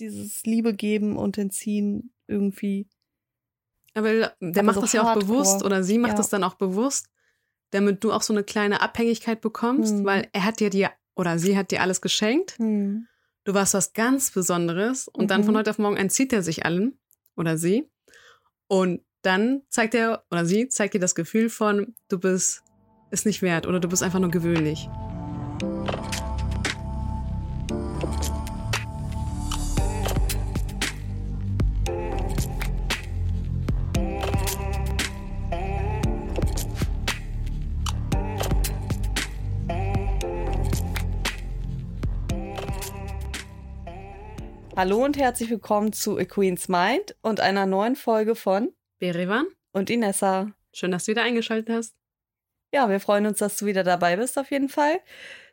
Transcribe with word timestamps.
dieses 0.00 0.42
Liebe 0.44 0.74
geben 0.74 1.16
und 1.16 1.38
entziehen 1.38 2.12
irgendwie. 2.26 2.88
Aber 3.94 4.10
der 4.12 4.32
Aber 4.40 4.62
macht 4.62 4.74
so 4.76 4.80
das 4.82 4.92
ja 4.92 5.02
auch 5.02 5.14
bewusst 5.14 5.62
oder 5.64 5.82
sie 5.82 5.98
macht 5.98 6.12
Ja. 6.12 6.16
das 6.16 6.28
dann 6.28 6.44
auch 6.44 6.54
bewusst, 6.54 7.08
damit 7.70 8.04
du 8.04 8.12
auch 8.12 8.22
so 8.22 8.32
eine 8.32 8.44
kleine 8.44 8.80
Abhängigkeit 8.80 9.40
bekommst, 9.40 9.94
Hm. 9.94 10.04
weil 10.04 10.28
er 10.32 10.44
hat 10.44 10.60
dir 10.60 10.70
dir 10.70 10.90
oder 11.16 11.38
sie 11.38 11.56
hat 11.56 11.70
dir 11.70 11.82
alles 11.82 12.00
geschenkt. 12.00 12.56
Hm. 12.58 13.06
Du 13.44 13.54
warst 13.54 13.74
was 13.74 13.92
ganz 13.94 14.30
Besonderes 14.30 15.08
und 15.08 15.30
dann 15.30 15.42
von 15.42 15.54
Mhm. 15.54 15.58
heute 15.58 15.70
auf 15.70 15.78
morgen 15.78 15.96
entzieht 15.96 16.32
er 16.32 16.42
sich 16.42 16.64
allen 16.66 16.98
oder 17.36 17.56
sie 17.56 17.88
und 18.66 19.02
dann 19.22 19.62
zeigt 19.68 19.94
er 19.94 20.24
oder 20.30 20.44
sie 20.44 20.68
zeigt 20.68 20.94
dir 20.94 21.00
das 21.00 21.14
Gefühl 21.14 21.48
von 21.50 21.94
du 22.08 22.18
bist 22.20 22.62
es 23.10 23.24
nicht 23.24 23.40
wert 23.42 23.66
oder 23.66 23.80
du 23.80 23.88
bist 23.88 24.02
einfach 24.02 24.20
nur 24.20 24.30
gewöhnlich. 24.30 24.88
Hallo 44.78 45.04
und 45.04 45.18
herzlich 45.18 45.50
willkommen 45.50 45.92
zu 45.92 46.18
A 46.18 46.24
Queen's 46.24 46.68
Mind 46.68 47.16
und 47.20 47.40
einer 47.40 47.66
neuen 47.66 47.96
Folge 47.96 48.36
von 48.36 48.72
Berevan, 49.00 49.48
und 49.72 49.90
Inessa. 49.90 50.52
schön, 50.72 50.92
dass 50.92 51.06
du 51.06 51.10
wieder 51.10 51.24
eingeschaltet 51.24 51.68
hast. 51.68 51.96
Ja, 52.72 52.88
wir 52.88 53.00
freuen 53.00 53.26
uns, 53.26 53.38
dass 53.38 53.56
du 53.56 53.66
wieder 53.66 53.82
dabei 53.82 54.14
bist, 54.14 54.38
auf 54.38 54.52
jeden 54.52 54.68
Fall. 54.68 55.00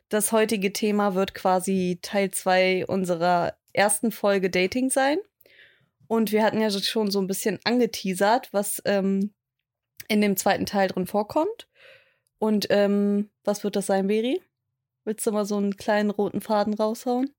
Das 0.10 0.32
heutige 0.32 0.74
Thema 0.74 1.16
wird 1.16 1.34
quasi 1.34 1.98
Teil 2.04 2.30
2 2.30 2.86
unserer 2.86 3.58
ersten 3.74 4.12
Folge 4.12 4.52
Dating 4.52 4.92
sein. 4.92 5.18
Und 6.06 6.32
wir 6.32 6.44
hatten 6.44 6.62
ja 6.62 6.70
schon 6.70 7.10
so 7.10 7.20
ein 7.20 7.26
bisschen 7.26 7.58
angeteasert, 7.64 8.50
was 8.54 8.80
ähm, 8.86 9.34
in 10.08 10.22
dem 10.22 10.38
zweiten 10.38 10.68
Teil 10.68 10.90
drin 10.90 11.08
vorkommt. 11.08 11.68
Und 12.38 12.68
ähm, 12.70 13.32
was 13.44 13.64
wird 13.64 13.76
das 13.76 13.88
sein, 13.88 14.06
Beri? 14.06 14.40
Willst 15.04 15.26
du 15.26 15.32
mal 15.32 15.46
so 15.46 15.58
einen 15.58 15.78
kleinen 15.78 16.12
roten 16.12 16.42
Faden 16.42 16.76
raushauen? 16.76 17.34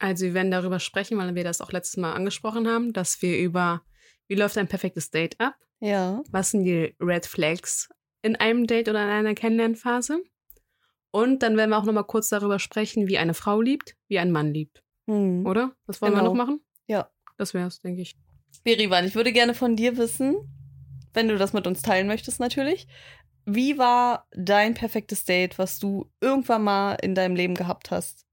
Also 0.00 0.24
wir 0.24 0.34
werden 0.34 0.50
darüber 0.50 0.80
sprechen, 0.80 1.16
weil 1.18 1.34
wir 1.36 1.44
das 1.44 1.60
auch 1.60 1.70
letztes 1.70 1.96
Mal 1.98 2.12
angesprochen 2.14 2.66
haben, 2.66 2.92
dass 2.92 3.22
wir 3.22 3.38
über 3.38 3.82
wie 4.26 4.34
läuft 4.34 4.58
ein 4.58 4.66
perfektes 4.68 5.10
Date 5.10 5.38
ab, 5.38 5.54
Ja. 5.80 6.22
was 6.30 6.50
sind 6.50 6.64
die 6.64 6.94
Red 7.00 7.26
Flags 7.26 7.88
in 8.22 8.34
einem 8.36 8.66
Date 8.66 8.88
oder 8.88 9.02
in 9.02 9.08
einer 9.10 9.34
Kennenlernphase. 9.34 10.22
Und 11.12 11.42
dann 11.42 11.56
werden 11.56 11.70
wir 11.70 11.78
auch 11.78 11.84
nochmal 11.84 12.04
kurz 12.04 12.28
darüber 12.28 12.58
sprechen, 12.58 13.08
wie 13.08 13.18
eine 13.18 13.34
Frau 13.34 13.60
liebt, 13.60 13.96
wie 14.08 14.18
ein 14.18 14.30
Mann 14.30 14.52
liebt. 14.54 14.82
Hm. 15.08 15.44
Oder? 15.46 15.74
Das 15.86 16.00
wollen 16.00 16.12
wir 16.12 16.18
Genau. 16.20 16.30
noch 16.30 16.36
machen? 16.36 16.60
Ja. 16.86 17.10
Das 17.36 17.54
wär's, 17.54 17.80
denke 17.80 18.02
ich. 18.02 18.16
Berivan, 18.64 19.04
ich 19.06 19.14
würde 19.14 19.32
gerne 19.32 19.54
von 19.54 19.74
dir 19.76 19.96
wissen, 19.96 20.36
wenn 21.12 21.28
du 21.28 21.36
das 21.38 21.52
mit 21.52 21.66
uns 21.66 21.82
teilen 21.82 22.06
möchtest 22.06 22.38
natürlich. 22.40 22.86
Wie 23.46 23.78
war 23.78 24.28
dein 24.32 24.74
perfektes 24.74 25.24
Date, 25.24 25.58
was 25.58 25.78
du 25.78 26.10
irgendwann 26.20 26.62
mal 26.62 26.94
in 27.02 27.14
deinem 27.14 27.34
Leben 27.34 27.54
gehabt 27.54 27.90
hast? 27.90 28.26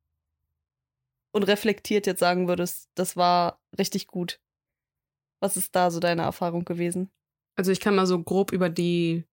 Und 1.38 1.44
reflektiert 1.44 2.08
jetzt 2.08 2.20
sagen 2.20 2.48
würdest, 2.48 2.90
das 2.96 3.16
war 3.16 3.62
richtig 3.78 4.08
gut. 4.08 4.40
Was 5.40 5.56
ist 5.56 5.76
da 5.76 5.92
so 5.92 6.00
deine 6.00 6.24
Erfahrung 6.24 6.66
gewesen? 6.66 7.12
Also 7.56 7.72
ich 7.72 7.80
kann 7.80 7.94
mal 7.96 8.08
so 8.08 8.22
grob 8.24 8.52
über 8.52 8.70
die 8.70 9.24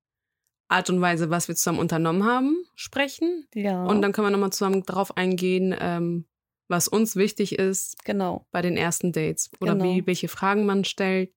Art 0.68 0.90
und 0.90 1.00
Weise, 1.00 1.30
was 1.30 1.48
wir 1.48 1.56
zusammen 1.56 1.78
unternommen 1.78 2.24
haben, 2.26 2.56
sprechen. 2.74 3.46
Ja. 3.54 3.84
Und 3.86 4.02
dann 4.02 4.12
können 4.12 4.26
wir 4.26 4.30
nochmal 4.30 4.52
zusammen 4.52 4.82
drauf 4.82 5.16
eingehen, 5.16 5.74
ähm, 5.78 6.26
was 6.68 6.88
uns 6.88 7.16
wichtig 7.16 7.58
ist 7.58 8.04
genau. 8.04 8.46
bei 8.50 8.60
den 8.60 8.76
ersten 8.76 9.12
Dates. 9.12 9.50
Oder 9.60 9.72
Genau. 9.72 9.84
wie, 9.84 10.06
welche 10.06 10.28
Fragen 10.28 10.66
man 10.66 10.84
stellt, 10.84 11.32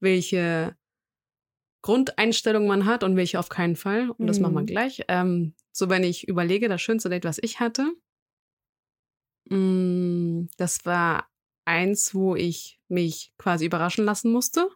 welche 0.00 0.76
Grundeinstellung 1.82 2.66
man 2.66 2.84
hat 2.86 3.04
und 3.04 3.16
welche 3.16 3.38
auf 3.38 3.48
keinen 3.50 3.76
Fall. 3.76 4.10
Und 4.10 4.26
das 4.26 4.38
Mhm. 4.38 4.42
machen 4.44 4.54
wir 4.54 4.64
gleich. 4.64 5.02
Ähm, 5.08 5.54
so, 5.72 5.88
wenn 5.90 6.04
ich 6.04 6.26
überlege, 6.28 6.68
das 6.68 6.80
schönste 6.80 7.08
Date, 7.10 7.24
was 7.24 7.38
ich 7.42 7.60
hatte, 7.60 7.92
das 9.46 10.84
war 10.84 11.28
eins, 11.64 12.14
wo 12.14 12.36
ich 12.36 12.80
mich 12.88 13.32
quasi 13.38 13.66
überraschen 13.66 14.04
lassen 14.04 14.32
musste. 14.32 14.68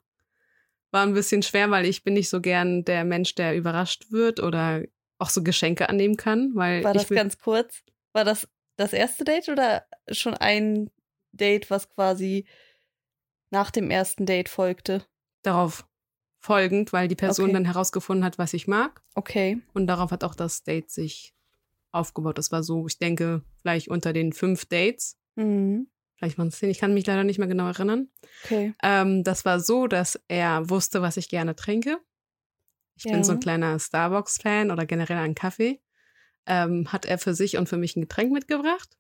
War 0.90 1.02
ein 1.04 1.14
bisschen 1.14 1.42
schwer, 1.42 1.70
weil 1.70 1.86
ich 1.86 2.04
bin 2.04 2.14
nicht 2.14 2.28
so 2.28 2.40
gern 2.40 2.84
der 2.84 3.04
Mensch, 3.04 3.34
der 3.34 3.56
überrascht 3.56 4.10
wird 4.10 4.40
oder 4.40 4.82
auch 5.18 5.30
so 5.30 5.42
Geschenke 5.42 5.88
annehmen 5.88 6.16
kann, 6.16 6.52
weil 6.54 6.84
War 6.84 6.92
das 6.92 7.08
ganz 7.08 7.38
kurz? 7.38 7.82
War 8.12 8.24
das 8.24 8.48
das 8.76 8.92
erste 8.92 9.24
Date 9.24 9.48
oder 9.48 9.86
schon 10.10 10.34
ein 10.34 10.90
Date, 11.32 11.70
was 11.70 11.88
quasi 11.88 12.46
nach 13.50 13.70
dem 13.70 13.90
ersten 13.90 14.26
Date 14.26 14.48
folgte? 14.48 15.04
darauf 15.42 15.86
folgend, 16.40 16.92
weil 16.92 17.06
die 17.06 17.14
Person 17.16 17.46
Okay. 17.46 17.52
dann 17.54 17.64
herausgefunden 17.66 18.24
hat, 18.24 18.38
was 18.38 18.54
ich 18.54 18.66
mag. 18.66 19.02
Okay. 19.14 19.60
Und 19.74 19.86
darauf 19.86 20.10
hat 20.10 20.24
auch 20.24 20.34
das 20.34 20.62
Date 20.62 20.90
sich 20.90 21.34
aufgebaut. 21.94 22.38
Das 22.38 22.52
war 22.52 22.62
so, 22.62 22.86
ich 22.86 22.98
denke, 22.98 23.42
vielleicht 23.60 23.88
unter 23.88 24.12
den 24.12 24.32
fünf 24.32 24.66
Dates. 24.66 25.16
Mhm. 25.36 25.88
Vielleicht 26.16 26.38
waren 26.38 26.48
es 26.48 26.58
zehn, 26.58 26.70
ich 26.70 26.78
kann 26.78 26.94
mich 26.94 27.06
leider 27.06 27.24
nicht 27.24 27.38
mehr 27.38 27.48
genau 27.48 27.66
erinnern. 27.66 28.08
Okay. 28.44 28.72
Ähm, 28.82 29.24
das 29.24 29.44
war 29.44 29.60
so, 29.60 29.86
dass 29.86 30.20
er 30.28 30.70
wusste, 30.70 31.02
was 31.02 31.16
ich 31.16 31.28
gerne 31.28 31.56
trinke. 31.56 31.98
Ich 32.96 33.04
Ja. 33.04 33.12
bin 33.12 33.24
so 33.24 33.32
ein 33.32 33.40
kleiner 33.40 33.78
Starbucks-Fan 33.78 34.70
oder 34.70 34.86
generell 34.86 35.18
ein 35.18 35.34
Kaffee. 35.34 35.80
Ähm, 36.46 36.92
hat 36.92 37.06
er 37.06 37.18
für 37.18 37.34
sich 37.34 37.56
und 37.56 37.68
für 37.68 37.76
mich 37.78 37.96
ein 37.96 38.02
Getränk 38.02 38.32
mitgebracht. 38.32 38.96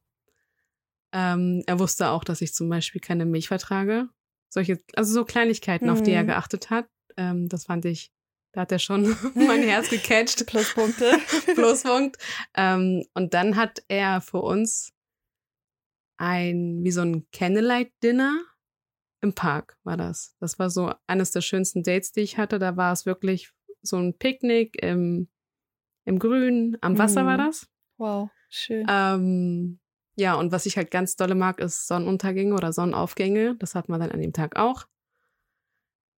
Ähm, 1.12 1.62
er 1.66 1.78
wusste 1.78 2.08
auch, 2.08 2.24
dass 2.24 2.40
ich 2.40 2.54
zum 2.54 2.68
Beispiel 2.68 3.00
keine 3.00 3.24
Milch 3.26 3.48
vertrage. 3.48 4.08
Solche, 4.48 4.78
also 4.96 5.12
so 5.12 5.24
Kleinigkeiten, 5.24 5.90
auf 5.90 6.02
die 6.02 6.10
er 6.12 6.22
Mhm. 6.22 6.28
geachtet 6.28 6.70
hat. 6.70 6.86
Ähm, 7.16 7.48
das 7.48 7.64
fand 7.66 7.84
ich, 7.84 8.12
da 8.54 8.62
hat 8.62 8.72
er 8.72 8.78
schon 8.78 9.16
mein 9.34 9.62
Herz 9.62 9.90
gecatcht. 9.90 10.46
Pluspunkte. 10.46 11.12
Pluspunkt. 11.54 12.16
Ähm, 12.56 13.04
und 13.14 13.34
dann 13.34 13.56
hat 13.56 13.82
er 13.88 14.20
für 14.20 14.40
uns 14.40 14.92
ein, 16.16 16.80
wie 16.84 16.90
so 16.92 17.02
ein 17.02 17.26
Candlelight-Dinner 17.32 18.40
im 19.20 19.34
Park 19.34 19.76
war 19.84 19.96
das. 19.96 20.36
Das 20.38 20.58
war 20.58 20.70
so 20.70 20.92
eines 21.06 21.32
der 21.32 21.40
schönsten 21.40 21.82
Dates, 21.82 22.12
die 22.12 22.20
ich 22.20 22.38
hatte. 22.38 22.58
Da 22.58 22.76
war 22.76 22.92
es 22.92 23.06
wirklich 23.06 23.50
so 23.82 23.96
ein 23.96 24.16
Picknick 24.16 24.80
im, 24.82 25.28
im 26.04 26.18
Grün, 26.18 26.76
am 26.80 26.98
Wasser 26.98 27.22
Mhm. 27.22 27.26
war 27.26 27.36
das. 27.38 27.66
Wow, 27.96 28.30
schön. 28.50 28.86
Ähm, 28.88 29.80
ja, 30.16 30.34
und 30.34 30.52
was 30.52 30.66
ich 30.66 30.76
halt 30.76 30.90
ganz 30.90 31.16
dolle 31.16 31.34
mag, 31.34 31.58
ist 31.58 31.86
Sonnenuntergänge 31.88 32.54
oder 32.54 32.72
Sonnenaufgänge. 32.72 33.56
Das 33.56 33.74
hat 33.74 33.88
man 33.88 33.98
dann 34.00 34.12
an 34.12 34.20
dem 34.20 34.32
Tag 34.32 34.56
auch. 34.56 34.84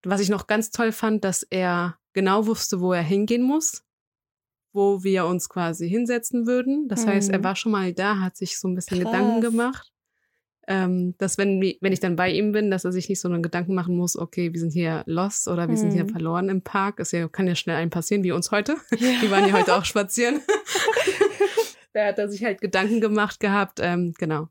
Was 0.05 0.21
ich 0.21 0.29
noch 0.29 0.47
ganz 0.47 0.71
toll 0.71 0.93
fand, 0.93 1.25
dass 1.25 1.43
er 1.43 1.99
genau 2.17 2.47
wusste, 2.47 2.81
wo 2.81 2.93
er 2.93 3.03
hingehen 3.03 3.43
muss, 3.43 3.85
wo 4.73 5.05
wir 5.05 5.27
uns 5.27 5.49
quasi 5.49 5.89
hinsetzen 5.89 6.47
würden. 6.49 6.89
Das 6.89 7.07
heißt, 7.07 7.31
er 7.31 7.39
Mhm. 7.39 7.45
war 7.45 7.55
schon 7.55 7.71
mal 7.73 7.93
da, 7.93 8.19
hat 8.19 8.37
sich 8.37 8.59
so 8.59 8.67
ein 8.67 8.75
bisschen 8.75 8.99
Krass. 9.01 9.13
Gedanken 9.13 9.41
gemacht. 9.41 9.93
Ähm, 10.69 11.15
dass 11.19 11.39
wenn, 11.39 11.61
wenn 11.81 11.93
ich 11.93 12.01
dann 12.01 12.17
bei 12.17 12.29
ihm 12.33 12.51
bin, 12.51 12.73
dass 12.73 12.85
er 12.85 12.91
sich 12.91 13.09
nicht 13.09 13.21
so 13.21 13.29
einen 13.29 13.41
Gedanken 13.43 13.73
machen 13.75 13.97
muss, 13.97 14.17
okay, 14.17 14.53
wir 14.53 14.59
sind 14.59 14.73
hier 14.73 15.05
lost 15.07 15.47
oder 15.47 15.69
wir 15.69 15.77
sind 15.77 15.93
hier 15.93 16.03
Mhm. 16.03 16.09
verloren 16.09 16.49
im 16.49 16.63
Park. 16.63 16.99
Ist 16.99 17.13
ja, 17.13 17.29
kann 17.29 17.47
ja 17.47 17.55
schnell 17.55 17.77
einem 17.77 17.91
passieren, 17.91 18.25
wie 18.25 18.33
uns 18.33 18.51
heute. 18.51 18.75
Wir 19.23 19.31
waren 19.31 19.47
ja 19.47 19.53
heute 19.53 19.77
auch 19.77 19.85
spazieren. 19.85 20.41
da 21.93 22.07
hat 22.07 22.19
er 22.19 22.29
sich 22.29 22.43
halt 22.43 22.61
Gedanken 22.61 23.01
gemacht 23.01 23.39
gehabt, 23.39 23.79
ähm, 23.81 24.13
genau. 24.19 24.49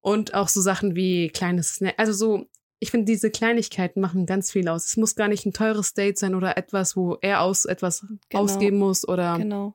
Und 0.00 0.32
auch 0.32 0.48
so 0.48 0.60
Sachen 0.62 0.94
wie 0.96 1.28
kleines 1.28 1.74
Snack, 1.74 1.94
also 1.98 2.12
so, 2.14 2.46
ich 2.80 2.90
finde, 2.90 3.06
diese 3.06 3.30
Kleinigkeiten 3.30 4.00
machen 4.00 4.24
ganz 4.26 4.52
viel 4.52 4.68
aus. 4.68 4.84
Es 4.86 4.96
muss 4.96 5.14
gar 5.16 5.28
nicht 5.28 5.44
ein 5.46 5.52
teures 5.52 5.94
Date 5.94 6.18
sein 6.18 6.34
oder 6.34 6.56
etwas, 6.56 6.96
wo 6.96 7.16
er 7.20 7.42
aus 7.42 7.64
etwas 7.64 8.06
Genau. 8.28 8.42
ausgeben 8.44 8.78
muss 8.78 9.06
oder 9.06 9.36
Genau. 9.38 9.74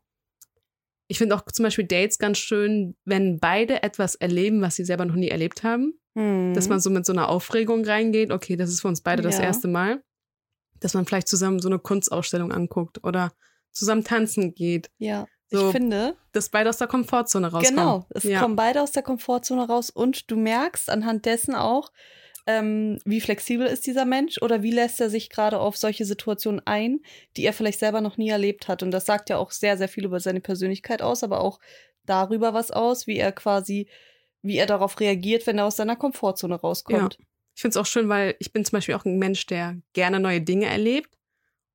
ich 1.08 1.18
finde 1.18 1.36
auch 1.36 1.42
zum 1.46 1.64
Beispiel 1.64 1.86
Dates 1.86 2.18
ganz 2.18 2.38
schön, 2.38 2.96
wenn 3.06 3.40
beide 3.40 3.84
etwas 3.84 4.16
erleben, 4.16 4.62
was 4.62 4.76
sie 4.76 4.86
selber 4.86 5.06
noch 5.06 5.16
nie 5.16 5.28
erlebt 5.30 5.64
haben, 5.64 6.00
Mhm. 6.16 6.54
dass 6.54 6.70
man 6.70 6.80
so 6.80 6.90
mit 6.90 7.06
so 7.06 7.12
einer 7.14 7.30
Aufregung 7.30 7.84
reingeht, 7.86 8.32
okay, 8.32 8.56
das 8.56 8.70
ist 8.70 8.82
für 8.82 8.88
uns 8.88 9.02
beide 9.02 9.22
das 9.22 9.38
Ja. 9.38 9.44
erste 9.44 9.68
Mal, 9.68 10.02
dass 10.80 10.94
man 10.94 11.06
vielleicht 11.06 11.28
zusammen 11.28 11.60
so 11.60 11.68
eine 11.70 11.80
Kunstausstellung 11.80 12.52
anguckt 12.52 13.04
oder 13.04 13.34
zusammen 13.72 14.04
tanzen 14.04 14.54
geht, 14.54 14.90
ja, 14.98 15.26
so- 15.50 15.68
ich 15.68 15.72
finde, 15.72 16.16
dass 16.32 16.50
beide 16.50 16.70
aus 16.70 16.78
der 16.78 16.88
Komfortzone 16.88 17.48
rauskommen. 17.52 17.76
genau, 17.76 18.06
es 18.12 18.24
ja. 18.24 18.40
kommen 18.40 18.56
beide 18.56 18.82
aus 18.82 18.92
der 18.92 19.04
Komfortzone 19.04 19.68
raus 19.68 19.90
und 19.90 20.30
du 20.32 20.36
merkst 20.38 20.90
anhand 20.90 21.26
dessen 21.26 21.54
auch, 21.56 21.92
ähm, 22.46 23.00
wie 23.06 23.22
flexibel 23.22 23.66
ist 23.68 23.86
dieser 23.88 24.06
Mensch 24.06 24.42
oder 24.42 24.64
wie 24.64 24.72
lässt 24.72 25.00
er 25.00 25.10
sich 25.10 25.30
gerade 25.30 25.60
auf 25.60 25.78
solche 25.78 26.06
Situationen 26.06 26.62
ein, 26.66 27.00
die 27.38 27.46
er 27.46 27.54
vielleicht 27.54 27.80
selber 27.80 28.02
noch 28.02 28.18
nie 28.18 28.30
erlebt 28.30 28.68
hat. 28.68 28.84
Und 28.84 28.92
das 28.92 29.06
sagt 29.06 29.30
ja 29.30 29.38
auch 29.38 29.52
sehr, 29.52 29.78
sehr 29.78 29.88
viel 29.88 30.06
über 30.06 30.20
seine 30.20 30.42
Persönlichkeit 30.42 31.02
aus, 31.02 31.24
aber 31.24 31.42
auch 31.42 31.60
darüber 32.06 32.54
was 32.54 32.72
aus, 32.72 33.08
wie 33.08 33.18
er 33.18 33.32
quasi, 33.32 33.88
wie 34.42 34.58
er 34.58 34.66
darauf 34.66 35.00
reagiert, 35.00 35.48
wenn 35.48 35.58
er 35.58 35.66
aus 35.66 35.78
seiner 35.78 35.96
Komfortzone 35.96 36.56
rauskommt. 36.56 37.18
Ich 37.56 37.62
finde 37.62 37.74
es 37.74 37.78
auch 37.78 37.86
schön, 37.86 38.10
weil 38.10 38.36
ich 38.40 38.52
bin 38.52 38.66
zum 38.66 38.78
Beispiel 38.78 38.96
auch 38.96 39.06
ein 39.06 39.20
Mensch, 39.20 39.46
der 39.46 39.78
gerne 39.94 40.20
neue 40.20 40.42
Dinge 40.42 40.66
erlebt 40.66 41.16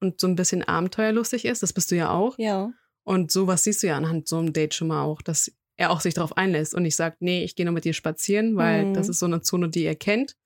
und 0.00 0.20
so 0.20 0.26
ein 0.26 0.34
bisschen 0.36 0.62
abenteuerlustig 0.64 1.44
ist. 1.44 1.62
Das 1.62 1.72
bist 1.72 1.90
du 1.90 1.96
ja 1.96 2.10
auch. 2.10 2.36
Ja. 2.38 2.72
Und 3.04 3.30
sowas 3.30 3.64
siehst 3.64 3.82
du 3.82 3.86
ja 3.86 3.96
anhand 3.96 4.28
so 4.28 4.38
einem 4.38 4.52
Date 4.52 4.74
schon 4.74 4.88
mal 4.88 5.02
auch, 5.04 5.22
dass 5.22 5.50
er 5.76 5.90
auch 5.92 6.00
sich 6.00 6.12
darauf 6.12 6.36
einlässt 6.36 6.74
und 6.74 6.82
nicht 6.82 6.96
sagt, 6.96 7.22
nee, 7.22 7.42
ich 7.44 7.54
gehe 7.54 7.64
nur 7.64 7.72
mit 7.72 7.84
dir 7.84 7.94
spazieren, 7.94 8.56
weil 8.56 8.86
Mhm. 8.86 8.94
das 8.94 9.08
ist 9.08 9.20
so 9.20 9.26
eine 9.26 9.40
Zone, 9.40 9.70
die 9.70 9.84
er 9.84 9.94
kennt. 9.94 10.36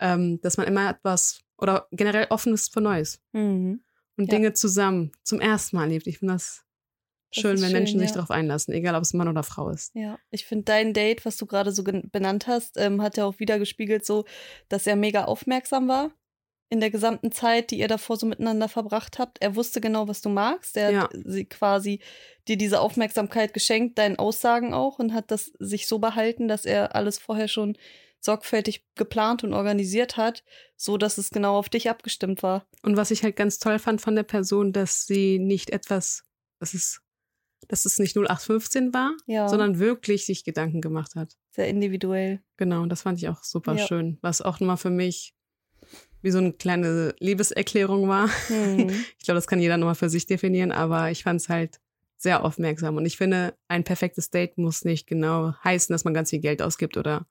Ähm, 0.00 0.40
dass 0.42 0.56
man 0.56 0.66
immer 0.66 0.90
etwas 0.90 1.40
oder 1.58 1.86
generell 1.90 2.26
offen 2.30 2.52
ist 2.52 2.72
für 2.72 2.80
Neues 2.80 3.18
Mhm. 3.32 3.80
und 4.18 4.24
Ja. 4.30 4.36
Dinge 4.36 4.52
zusammen 4.52 5.12
zum 5.22 5.40
ersten 5.40 5.76
Mal 5.76 5.84
erlebt. 5.84 6.06
Ich 6.06 6.18
finde 6.18 6.34
das, 6.34 6.64
Das 7.34 7.40
schön, 7.40 7.52
wenn 7.62 7.70
schön, 7.70 7.72
Menschen 7.72 8.00
sich 8.00 8.10
ja. 8.10 8.16
darauf 8.16 8.30
einlassen, 8.30 8.74
egal 8.74 8.94
ob 8.94 9.02
es 9.02 9.14
Mann 9.14 9.28
oder 9.28 9.42
Frau 9.42 9.70
ist. 9.70 9.94
Ja, 9.94 10.18
ich 10.30 10.44
finde 10.46 10.64
dein 10.64 10.92
Date, 10.92 11.24
was 11.24 11.36
du 11.38 11.46
gerade 11.46 11.72
so 11.72 11.82
benannt 11.82 12.46
hast, 12.46 12.76
ähm, 12.76 13.00
hat 13.02 13.16
ja 13.16 13.24
auch 13.24 13.38
wieder 13.38 13.58
gespiegelt, 13.58 14.04
so, 14.04 14.24
dass 14.68 14.86
er 14.86 14.96
mega 14.96 15.24
aufmerksam 15.24 15.88
war 15.88 16.10
in 16.68 16.80
der 16.80 16.90
gesamten 16.90 17.30
Zeit, 17.32 17.70
die 17.70 17.78
ihr 17.78 17.88
davor 17.88 18.16
so 18.16 18.26
miteinander 18.26 18.68
verbracht 18.68 19.18
habt. 19.20 19.40
Er 19.40 19.54
wusste 19.54 19.80
genau, 19.80 20.08
was 20.08 20.20
du 20.20 20.28
magst. 20.28 20.76
Er 20.76 20.90
Ja. 20.90 21.02
hat 21.04 21.10
sie 21.24 21.44
quasi 21.44 22.00
dir 22.48 22.56
diese 22.58 22.80
Aufmerksamkeit 22.80 23.54
geschenkt, 23.54 23.98
deinen 23.98 24.18
Aussagen 24.18 24.74
auch 24.74 24.98
und 24.98 25.14
hat 25.14 25.30
das 25.30 25.52
sich 25.60 25.86
so 25.86 26.00
behalten, 26.00 26.48
dass 26.48 26.64
er 26.66 26.94
alles 26.96 27.18
vorher 27.18 27.48
schon 27.48 27.76
sorgfältig 28.26 28.84
geplant 28.94 29.42
und 29.42 29.54
organisiert 29.54 30.16
hat, 30.18 30.44
so 30.76 30.98
dass 30.98 31.16
es 31.16 31.30
genau 31.30 31.56
auf 31.56 31.70
dich 31.70 31.88
abgestimmt 31.88 32.42
war. 32.42 32.66
Und 32.82 32.96
was 32.98 33.10
ich 33.10 33.22
halt 33.22 33.36
ganz 33.36 33.58
toll 33.58 33.78
fand 33.78 34.02
von 34.02 34.14
der 34.14 34.22
Person, 34.24 34.72
dass 34.74 35.06
sie 35.06 35.38
nicht 35.38 35.70
etwas, 35.70 36.24
das 36.60 36.74
ist, 36.74 37.00
dass 37.68 37.86
es 37.86 37.98
nicht 37.98 38.14
0815 38.16 38.92
war, 38.92 39.12
Ja, 39.26 39.48
sondern 39.48 39.78
wirklich 39.78 40.26
sich 40.26 40.44
Gedanken 40.44 40.80
gemacht 40.82 41.14
hat. 41.14 41.34
sehr 41.50 41.68
individuell. 41.68 42.42
Genau, 42.58 42.82
und 42.82 42.90
das 42.90 43.02
fand 43.02 43.18
ich 43.18 43.28
auch 43.30 43.42
super 43.42 43.74
Ja. 43.76 43.86
schön, 43.86 44.18
was 44.20 44.42
auch 44.42 44.60
nochmal 44.60 44.76
für 44.76 44.90
mich 44.90 45.32
wie 46.22 46.30
so 46.30 46.38
eine 46.38 46.52
kleine 46.52 47.14
Liebeserklärung 47.20 48.08
war. 48.08 48.28
Mhm. 48.48 48.88
Ich 49.18 49.24
glaube, 49.24 49.36
das 49.38 49.46
kann 49.46 49.60
jeder 49.60 49.76
nochmal 49.78 49.94
für 49.94 50.10
sich 50.10 50.26
definieren, 50.26 50.72
aber 50.72 51.10
ich 51.10 51.22
fand 51.24 51.40
es 51.40 51.48
halt 51.48 51.80
sehr 52.16 52.44
aufmerksam. 52.44 52.96
Und 52.96 53.06
ich 53.06 53.16
finde, 53.16 53.54
ein 53.68 53.84
perfektes 53.84 54.30
Date 54.30 54.56
muss 54.58 54.84
nicht 54.84 55.06
genau 55.06 55.54
heißen, 55.64 55.92
dass 55.92 56.04
man 56.04 56.14
ganz 56.14 56.30
viel 56.30 56.40
Geld 56.40 56.62
ausgibt 56.62 56.96
oder 56.96 57.26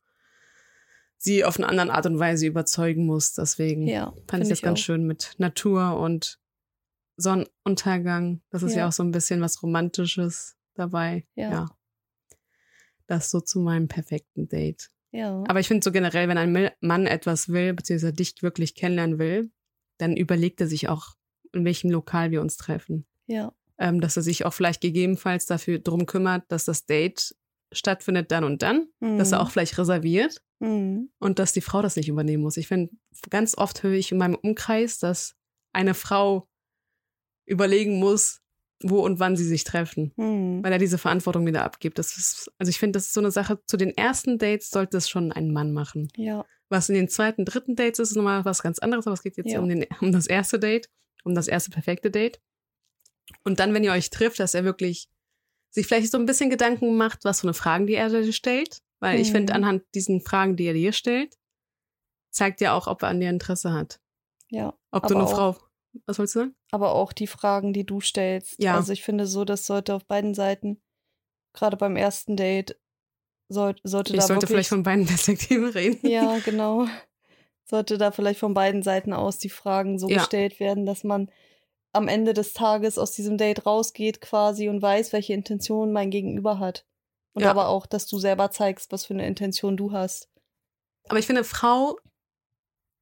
sie 1.17 1.44
auf 1.45 1.57
eine 1.57 1.67
andere 1.67 1.91
Art 1.94 2.06
und 2.06 2.19
Weise 2.19 2.45
überzeugen 2.47 3.06
muss. 3.06 3.33
Deswegen 3.33 3.88
ja, 3.88 4.13
fand 4.27 4.44
ich 4.44 4.50
das 4.50 4.62
ganz 4.62 4.79
auch. 4.79 4.83
schön 4.83 5.06
mit 5.07 5.33
Natur 5.38 5.97
und 6.00 6.39
Sonnenuntergang. 7.17 8.41
Das 8.50 8.63
ist 8.63 8.73
ja, 8.73 8.79
Ja. 8.79 8.88
auch 8.88 8.91
so 8.91 9.03
ein 9.03 9.12
bisschen 9.12 9.41
was 9.41 9.62
Romantisches 9.63 10.56
dabei. 10.75 11.25
Ja. 11.35 11.50
ja. 11.51 11.65
Das 13.07 13.29
so 13.29 13.39
zu 13.39 13.59
meinem 13.59 13.88
perfekten 13.88 14.47
Date. 14.47 14.89
Ja. 15.12 15.44
Aber 15.47 15.59
ich 15.59 15.67
finde 15.67 15.83
so 15.83 15.91
generell, 15.91 16.27
wenn 16.27 16.38
ein 16.38 16.71
Mann 16.81 17.07
etwas 17.07 17.50
will, 17.50 17.73
beziehungsweise 17.73 18.13
dich 18.13 18.35
wirklich 18.41 18.75
kennenlernen 18.75 19.18
will, 19.19 19.51
dann 19.97 20.18
überlegt 20.18 20.59
er 20.59 20.68
sich 20.68 20.89
auch, 20.89 21.15
in 21.53 21.63
welchem 21.63 21.89
Lokal 21.89 22.31
wir 22.31 22.41
uns 22.41 22.57
treffen. 22.57 23.06
ja. 23.27 23.51
Ähm, 23.77 24.00
dass 24.00 24.15
er 24.15 24.23
sich 24.23 24.45
auch 24.45 24.53
vielleicht 24.53 24.79
gegebenenfalls 24.79 25.47
dafür 25.47 25.79
drum 25.79 26.06
kümmert, 26.06 26.45
dass 26.47 26.63
das 26.63 26.85
Date 26.85 27.35
stattfindet 27.73 28.31
dann 28.31 28.45
und 28.45 28.61
dann, 28.61 28.88
dass 29.01 29.33
er 29.33 29.39
Mhm. 29.39 29.44
auch 29.45 29.51
vielleicht 29.51 29.77
reserviert 29.77 30.41
Mhm. 30.60 31.10
und 31.19 31.40
dass 31.40 31.52
die 31.54 31.62
Frau 31.62 31.81
das 31.81 31.96
nicht 31.98 32.07
übernehmen 32.10 32.44
muss. 32.44 32.57
Ich 32.57 32.68
finde, 32.68 32.92
ganz 33.30 33.57
oft 33.57 33.84
höre 33.84 33.94
ich 33.94 34.12
in 34.12 34.18
meinem 34.18 34.36
Umkreis, 34.36 35.00
dass 35.00 35.36
eine 35.74 35.94
Frau 35.94 36.48
überlegen 37.46 38.00
muss, 38.00 38.42
wo 38.84 39.00
und 39.04 39.19
wann 39.19 39.36
sie 39.38 39.46
sich 39.46 39.63
treffen, 39.63 40.12
Mhm. 40.18 40.63
weil 40.63 40.72
er 40.72 40.78
diese 40.80 40.98
Verantwortung 40.98 41.46
wieder 41.46 41.63
abgibt. 41.63 41.98
Das 42.00 42.18
ist, 42.18 42.52
also 42.57 42.69
ich 42.69 42.80
finde, 42.80 42.98
das 42.98 43.06
ist 43.07 43.13
so 43.13 43.19
eine 43.22 43.31
Sache, 43.31 43.60
zu 43.68 43.78
den 43.78 43.96
ersten 43.96 44.38
Dates 44.38 44.69
sollte 44.69 44.98
es 44.98 45.10
schon 45.10 45.31
ein 45.31 45.52
Mann 45.52 45.72
machen. 45.74 46.10
Ja. 46.18 46.46
Was 46.69 46.90
in 46.90 46.96
den 46.96 47.07
zweiten, 47.10 47.46
dritten 47.46 47.75
Dates 47.75 48.00
ist, 48.00 48.12
ist 48.12 48.16
nochmal 48.16 48.44
was 48.46 48.63
ganz 48.63 48.80
anderes, 48.80 49.06
aber 49.07 49.13
es 49.13 49.24
geht 49.24 49.38
jetzt 49.38 49.52
Ja. 49.52 49.60
um, 49.60 49.69
den, 49.69 49.86
um 50.02 50.12
das 50.12 50.28
erste 50.28 50.60
Date, 50.60 50.90
um 51.24 51.36
das 51.36 51.48
erste 51.48 51.69
perfekte 51.72 52.12
Date. 52.12 52.42
Und 53.44 53.60
dann, 53.60 53.74
wenn 53.74 53.84
ihr 53.84 53.92
euch 53.92 54.10
trifft, 54.10 54.40
dass 54.40 54.54
er 54.54 54.63
wirklich 54.63 55.07
sich 55.69 55.88
vielleicht 55.88 56.12
so 56.12 56.18
ein 56.18 56.25
bisschen 56.25 56.50
Gedanken 56.50 56.96
macht, 56.98 57.24
was 57.24 57.42
für 57.42 57.48
eine 57.48 57.54
Fragen, 57.54 57.86
die 57.88 57.96
er 57.96 58.31
stellt. 58.31 58.81
Weil 59.00 59.19
ich 59.19 59.31
finde, 59.31 59.53
Mhm. 59.53 59.57
anhand 59.57 59.83
diesen 59.94 60.21
Fragen, 60.21 60.56
die 60.56 60.65
er 60.65 60.74
dir 60.74 60.94
stellt, 60.94 61.36
zeigt 62.31 62.62
ja 62.62 62.74
auch, 62.74 62.88
ob 62.88 63.01
er 63.03 63.09
an 63.09 63.19
dir 63.19 63.30
Interesse 63.30 63.74
hat. 63.74 64.00
Ja. 64.50 64.74
Ob 64.92 65.07
du 65.07 65.15
eine 65.15 65.24
auch- 65.25 65.31
Frau, 65.31 65.56
was 66.06 66.18
wolltest 66.19 66.36
du 66.36 66.39
sagen? 66.39 66.56
aber 66.71 66.94
auch 66.94 67.13
die 67.13 67.27
Fragen, 67.27 67.74
die 67.74 67.86
du 67.86 68.01
stellst. 68.01 68.62
Ja. 68.62 68.75
Also 68.75 68.94
ich 68.94 69.03
finde 69.03 69.25
so, 69.27 69.45
das 69.45 69.65
sollte 69.65 69.94
auf 69.95 70.06
beiden 70.06 70.33
Seiten, 70.33 70.81
gerade 71.53 71.77
beim 71.77 71.95
ersten 71.95 72.36
Date, 72.36 72.77
soll, 73.47 73.75
sollte 73.83 74.13
Ich 74.13 74.19
da 74.19 74.25
sollte 74.27 74.42
wirklich, 74.44 74.50
vielleicht 74.50 74.69
von 74.69 74.83
beiden 74.83 75.06
Perspektiven 75.07 75.69
reden. 75.69 76.07
ja, 76.07 76.39
genau, 76.39 76.88
sollte 77.63 77.97
da 77.97 78.12
vielleicht 78.12 78.39
von 78.39 78.53
beiden 78.53 78.81
Seiten 78.83 79.13
aus 79.13 79.38
die 79.38 79.50
Fragen 79.50 80.00
so 80.00 80.09
Ja. 80.09 80.18
gestellt 80.18 80.59
werden, 80.59 80.86
dass 80.86 81.03
man 81.03 81.30
am 81.94 82.07
Ende 82.09 82.33
des 82.33 82.53
Tages 82.53 82.97
aus 82.97 83.12
diesem 83.13 83.38
Date 83.38 83.65
rausgeht 83.65 84.19
quasi 84.19 84.68
und 84.68 84.81
weiß, 84.81 85.13
welche 85.13 85.33
Intention 85.33 85.94
mein 85.94 86.09
Gegenüber 86.12 86.59
hat. 86.59 86.86
Und 87.35 87.43
Ja. 87.43 87.51
aber 87.51 87.67
auch, 87.67 87.85
dass 87.85 88.07
du 88.07 88.17
selber 88.17 88.49
zeigst, 88.49 88.91
was 88.91 89.05
für 89.05 89.13
eine 89.13 89.27
Intention 89.27 89.77
du 89.77 89.91
hast. 89.91 90.29
Aber 91.07 91.19
ich 91.19 91.27
finde, 91.27 91.43
Frau, 91.43 91.99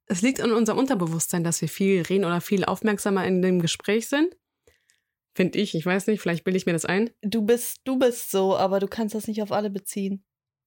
es 0.07 0.21
liegt 0.21 0.39
in 0.39 0.51
unserem 0.51 0.79
Unterbewusstsein, 0.79 1.43
dass 1.45 1.61
wir 1.61 1.69
viel 1.69 2.01
reden 2.01 2.25
oder 2.25 2.41
viel 2.41 2.65
aufmerksamer 2.65 3.25
in 3.25 3.41
dem 3.41 3.61
Gespräch 3.61 4.09
sind. 4.09 4.35
Finde 5.35 5.59
ich, 5.59 5.73
ich 5.75 5.85
weiß 5.85 6.07
nicht, 6.07 6.19
vielleicht 6.19 6.43
bilde 6.43 6.57
ich 6.57 6.65
mir 6.65 6.73
das 6.73 6.83
ein. 6.83 7.11
Du 7.21 7.43
bist, 7.43 7.77
du 7.85 7.97
bist 7.97 8.31
so, 8.31 8.57
aber 8.57 8.79
du 8.79 8.87
kannst 8.87 9.15
das 9.15 9.27
nicht 9.27 9.41
auf 9.41 9.51
alle 9.53 9.69
beziehen. 9.69 10.25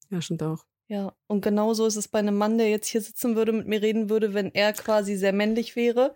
Ja, 0.09 0.21
stimmt 0.21 0.41
auch. 0.41 0.65
Ja, 0.87 1.13
und 1.27 1.41
genauso 1.41 1.85
ist 1.85 1.97
es 1.97 2.07
bei 2.07 2.19
einem 2.19 2.37
Mann, 2.37 2.57
der 2.57 2.69
jetzt 2.69 2.87
hier 2.87 3.01
sitzen 3.01 3.35
würde, 3.35 3.51
mit 3.51 3.67
mir 3.67 3.81
reden 3.81 4.09
würde, 4.09 4.33
wenn 4.33 4.53
er 4.55 4.73
quasi 4.73 5.15
sehr 5.15 5.33
männlich 5.33 5.75
wäre 5.75 6.15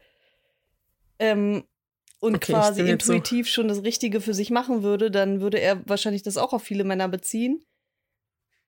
ähm, 1.21 1.63
und 2.21 2.35
Okay, 2.35 2.53
ich 2.53 2.57
quasi 2.57 2.83
jetzt 2.83 3.05
so- 3.05 3.11
intuitiv 3.13 3.49
schon 3.49 3.67
das 3.67 3.83
Richtige 3.83 4.21
für 4.21 4.33
sich 4.33 4.49
machen 4.51 4.83
würde, 4.83 5.11
dann 5.11 5.41
würde 5.41 5.59
er 5.59 5.81
wahrscheinlich 5.89 6.23
das 6.23 6.37
auch 6.37 6.53
auf 6.53 6.63
viele 6.63 6.83
Männer 6.85 7.09
beziehen 7.09 7.65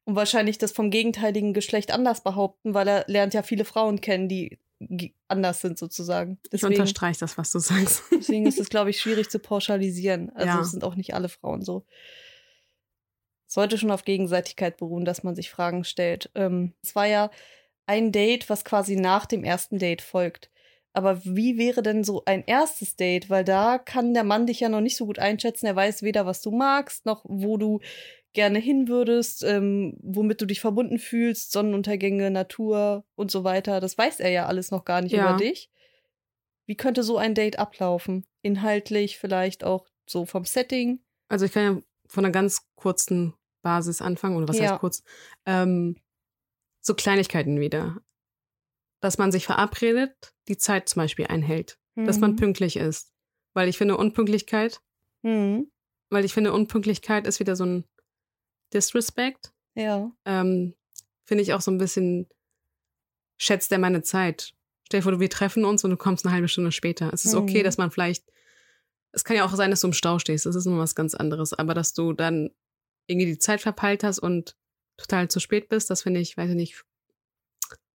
und 0.06 0.16
wahrscheinlich 0.18 0.58
das 0.58 0.74
vom 0.74 0.90
gegenteiligen 0.90 1.54
Geschlecht 1.54 1.92
anders 1.92 2.22
behaupten, 2.24 2.74
weil 2.74 2.88
er 2.90 3.06
lernt 3.08 3.34
ja 3.34 3.44
viele 3.44 3.64
Frauen 3.64 4.02
kennen, 4.02 4.28
die 4.28 4.60
anders 5.30 5.62
sind 5.62 5.78
sozusagen. 5.78 6.40
Ich 6.44 6.50
Deswegen, 6.50 6.74
unterstreiche 6.74 7.22
das, 7.22 7.38
was 7.38 7.52
du 7.52 7.60
sagst. 7.60 8.04
deswegen 8.12 8.46
ist 8.48 8.60
es, 8.60 8.68
glaube 8.70 8.90
ich, 8.90 9.00
schwierig 9.00 9.30
zu 9.30 9.40
pauschalisieren. 9.40 10.30
Also 10.32 10.48
Ja. 10.48 10.60
es 10.62 10.72
sind 10.72 10.84
auch 10.84 10.96
nicht 10.96 11.14
alle 11.14 11.30
Frauen 11.30 11.62
so. 11.62 11.86
Sollte 13.48 13.78
schon 13.78 13.92
auf 13.92 14.04
Gegenseitigkeit 14.04 14.78
beruhen, 14.78 15.06
dass 15.06 15.24
man 15.24 15.36
sich 15.36 15.52
Fragen 15.52 15.84
stellt. 15.84 16.32
Ähm, 16.36 16.74
es 16.82 16.96
war 16.96 17.06
ja 17.06 17.30
ein 17.86 18.12
Date, 18.12 18.50
was 18.50 18.66
quasi 18.66 18.96
nach 18.96 19.26
dem 19.26 19.44
ersten 19.44 19.78
Date 19.78 20.02
folgt. 20.02 20.50
Aber 20.94 21.24
wie 21.26 21.58
wäre 21.58 21.82
denn 21.82 22.04
so 22.04 22.24
ein 22.26 22.44
erstes 22.46 22.96
Date? 22.96 23.30
Weil 23.30 23.44
da 23.44 23.78
kann 23.80 24.14
der 24.14 24.24
Mann 24.24 24.46
dich 24.46 24.60
ja 24.60 24.70
noch 24.70 24.82
nicht 24.82 24.96
so 24.96 25.06
gut 25.08 25.20
einschätzen. 25.20 25.66
Er 25.66 25.76
weiß 25.76 26.04
weder, 26.04 26.26
was 26.26 26.42
du 26.42 26.52
magst, 26.52 27.06
noch 27.06 27.26
wo 27.28 27.58
du 27.58 27.80
gerne 28.34 28.60
hin 28.60 28.88
würdest, 28.88 29.44
ähm, 29.44 29.98
womit 30.02 30.42
du 30.42 30.46
dich 30.46 30.60
verbunden 30.62 31.00
fühlst, 31.00 31.52
Sonnenuntergänge, 31.52 32.32
Natur 32.32 33.06
und 33.16 33.32
so 33.32 33.44
weiter. 33.44 33.80
Das 33.80 33.98
weiß 33.98 34.20
er 34.20 34.30
ja 34.30 34.46
alles 34.46 34.72
noch 34.72 34.86
gar 34.86 35.02
nicht 35.02 35.14
Ja. 35.14 35.30
über 35.32 35.38
dich. 35.38 35.70
Wie 36.66 36.76
könnte 36.76 37.04
so 37.04 37.18
ein 37.18 37.36
Date 37.36 37.60
ablaufen? 37.60 38.26
Inhaltlich, 38.42 39.18
vielleicht 39.18 39.64
auch 39.64 39.88
so 40.08 40.26
vom 40.26 40.46
Setting? 40.46 41.00
Also 41.28 41.46
ich 41.46 41.52
kann 41.52 41.64
ja 41.76 41.82
von 42.08 42.26
einer 42.26 42.32
ganz 42.32 42.68
kurzen 42.76 43.34
Basis 43.62 44.02
anfangen, 44.02 44.38
oder 44.38 44.48
was 44.48 44.58
Ja. 44.60 44.72
heißt 44.72 44.80
kurz? 44.80 45.04
Ähm, 45.46 45.98
so 46.82 46.94
Kleinigkeiten 46.96 47.60
wieder. 47.60 47.98
Dass 49.04 49.18
man 49.18 49.32
sich 49.34 49.46
verabredet, 49.46 50.34
die 50.48 50.58
Zeit 50.58 50.88
zum 50.88 51.02
Beispiel 51.02 51.28
einhält. 51.28 51.78
Dass 51.96 52.20
man 52.20 52.32
Mhm. 52.32 52.36
pünktlich 52.38 52.78
ist. 52.78 53.12
Weil 53.54 53.68
ich 53.68 53.78
finde 53.78 53.98
Unpünktlichkeit, 53.98 54.80
Mhm. 55.24 55.70
weil 56.10 56.24
ich 56.26 56.34
finde 56.34 56.54
Unpünktlichkeit 56.54 57.28
ist 57.28 57.40
wieder 57.42 57.56
so 57.56 57.66
ein 57.66 57.84
Disrespect. 58.74 59.52
Ja. 59.76 60.12
ähm, 60.26 60.76
finde 61.26 61.42
ich 61.42 61.54
auch 61.54 61.62
so 61.62 61.72
ein 61.72 61.78
bisschen, 61.80 62.28
schätzt 63.38 63.72
er 63.72 63.80
meine 63.80 64.04
Zeit. 64.04 64.54
Stell 64.86 65.00
dir 65.00 65.04
vor, 65.04 65.20
wir 65.20 65.30
treffen 65.30 65.66
uns 65.66 65.84
und 65.84 65.90
du 65.92 65.98
kommst 65.98 66.26
eine 66.26 66.34
halbe 66.34 66.48
Stunde 66.48 66.72
später. 66.72 67.12
Es 67.14 67.26
ist 67.26 67.34
okay, 67.36 67.60
Mhm. 67.60 67.64
dass 67.64 67.78
man 67.78 67.90
vielleicht, 67.92 68.24
es 69.12 69.24
kann 69.24 69.36
ja 69.38 69.46
auch 69.46 69.54
sein, 69.56 69.72
dass 69.72 69.82
du 69.82 69.88
im 69.88 69.94
Stau 69.94 70.20
stehst, 70.20 70.46
das 70.46 70.56
ist 70.56 70.66
nur 70.66 70.78
was 70.80 70.96
ganz 70.96 71.14
anderes, 71.16 71.54
aber 71.54 71.74
dass 71.74 71.94
du 71.94 72.14
dann 72.14 72.52
irgendwie 73.08 73.26
die 73.28 73.40
Zeit 73.40 73.62
verpeilt 73.62 74.04
hast 74.04 74.20
und 74.20 74.56
total 74.98 75.28
zu 75.30 75.40
spät 75.40 75.70
bist, 75.70 75.90
das 75.90 76.04
finde 76.04 76.20
ich, 76.20 76.38
weiß 76.38 76.50
ich 76.52 76.56
nicht, 76.56 76.84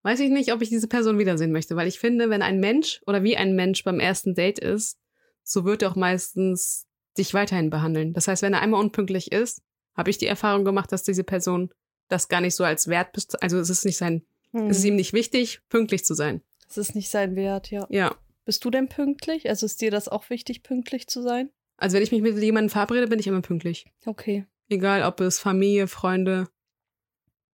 weiß 0.04 0.20
ich 0.20 0.30
nicht, 0.30 0.52
ob 0.52 0.62
ich 0.62 0.68
diese 0.68 0.86
Person 0.88 1.18
wiedersehen 1.18 1.50
möchte, 1.52 1.74
weil 1.76 1.88
ich 1.88 1.98
finde, 1.98 2.30
wenn 2.30 2.42
ein 2.42 2.60
Mensch 2.60 3.00
oder 3.06 3.22
wie 3.24 3.36
ein 3.36 3.56
Mensch 3.56 3.82
beim 3.84 3.98
ersten 4.00 4.34
Date 4.34 4.58
ist, 4.60 4.98
so 5.42 5.64
wird 5.64 5.82
er 5.82 5.90
auch 5.90 5.96
meistens 5.96 6.86
dich 7.18 7.34
weiterhin 7.34 7.70
behandeln. 7.70 8.12
Das 8.12 8.28
heißt, 8.28 8.42
wenn 8.42 8.54
er 8.54 8.60
einmal 8.62 8.80
unpünktlich 8.80 9.32
ist, 9.32 9.62
habe 9.96 10.10
ich 10.10 10.18
die 10.18 10.26
Erfahrung 10.26 10.64
gemacht, 10.64 10.92
dass 10.92 11.02
diese 11.02 11.24
Person 11.24 11.70
das 12.08 12.28
gar 12.28 12.40
nicht 12.40 12.54
so 12.54 12.64
als 12.64 12.86
Wert, 12.88 13.12
best- 13.12 13.42
also 13.42 13.58
es 13.58 13.70
ist 13.70 13.84
nicht 13.84 13.96
sein, 13.96 14.24
Mhm. 14.52 14.68
es 14.70 14.78
ist 14.78 14.84
ihm 14.84 14.96
nicht 14.96 15.12
wichtig, 15.12 15.60
pünktlich 15.68 16.04
zu 16.04 16.14
sein. 16.14 16.42
Es 16.68 16.76
ist 16.78 16.94
nicht 16.94 17.08
sein 17.10 17.34
Wert, 17.36 17.70
ja. 17.70 17.86
Ja. 17.90 18.14
Bist 18.44 18.64
du 18.64 18.70
denn 18.70 18.88
pünktlich? 18.88 19.48
Also 19.48 19.64
ist 19.66 19.80
dir 19.80 19.90
das 19.90 20.08
auch 20.08 20.28
wichtig, 20.30 20.62
pünktlich 20.62 21.06
zu 21.08 21.22
sein? 21.22 21.50
Also 21.76 21.96
wenn 21.96 22.02
ich 22.02 22.12
mich 22.12 22.20
mit 22.22 22.36
jemandem 22.38 22.70
verabrede, 22.70 23.08
bin 23.08 23.18
ich 23.18 23.26
immer 23.26 23.40
pünktlich. 23.42 23.86
Okay. 24.06 24.46
Egal, 24.68 25.02
ob 25.02 25.20
es 25.20 25.38
Familie, 25.38 25.86
Freunde. 25.88 26.48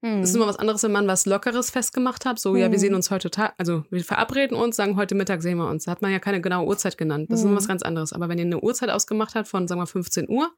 Mhm. 0.02 0.20
Es 0.22 0.30
ist 0.30 0.36
immer 0.36 0.46
was 0.46 0.56
anderes, 0.58 0.82
wenn 0.82 0.92
man 0.92 1.06
was 1.06 1.26
Lockeres 1.26 1.70
festgemacht 1.70 2.24
hat. 2.24 2.38
So, 2.38 2.56
ja, 2.56 2.70
wir 2.70 2.78
Mhm. 2.78 2.80
sehen 2.80 2.94
uns 2.94 3.10
heute 3.10 3.30
Tag, 3.30 3.54
also 3.58 3.84
wir 3.90 4.02
verabreden 4.04 4.56
uns, 4.56 4.76
sagen 4.76 4.96
heute 4.96 5.14
Mittag 5.14 5.42
sehen 5.42 5.58
wir 5.58 5.68
uns. 5.68 5.84
Da 5.84 5.90
hat 5.92 6.00
man 6.02 6.10
ja 6.12 6.18
keine 6.18 6.40
genaue 6.40 6.66
Uhrzeit 6.66 6.96
genannt. 6.96 7.30
Das 7.30 7.40
ist 7.40 7.44
Mhm. 7.44 7.50
immer 7.50 7.58
was 7.58 7.68
ganz 7.68 7.82
anderes. 7.82 8.12
Aber 8.12 8.28
wenn 8.28 8.38
ihr 8.38 8.44
eine 8.46 8.60
Uhrzeit 8.60 8.88
ausgemacht 8.90 9.34
habt 9.34 9.48
von, 9.48 9.68
sagen 9.68 9.80
wir, 9.80 9.86
15 9.86 10.28
Uhr, 10.28 10.50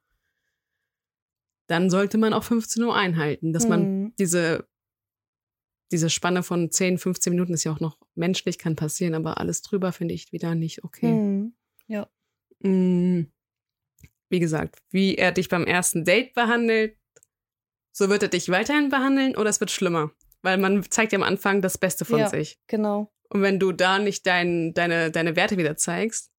dann 1.69 1.91
sollte 1.91 2.19
man 2.19 2.33
auch 2.35 2.45
15 2.45 2.83
Uhr 2.85 2.95
einhalten, 2.95 3.53
dass 3.53 3.69
man 3.69 3.81
Mhm. 4.05 4.13
diese 4.19 4.67
diese 5.91 6.09
Spanne 6.09 6.43
von 6.43 6.71
10, 6.71 6.97
15 6.97 7.35
Minuten 7.35 7.53
ist 7.53 7.65
ja 7.65 7.73
auch 7.73 7.81
noch 7.81 7.99
menschlich, 8.15 8.57
kann 8.57 8.77
passieren, 8.77 9.15
aber 9.15 9.37
alles 9.37 9.61
drüber 9.61 9.93
finde 9.93 10.15
ich 10.15 10.33
wieder 10.33 10.55
nicht 10.55 10.85
okay. 10.85 11.13
Mm, 12.65 13.27
Wie 14.31 14.39
gesagt, 14.41 14.79
wie 14.91 15.17
er 15.17 15.33
dich 15.33 15.51
beim 15.51 15.65
ersten 15.65 16.05
Date 16.07 16.33
behandelt, 16.33 16.97
so 17.93 18.09
wird 18.09 18.23
er 18.23 18.29
dich 18.29 18.49
weiterhin 18.49 18.89
behandeln 18.89 19.37
oder 19.37 19.51
es 19.51 19.61
wird 19.61 19.71
schlimmer. 19.71 20.11
Weil 20.43 20.59
man 20.59 20.83
zeigt 20.91 21.13
ja 21.13 21.19
am 21.19 21.23
Anfang 21.23 21.63
das 21.63 21.79
Beste 21.79 22.05
von 22.05 22.19
Ja. 22.19 22.29
sich. 22.29 22.59
Genau. 22.67 23.13
Und 23.29 23.43
wenn 23.43 23.59
du 23.61 23.73
da 23.73 23.99
nicht 23.99 24.27
dein, 24.27 24.75
deine, 24.75 25.11
deine 25.11 25.37
Werte 25.37 25.57
wieder 25.57 25.77
zeigst, 25.77 26.31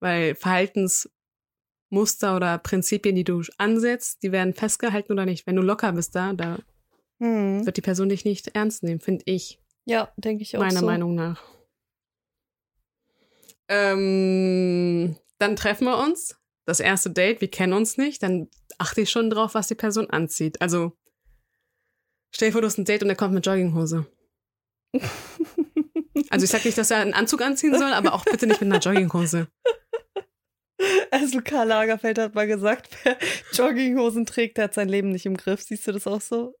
weil 0.00 0.34
Verhaltensmuster 0.36 2.36
oder 2.36 2.58
Prinzipien, 2.58 3.16
die 3.16 3.24
du 3.24 3.42
ansetzt, 3.58 4.22
die 4.22 4.32
werden 4.32 4.54
festgehalten 4.54 5.12
oder 5.12 5.26
nicht. 5.26 5.46
Wenn 5.46 5.56
du 5.56 5.62
locker 5.62 5.92
bist 5.92 6.14
da, 6.14 6.32
da 6.32 6.58
Mhm. 7.18 7.64
wird 7.64 7.76
die 7.76 7.80
Person 7.82 8.08
dich 8.08 8.24
nicht 8.24 8.48
ernst 8.56 8.82
nehmen, 8.82 9.00
finde 9.00 9.22
ich. 9.26 9.60
Ja, 9.84 10.12
denke 10.16 10.42
ich 10.42 10.56
auch 10.56 10.60
meiner 10.60 10.80
so. 10.80 10.86
Meinung 10.86 11.14
nach. 11.14 11.42
Ähm, 13.68 15.16
dann 15.38 15.56
treffen 15.56 15.84
wir 15.86 15.98
uns. 15.98 16.36
Das 16.66 16.80
erste 16.80 17.10
Date, 17.10 17.40
wir 17.40 17.50
kennen 17.50 17.72
uns 17.72 17.96
nicht. 17.96 18.22
Dann 18.22 18.48
achte 18.78 19.02
ich 19.02 19.10
schon 19.10 19.30
drauf, 19.30 19.54
was 19.54 19.68
die 19.68 19.74
Person 19.74 20.08
anzieht. 20.10 20.60
Also, 20.60 20.92
stell 22.30 22.48
dir 22.48 22.52
vor, 22.52 22.60
du 22.62 22.66
hast 22.66 22.78
ein 22.78 22.84
Date 22.84 23.02
und 23.02 23.10
er 23.10 23.16
kommt 23.16 23.34
mit 23.34 23.46
Jogginghose. 23.46 24.06
Also, 26.30 26.44
ich 26.44 26.50
sag 26.50 26.64
nicht, 26.64 26.78
dass 26.78 26.92
er 26.92 26.98
einen 26.98 27.12
Anzug 27.12 27.42
anziehen 27.42 27.76
soll, 27.76 27.92
aber 27.92 28.14
auch 28.14 28.24
bitte 28.24 28.46
nicht 28.46 28.60
mit 28.60 28.72
einer 28.72 28.78
Jogginghose. 28.78 29.48
Also 31.10 31.40
Karl 31.42 31.68
Lagerfeld 31.68 32.18
hat 32.18 32.34
mal 32.34 32.46
gesagt, 32.46 32.88
wer 33.02 33.16
Jogginghosen 33.52 34.26
trägt, 34.26 34.56
der 34.56 34.64
hat 34.64 34.74
sein 34.74 34.88
Leben 34.88 35.10
nicht 35.10 35.26
im 35.26 35.36
Griff. 35.36 35.62
Siehst 35.62 35.86
du 35.86 35.92
das 35.92 36.06
auch 36.06 36.20
so? 36.20 36.54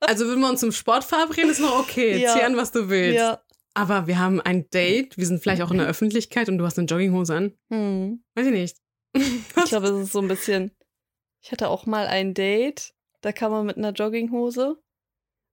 Also, 0.00 0.30
wenn 0.30 0.38
wir 0.38 0.48
uns 0.48 0.60
zum 0.60 0.70
Sport 0.70 1.04
verabreden, 1.04 1.50
ist 1.50 1.60
noch 1.60 1.80
okay. 1.80 2.18
Ja. 2.18 2.34
Zieh 2.34 2.42
an, 2.42 2.56
was 2.56 2.70
du 2.70 2.88
willst. 2.88 3.18
Ja. 3.18 3.42
Aber 3.76 4.06
wir 4.06 4.18
haben 4.18 4.40
ein 4.40 4.70
Date, 4.70 5.18
wir 5.18 5.26
sind 5.26 5.42
vielleicht 5.42 5.60
auch 5.60 5.70
in 5.70 5.76
der 5.76 5.86
Öffentlichkeit 5.86 6.48
und 6.48 6.56
du 6.56 6.64
hast 6.64 6.78
eine 6.78 6.86
Jogginghose 6.86 7.34
an. 7.34 7.52
Hm. 7.70 8.24
Weiß 8.34 8.46
ich 8.46 8.52
nicht. 8.52 8.78
Ich 9.14 9.64
glaube, 9.66 9.88
es 9.88 10.04
ist 10.04 10.12
so 10.12 10.20
ein 10.20 10.28
bisschen. 10.28 10.70
Ich 11.42 11.52
hatte 11.52 11.68
auch 11.68 11.84
mal 11.84 12.06
ein 12.06 12.32
Date, 12.32 12.94
da 13.20 13.32
kam 13.32 13.52
man 13.52 13.66
mit 13.66 13.76
einer 13.76 13.92
Jogginghose. 13.92 14.78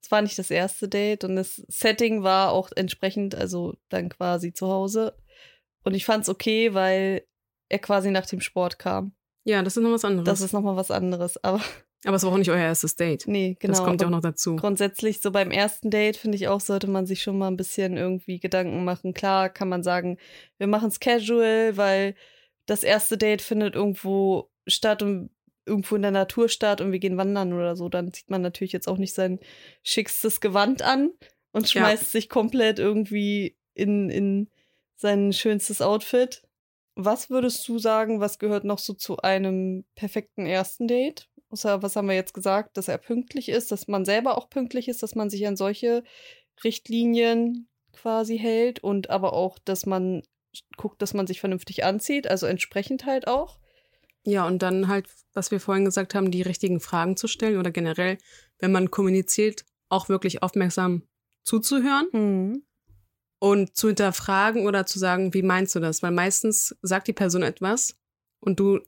Es 0.02 0.10
war 0.10 0.22
nicht 0.22 0.40
das 0.40 0.52
erste 0.52 0.88
Date 0.88 1.26
und 1.26 1.36
das 1.36 1.66
Setting 1.68 2.24
war 2.24 2.54
auch 2.54 2.72
entsprechend, 2.74 3.36
also 3.36 3.76
dann 3.90 4.08
quasi 4.08 4.54
zu 4.54 4.70
Hause. 4.70 5.18
Und 5.84 5.94
ich 5.94 6.06
fand 6.06 6.24
es 6.24 6.30
okay, 6.30 6.74
weil 6.74 7.28
er 7.68 7.80
quasi 7.80 8.10
nach 8.10 8.26
dem 8.26 8.40
Sport 8.40 8.80
kam. 8.80 9.14
Ja, 9.44 9.62
das 9.64 9.76
ist 9.76 9.84
noch 9.84 9.92
was 9.92 10.06
anderes. 10.06 10.26
Das 10.26 10.40
ist 10.40 10.54
nochmal 10.54 10.78
was 10.78 10.92
anderes. 10.92 11.44
Aber 11.44 11.62
Aber 12.06 12.16
es 12.16 12.24
war 12.24 12.32
auch 12.32 12.38
nicht 12.38 12.50
euer 12.50 12.58
erstes 12.58 12.96
Date. 12.96 13.26
nee, 13.28 13.56
genau. 13.60 13.72
das 13.72 13.84
kommt 13.84 14.02
ja 14.02 14.08
auch 14.08 14.12
noch 14.12 14.22
dazu. 14.22 14.56
Grundsätzlich, 14.56 15.22
so 15.22 15.32
beim 15.32 15.52
ersten 15.52 15.90
Date, 15.90 16.18
finde 16.18 16.36
ich 16.36 16.48
auch, 16.48 16.60
sollte 16.60 16.88
man 16.88 17.06
sich 17.06 17.22
schon 17.24 17.38
mal 17.38 17.48
ein 17.48 17.58
bisschen 17.58 17.98
irgendwie 17.98 18.40
Gedanken 18.40 18.84
machen. 18.84 19.14
Klar 19.14 19.50
kann 19.50 19.70
man 19.70 19.84
sagen, 19.84 20.18
wir 20.58 20.68
machen 20.68 20.90
es 20.90 21.00
casual, 21.00 21.78
weil 21.78 22.16
das 22.66 22.84
erste 22.84 23.18
Date 23.18 23.42
findet 23.42 23.76
irgendwo 23.76 24.50
statt 24.68 25.02
und 25.02 25.30
irgendwo 25.66 25.96
in 25.96 26.02
der 26.02 26.12
Natur 26.12 26.50
statt 26.50 26.82
und 26.82 26.92
wir 26.92 27.00
gehen 27.00 27.18
wandern 27.18 27.54
oder 27.54 27.76
so. 27.76 27.88
Dann 27.90 28.12
zieht 28.12 28.30
man 28.30 28.42
natürlich 28.42 28.74
jetzt 28.74 28.88
auch 28.88 28.98
nicht 28.98 29.14
sein 29.14 29.40
schickstes 29.82 30.42
Gewand 30.42 30.82
an 30.82 31.12
und 31.52 31.74
Ja. 31.74 31.82
schmeißt 31.82 32.12
sich 32.12 32.28
komplett 32.30 32.80
irgendwie 32.80 33.56
in, 33.74 34.10
in 34.10 34.50
sein 34.96 35.32
schönstes 35.34 35.82
Outfit. 35.82 36.44
Was 36.96 37.30
würdest 37.30 37.68
du 37.68 37.80
sagen, 37.80 38.20
was 38.20 38.40
gehört 38.40 38.66
noch 38.66 38.78
so 38.78 38.94
zu 38.94 39.18
einem 39.18 39.86
perfekten 39.96 40.46
ersten 40.46 40.88
Date? 40.88 41.30
Außer, 41.54 41.84
was 41.84 41.96
haben 41.96 42.08
wir 42.08 42.16
jetzt 42.16 42.34
gesagt, 42.34 42.78
dass 42.78 42.88
er 42.88 42.98
pünktlich 42.98 43.48
ist, 43.48 43.72
dass 43.72 43.88
man 43.88 44.06
selber 44.06 44.40
auch 44.40 44.50
pünktlich 44.50 44.88
ist, 44.88 45.04
dass 45.04 45.14
man 45.14 45.30
sich 45.30 45.46
an 45.46 45.56
solche 45.56 46.04
Richtlinien 46.64 47.68
quasi 47.92 48.40
hält 48.40 48.80
und 48.80 49.12
aber 49.12 49.34
auch, 49.34 49.60
dass 49.60 49.86
man 49.86 50.24
guckt, 50.78 51.00
dass 51.04 51.14
man 51.14 51.28
sich 51.28 51.40
vernünftig 51.40 51.84
anzieht, 51.84 52.26
also 52.28 52.48
entsprechend 52.48 53.06
halt 53.06 53.28
auch. 53.28 53.60
Ja, 54.26 54.48
und 54.48 54.64
dann 54.64 54.88
halt, 54.88 55.06
was 55.34 55.52
wir 55.52 55.60
vorhin 55.60 55.86
gesagt 55.86 56.16
haben, 56.16 56.32
die 56.32 56.42
richtigen 56.42 56.80
Fragen 56.80 57.18
zu 57.18 57.28
stellen 57.28 57.60
oder 57.60 57.70
generell, 57.70 58.18
wenn 58.58 58.72
man 58.72 58.90
kommuniziert, 58.90 59.64
auch 59.90 60.10
wirklich 60.10 60.42
aufmerksam 60.42 61.04
zuzuhören 61.44 62.08
Hm. 62.14 62.66
und 63.38 63.78
zu 63.78 63.90
hinterfragen 63.90 64.66
oder 64.66 64.88
zu 64.88 64.98
sagen, 64.98 65.36
wie 65.36 65.44
meinst 65.44 65.76
du 65.76 65.80
das? 65.80 66.02
Weil 66.02 66.14
meistens 66.14 66.76
sagt 66.82 67.08
die 67.08 67.14
Person 67.14 67.44
etwas 67.44 67.96
und 68.40 68.60
du 68.60 68.80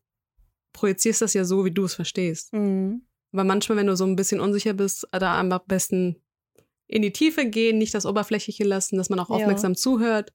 projizierst 0.75 1.21
das 1.21 1.33
ja 1.33 1.43
so, 1.45 1.65
wie 1.65 1.71
du 1.71 1.85
es 1.85 1.95
verstehst. 1.95 2.51
Hm. 2.51 3.01
Aber 3.31 3.43
manchmal, 3.43 3.77
wenn 3.77 3.87
du 3.87 3.95
so 3.95 4.05
ein 4.05 4.15
bisschen 4.15 4.39
unsicher 4.39 4.73
bist, 4.73 5.07
da 5.11 5.39
am 5.39 5.53
besten 5.67 6.15
in 6.87 7.01
die 7.01 7.11
Tiefe 7.11 7.47
gehen, 7.47 7.77
nicht 7.79 7.93
das 7.93 8.05
Oberflächliche 8.05 8.63
lassen, 8.63 8.97
dass 8.97 9.09
man 9.09 9.19
auch 9.19 9.29
Ja. 9.29 9.35
aufmerksam 9.35 9.75
zuhört. 9.75 10.31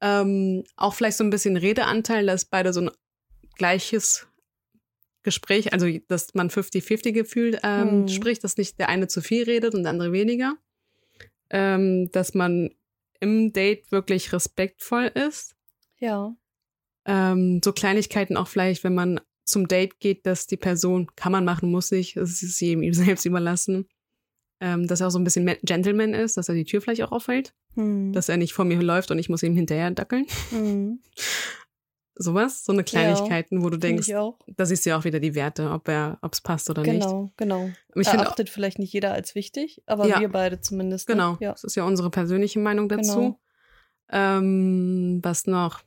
Ähm, 0.00 0.64
auch 0.76 0.94
vielleicht 0.94 1.16
so 1.18 1.24
ein 1.24 1.30
bisschen 1.30 1.56
Redeanteil, 1.56 2.26
dass 2.26 2.44
beide 2.44 2.72
so 2.72 2.80
ein 2.82 2.90
gleiches 3.56 4.26
Gespräch, 5.22 5.72
also 5.72 5.86
dass 6.08 6.34
man 6.34 6.48
50-50 6.50 7.12
gefühlt 7.12 7.60
ähm, 7.64 7.88
Hm. 8.02 8.08
spricht, 8.08 8.42
dass 8.44 8.56
nicht 8.56 8.78
der 8.78 8.88
eine 8.88 9.08
zu 9.08 9.20
viel 9.20 9.44
redet 9.44 9.74
und 9.74 9.82
der 9.82 9.90
andere 9.90 10.12
weniger. 10.12 10.56
Ähm, 11.50 12.10
dass 12.12 12.34
man 12.34 12.70
im 13.20 13.52
Date 13.52 13.90
wirklich 13.90 14.32
respektvoll 14.32 15.06
ist. 15.14 15.54
Ja. 15.98 16.34
Ähm, 17.04 17.60
so 17.64 17.72
Kleinigkeiten 17.72 18.36
auch 18.36 18.48
vielleicht, 18.48 18.84
wenn 18.84 18.94
man 18.94 19.20
zum 19.48 19.68
Date 19.68 19.98
geht, 20.00 20.26
dass 20.26 20.46
die 20.46 20.56
Person, 20.56 21.08
kann 21.16 21.32
man 21.32 21.44
machen, 21.44 21.70
muss 21.70 21.90
nicht, 21.90 22.16
es 22.16 22.42
ist 22.42 22.60
jedem 22.60 22.82
ihm 22.82 22.92
selbst 23.20 23.24
überlassen, 23.26 23.88
ähm, 24.60 24.86
dass 24.86 25.00
er 25.00 25.06
auch 25.08 25.10
so 25.12 25.18
ein 25.18 25.24
bisschen 25.24 25.44
Ma- 25.44 25.56
Gentleman 25.62 26.14
ist, 26.14 26.36
dass 26.36 26.48
er 26.48 26.54
die 26.54 26.64
Tür 26.64 26.80
vielleicht 26.80 27.02
auch 27.02 27.12
aufhält, 27.12 27.54
Hm. 27.74 28.12
dass 28.12 28.28
er 28.28 28.36
nicht 28.38 28.52
vor 28.54 28.64
mir 28.64 28.80
läuft 28.82 29.10
und 29.10 29.18
ich 29.18 29.28
muss 29.28 29.42
ihm 29.42 29.54
hinterher 29.54 29.90
dackeln. 29.92 30.26
Hm. 30.50 31.00
Sowas, 32.20 32.64
so 32.64 32.72
eine 32.72 32.82
Kleinigkeiten, 32.82 33.62
wo 33.62 33.70
du 33.70 33.76
denkst, 33.76 34.08
ich 34.08 34.14
da 34.56 34.66
siehst 34.66 34.84
du 34.84 34.90
ja 34.90 34.98
auch 34.98 35.04
wieder 35.04 35.20
die 35.20 35.36
Werte, 35.36 35.70
ob 35.70 35.86
er, 35.86 36.18
ob 36.20 36.32
es 36.32 36.40
passt 36.40 36.68
oder 36.68 36.82
nicht. 36.82 36.94
Genau, 37.06 37.30
genau. 37.36 37.70
Ich 37.94 38.08
auch- 38.08 38.14
Erachtet 38.14 38.50
vielleicht 38.50 38.80
nicht 38.80 38.92
jeder 38.92 39.12
als 39.12 39.36
wichtig, 39.36 39.82
aber 39.86 40.08
Ja. 40.08 40.18
wir 40.18 40.28
beide 40.28 40.60
zumindest. 40.60 41.08
Ne? 41.08 41.14
genau, 41.14 41.36
Ja. 41.40 41.52
das 41.52 41.62
ist 41.62 41.76
ja 41.76 41.84
unsere 41.84 42.10
persönliche 42.10 42.58
Meinung 42.58 42.88
dazu. 42.88 43.14
Genau. 43.14 43.40
Ähm, 44.10 45.20
was 45.22 45.46
noch? 45.46 45.80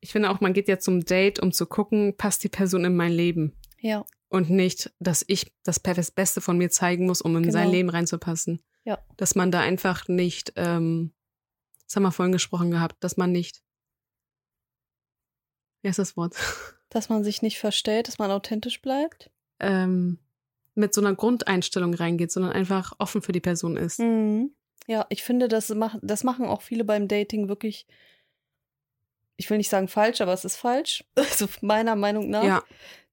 Ich 0.00 0.12
finde 0.12 0.30
auch, 0.30 0.40
man 0.40 0.52
geht 0.52 0.68
ja 0.68 0.78
zum 0.78 1.04
Date, 1.04 1.40
um 1.40 1.52
zu 1.52 1.66
gucken, 1.66 2.16
passt 2.16 2.42
die 2.44 2.48
Person 2.48 2.84
in 2.84 2.96
mein 2.96 3.12
Leben. 3.12 3.56
ja. 3.78 4.04
Und 4.32 4.48
nicht, 4.48 4.92
dass 5.00 5.24
ich 5.26 5.52
das 5.64 5.80
Beste 5.80 6.40
von 6.40 6.56
mir 6.56 6.70
zeigen 6.70 7.06
muss, 7.06 7.20
um 7.20 7.36
in 7.36 7.50
sein 7.50 7.62
Genau. 7.64 7.72
Leben 7.74 7.88
reinzupassen. 7.90 8.62
Ja. 8.84 9.04
Dass 9.16 9.34
man 9.34 9.50
da 9.50 9.58
einfach 9.58 10.06
nicht, 10.06 10.52
ähm, 10.54 11.12
das 11.84 11.96
haben 11.96 12.04
wir 12.04 12.12
vorhin 12.12 12.30
gesprochen 12.30 12.70
gehabt, 12.70 13.02
dass 13.02 13.16
man 13.16 13.32
nicht, 13.32 13.60
wie 15.82 15.88
heißt 15.88 15.98
das 15.98 16.16
Wort? 16.16 16.36
Dass 16.90 17.08
man 17.08 17.22
sich 17.24 17.40
nicht 17.42 17.58
verstellt, 17.58 18.08
dass 18.08 18.18
man 18.18 18.30
authentisch 18.32 18.80
bleibt. 18.82 19.30
ähm, 19.60 20.18
mit 20.76 20.94
so 20.94 21.00
einer 21.00 21.14
Grundeinstellung 21.14 21.92
reingeht, 21.94 22.30
sondern 22.32 22.52
einfach 22.52 22.92
offen 23.00 23.22
für 23.22 23.32
die 23.32 23.40
Person 23.40 23.76
ist. 23.76 23.98
Mhm. 23.98 24.54
Ja, 24.86 25.06
ich 25.08 25.22
finde, 25.24 25.46
das, 25.48 25.68
mach, 25.70 25.96
das 26.02 26.22
machen 26.24 26.46
auch 26.46 26.62
viele 26.62 26.84
beim 26.84 27.06
Dating 27.08 27.48
wirklich, 27.48 27.86
ich 29.40 29.48
will 29.48 29.56
nicht 29.56 29.70
sagen 29.70 29.88
falsch, 29.88 30.20
aber 30.20 30.34
es 30.34 30.44
ist 30.44 30.56
falsch, 30.56 31.02
also 31.14 31.48
meiner 31.62 31.96
Meinung 31.96 32.28
nach, 32.28 32.44
Ja, 32.44 32.62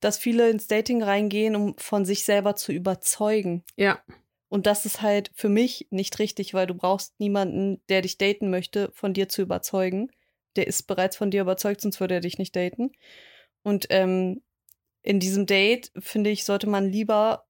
dass 0.01 0.17
viele 0.17 0.50
ins 0.50 0.67
Dating 0.67 1.01
reingehen, 1.01 1.55
um 1.55 1.77
von 1.77 2.03
sich 2.03 2.25
selber 2.25 2.55
zu 2.55 2.74
überzeugen. 2.74 3.63
ja, 3.77 4.03
Und 4.50 4.67
das 4.67 4.86
ist 4.86 5.01
halt 5.01 5.31
für 5.34 5.48
mich 5.48 5.88
nicht 5.89 6.19
richtig, 6.19 6.53
weil 6.53 6.67
du 6.67 6.74
brauchst 6.75 7.17
niemanden, 7.19 7.81
der 7.88 8.01
dich 8.01 8.17
daten 8.17 8.50
möchte, 8.50 8.91
von 8.93 9.13
dir 9.13 9.29
zu 9.29 9.41
überzeugen. 9.41 10.12
Der 10.57 10.67
ist 10.67 10.84
bereits 10.84 11.15
von 11.15 11.31
dir 11.31 11.41
überzeugt, 11.41 11.79
sonst 11.79 12.01
würde 12.01 12.15
er 12.15 12.22
dich 12.22 12.38
nicht 12.38 12.55
daten. 12.55 12.91
Und 13.63 13.88
ähm, 13.89 14.43
in 15.01 15.22
diesem 15.22 15.46
Date, 15.46 15.91
finde 15.98 16.29
ich, 16.29 16.43
sollte 16.43 16.67
man 16.67 16.91
lieber 16.91 17.46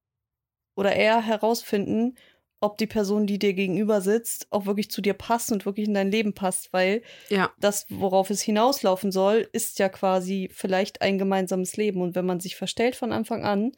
oder 0.76 0.96
eher 0.96 1.22
herausfinden, 1.22 2.16
ob 2.60 2.78
die 2.78 2.88
Person, 2.88 3.28
die 3.28 3.38
dir 3.40 3.54
gegenüber 3.54 4.02
sitzt, 4.02 4.48
auch 4.50 4.66
wirklich 4.66 4.90
zu 4.90 5.02
dir 5.02 5.14
passt 5.14 5.52
und 5.52 5.66
wirklich 5.66 5.88
in 5.88 5.94
dein 5.94 6.12
Leben 6.12 6.34
passt, 6.34 6.74
weil 6.74 7.04
ja, 7.30 7.52
das, 7.60 7.86
worauf 7.90 8.30
es 8.30 8.42
hinauslaufen 8.42 9.12
soll, 9.12 9.48
ist 9.52 9.80
ja 9.80 9.90
quasi 9.90 10.50
vielleicht 10.52 11.02
ein 11.02 11.18
gemeinsames 11.18 11.78
Leben. 11.78 12.02
Und 12.02 12.16
wenn 12.16 12.26
man 12.26 12.40
sich 12.40 12.56
verstellt 12.56 12.96
von 12.96 13.12
Anfang 13.12 13.44
an, 13.46 13.74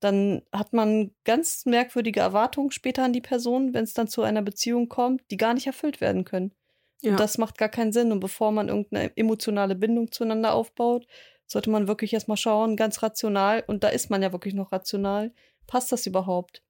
dann 0.00 0.42
hat 0.52 0.72
man 0.72 1.12
ganz 1.24 1.66
merkwürdige 1.66 2.20
Erwartungen 2.20 2.70
später 2.70 3.04
an 3.04 3.12
die 3.12 3.20
Person, 3.20 3.74
wenn 3.74 3.84
es 3.84 3.94
dann 3.94 4.08
zu 4.08 4.22
einer 4.22 4.42
Beziehung 4.42 4.88
kommt, 4.88 5.22
die 5.30 5.36
gar 5.36 5.54
nicht 5.54 5.66
erfüllt 5.66 6.00
werden 6.00 6.24
können. 6.24 6.52
ja. 7.00 7.12
Und 7.12 7.20
das 7.20 7.38
macht 7.38 7.58
gar 7.58 7.68
keinen 7.68 7.92
Sinn. 7.92 8.12
Und 8.12 8.20
bevor 8.20 8.52
man 8.52 8.68
irgendeine 8.68 9.16
emotionale 9.16 9.74
Bindung 9.74 10.10
zueinander 10.12 10.54
aufbaut, 10.54 11.06
sollte 11.46 11.70
man 11.70 11.88
wirklich 11.88 12.12
erstmal 12.14 12.36
schauen, 12.38 12.76
ganz 12.76 13.02
rational, 13.02 13.64
und 13.66 13.84
da 13.84 13.88
ist 13.88 14.10
man 14.10 14.22
ja 14.22 14.32
wirklich 14.32 14.54
noch 14.54 14.72
rational, 14.72 15.32
passt 15.66 15.92
das 15.92 16.06
überhaupt? 16.06 16.62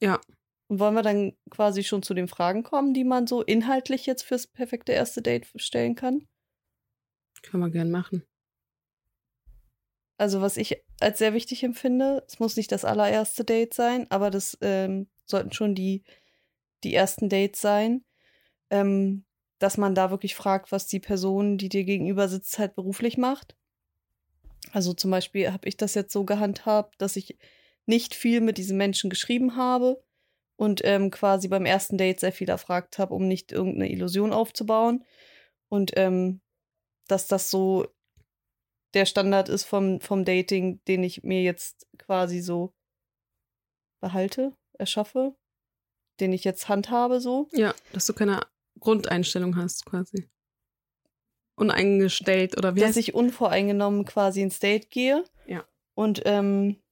Ja. 0.00 0.20
Und 0.68 0.80
wollen 0.80 0.94
wir 0.94 1.02
dann 1.02 1.32
quasi 1.50 1.84
schon 1.84 2.02
zu 2.02 2.12
den 2.12 2.28
Fragen 2.28 2.62
kommen, 2.62 2.92
die 2.92 3.04
man 3.04 3.26
so 3.26 3.42
inhaltlich 3.42 4.06
jetzt 4.06 4.22
fürs 4.22 4.46
perfekte 4.46 4.92
erste 4.92 5.22
Date 5.22 5.46
stellen 5.56 5.94
kann? 5.94 6.26
Können 7.42 7.62
wir 7.62 7.70
gern 7.70 7.90
machen. 7.90 8.24
Also 10.18 10.40
was 10.40 10.56
ich 10.56 10.82
als 11.00 11.18
sehr 11.18 11.34
wichtig 11.34 11.62
empfinde, 11.62 12.24
es 12.26 12.40
muss 12.40 12.56
nicht 12.56 12.72
das 12.72 12.84
allererste 12.84 13.44
Date 13.44 13.74
sein, 13.74 14.06
aber 14.10 14.30
das 14.30 14.56
ähm, 14.62 15.08
sollten 15.26 15.52
schon 15.52 15.74
die, 15.74 16.04
die 16.84 16.94
ersten 16.94 17.28
Dates 17.28 17.60
sein, 17.60 18.02
ähm, 18.70 19.24
dass 19.58 19.76
man 19.76 19.94
da 19.94 20.10
wirklich 20.10 20.34
fragt, 20.34 20.72
was 20.72 20.86
die 20.86 21.00
Person, 21.00 21.58
die 21.58 21.68
dir 21.68 21.84
gegenüber 21.84 22.28
sitzt, 22.28 22.58
halt 22.58 22.74
beruflich 22.74 23.18
macht. 23.18 23.56
Also 24.72 24.94
zum 24.94 25.10
Beispiel 25.10 25.52
habe 25.52 25.68
ich 25.68 25.76
das 25.76 25.94
jetzt 25.94 26.12
so 26.12 26.24
gehandhabt, 26.24 27.00
dass 27.00 27.16
ich 27.16 27.38
nicht 27.84 28.14
viel 28.14 28.40
mit 28.40 28.58
diesen 28.58 28.76
Menschen 28.76 29.10
geschrieben 29.10 29.56
habe 29.56 30.02
und 30.56 30.80
ähm, 30.84 31.10
quasi 31.10 31.48
beim 31.48 31.66
ersten 31.66 31.98
Date 31.98 32.20
sehr 32.20 32.32
viel 32.32 32.48
erfragt 32.48 32.98
habe, 32.98 33.14
um 33.14 33.28
nicht 33.28 33.52
irgendeine 33.52 33.90
Illusion 33.90 34.32
aufzubauen. 34.32 35.04
Und 35.68 35.92
ähm, 35.96 36.40
dass 37.08 37.28
das 37.28 37.50
so 37.50 37.86
der 38.94 39.06
Standard 39.06 39.48
ist 39.48 39.64
vom, 39.64 40.00
vom 40.00 40.24
Dating, 40.24 40.82
den 40.86 41.04
ich 41.04 41.22
mir 41.22 41.42
jetzt 41.42 41.86
quasi 41.98 42.40
so 42.40 42.72
behalte, 44.00 44.56
erschaffe, 44.78 45.36
den 46.20 46.32
ich 46.32 46.44
jetzt 46.44 46.68
handhabe 46.68 47.20
so. 47.20 47.48
Ja, 47.52 47.74
dass 47.92 48.06
du 48.06 48.14
keine 48.14 48.40
Grundeinstellung 48.80 49.56
hast 49.56 49.84
quasi. 49.84 50.28
Uneingestellt 51.56 52.56
oder 52.56 52.74
wie? 52.74 52.80
Dass 52.80 52.96
ich 52.96 53.14
unvoreingenommen 53.14 54.04
quasi 54.04 54.42
ins 54.42 54.58
Date 54.58 54.90
gehe. 54.90 55.24
Ja. 55.46 55.66
Und 55.94 56.22
ähm, 56.24 56.82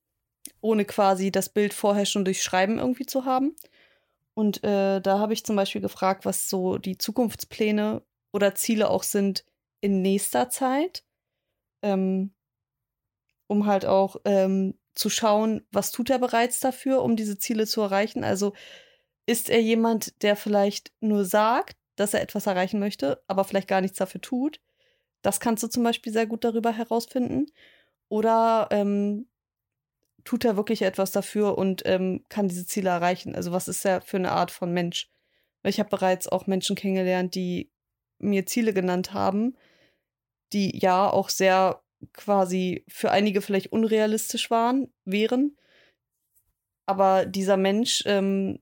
ohne 0.65 0.87
quasi 0.87 1.31
das 1.31 1.51
Bild 1.51 1.75
vorher 1.75 2.07
schon 2.07 2.25
durch 2.25 2.43
Schreiben 2.43 2.79
irgendwie 2.79 3.05
zu 3.05 3.27
haben. 3.27 3.55
Und 4.33 4.65
äh, 4.65 5.01
da 5.01 5.19
habe 5.19 5.35
ich 5.35 5.45
zum 5.45 5.57
Beispiel 5.57 5.83
gefragt, 5.83 6.25
was 6.25 6.49
so 6.49 6.79
die 6.79 6.97
Zukunftspläne 6.97 8.03
oder 8.33 8.55
Ziele 8.55 8.89
auch 8.89 9.03
sind 9.03 9.45
in 9.83 10.01
nächster 10.01 10.49
Zeit, 10.49 11.05
ähm, 11.83 12.35
um 13.47 13.67
halt 13.67 13.85
auch 13.85 14.17
ähm, 14.25 14.79
zu 14.95 15.11
schauen, 15.11 15.67
was 15.71 15.91
tut 15.91 16.09
er 16.09 16.19
bereits 16.19 16.61
dafür, 16.61 17.03
um 17.03 17.15
diese 17.15 17.37
Ziele 17.39 17.67
zu 17.67 17.83
erreichen. 17.83 18.25
Also 18.25 18.55
ist 19.27 19.51
er 19.51 19.61
jemand, 19.61 20.23
der 20.23 20.35
vielleicht 20.35 20.93
nur 21.01 21.27
sagt, 21.27 21.77
dass 21.97 22.15
er 22.15 22.23
etwas 22.23 22.47
erreichen 22.47 22.81
möchte, 22.81 23.23
aber 23.29 23.45
vielleicht 23.45 23.69
gar 23.69 23.83
nichts 23.83 23.99
dafür 23.99 24.23
tut? 24.23 24.63
Das 25.21 25.41
kannst 25.41 25.63
du 25.63 25.69
zum 25.69 25.85
Beispiel 25.85 26.13
sehr 26.13 26.27
gut 26.27 26.43
darüber 26.43 26.73
herausfinden. 26.73 27.47
Oder 28.09 28.69
ähm, 28.71 29.29
tut 30.25 30.45
er 30.45 30.57
wirklich 30.57 30.83
etwas 30.83 31.13
dafür 31.13 31.59
und 31.59 31.83
ähm, 31.85 32.25
kann 32.29 32.49
diese 32.49 32.67
Ziele 32.67 32.91
erreichen? 32.91 33.35
Also 33.35 33.53
was 33.53 33.69
ist 33.69 33.85
er 33.85 34.01
für 34.01 34.17
eine 34.17 34.33
Art 34.33 34.51
von 34.51 34.73
Mensch? 34.73 35.11
Ich 35.63 35.79
habe 35.79 35.91
bereits 35.91 36.29
auch 36.29 36.47
Menschen 36.47 36.77
kennengelernt, 36.77 37.35
die 37.35 37.71
mir 38.19 38.47
Ziele 38.47 38.73
genannt 38.73 39.13
haben, 39.13 39.57
die 40.53 40.79
ja 40.79 41.11
auch 41.11 41.29
sehr 41.29 41.83
quasi 42.13 42.85
für 42.89 43.11
einige 43.11 43.41
vielleicht 43.41 43.73
unrealistisch 43.73 44.51
waren, 44.51 44.93
wären. 45.05 45.57
Aber 46.87 47.27
dieser 47.27 47.57
Mensch, 47.57 48.03
ähm, 48.07 48.61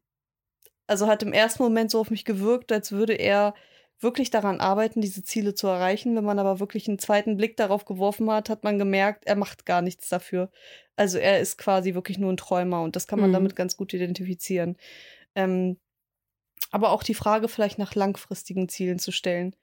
also 0.86 1.06
hat 1.06 1.22
im 1.22 1.32
ersten 1.32 1.62
Moment 1.62 1.90
so 1.90 2.00
auf 2.00 2.10
mich 2.10 2.24
gewirkt, 2.24 2.70
als 2.72 2.92
würde 2.92 3.14
er 3.14 3.54
wirklich 4.00 4.30
daran 4.30 4.60
arbeiten, 4.60 5.00
diese 5.00 5.24
Ziele 5.24 5.54
zu 5.54 5.68
erreichen. 5.68 6.16
Wenn 6.16 6.24
man 6.24 6.38
aber 6.38 6.60
wirklich 6.60 6.88
einen 6.88 6.98
zweiten 6.98 7.36
Blick 7.36 7.56
darauf 7.56 7.84
geworfen 7.84 8.30
hat, 8.30 8.48
hat 8.48 8.64
man 8.64 8.78
gemerkt, 8.78 9.26
er 9.26 9.36
macht 9.36 9.66
gar 9.66 9.82
nichts 9.82 10.08
dafür. 10.08 10.50
Also 10.96 11.18
er 11.18 11.40
ist 11.40 11.58
quasi 11.58 11.94
wirklich 11.94 12.18
nur 12.18 12.32
ein 12.32 12.36
Träumer 12.36 12.82
und 12.82 12.96
das 12.96 13.06
kann 13.06 13.20
man 13.20 13.30
mhm. 13.30 13.34
damit 13.34 13.56
ganz 13.56 13.76
gut 13.76 13.94
identifizieren. 13.94 14.76
Ähm, 15.34 15.78
aber 16.70 16.90
auch 16.90 17.02
die 17.02 17.14
Frage 17.14 17.48
vielleicht 17.48 17.78
nach 17.78 17.94
langfristigen 17.94 18.68
Zielen 18.68 18.98
zu 18.98 19.12
stellen. 19.12 19.54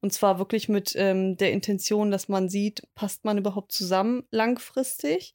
Und 0.00 0.12
zwar 0.12 0.38
wirklich 0.38 0.68
mit 0.68 0.94
ähm, 0.96 1.36
der 1.36 1.52
Intention, 1.52 2.10
dass 2.10 2.28
man 2.28 2.48
sieht, 2.48 2.82
passt 2.94 3.24
man 3.24 3.38
überhaupt 3.38 3.72
zusammen 3.72 4.24
langfristig? 4.30 5.34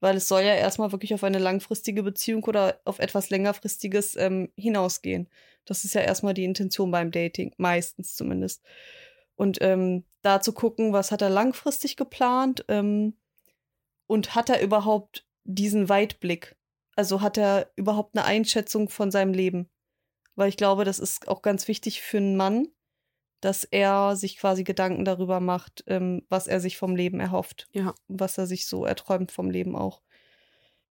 Weil 0.00 0.16
es 0.16 0.28
soll 0.28 0.42
ja 0.42 0.54
erstmal 0.54 0.92
wirklich 0.92 1.14
auf 1.14 1.24
eine 1.24 1.38
langfristige 1.38 2.02
Beziehung 2.02 2.44
oder 2.44 2.80
auf 2.84 2.98
etwas 2.98 3.30
längerfristiges 3.30 4.14
ähm, 4.16 4.52
hinausgehen. 4.56 5.28
Das 5.64 5.84
ist 5.84 5.94
ja 5.94 6.02
erstmal 6.02 6.34
die 6.34 6.44
Intention 6.44 6.90
beim 6.90 7.10
Dating, 7.10 7.54
meistens 7.56 8.14
zumindest. 8.14 8.62
Und 9.34 9.58
ähm, 9.62 10.04
da 10.22 10.40
zu 10.40 10.52
gucken, 10.52 10.92
was 10.92 11.10
hat 11.10 11.22
er 11.22 11.30
langfristig 11.30 11.96
geplant 11.96 12.64
ähm, 12.68 13.14
und 14.06 14.34
hat 14.34 14.50
er 14.50 14.62
überhaupt 14.62 15.26
diesen 15.44 15.88
Weitblick? 15.88 16.56
Also 16.96 17.20
hat 17.20 17.36
er 17.36 17.70
überhaupt 17.76 18.16
eine 18.16 18.24
Einschätzung 18.24 18.88
von 18.88 19.10
seinem 19.10 19.34
Leben? 19.34 19.68
Weil 20.34 20.48
ich 20.48 20.56
glaube, 20.56 20.84
das 20.84 20.98
ist 20.98 21.28
auch 21.28 21.42
ganz 21.42 21.68
wichtig 21.68 22.02
für 22.02 22.18
einen 22.18 22.36
Mann, 22.36 22.68
dass 23.40 23.64
er 23.64 24.16
sich 24.16 24.38
quasi 24.38 24.64
Gedanken 24.64 25.04
darüber 25.04 25.40
macht, 25.40 25.84
ähm, 25.86 26.24
was 26.28 26.46
er 26.46 26.60
sich 26.60 26.76
vom 26.76 26.96
Leben 26.96 27.20
erhofft. 27.20 27.68
Ja. 27.72 27.94
Was 28.08 28.38
er 28.38 28.46
sich 28.46 28.66
so 28.66 28.84
erträumt 28.84 29.32
vom 29.32 29.50
Leben 29.50 29.76
auch. 29.76 30.02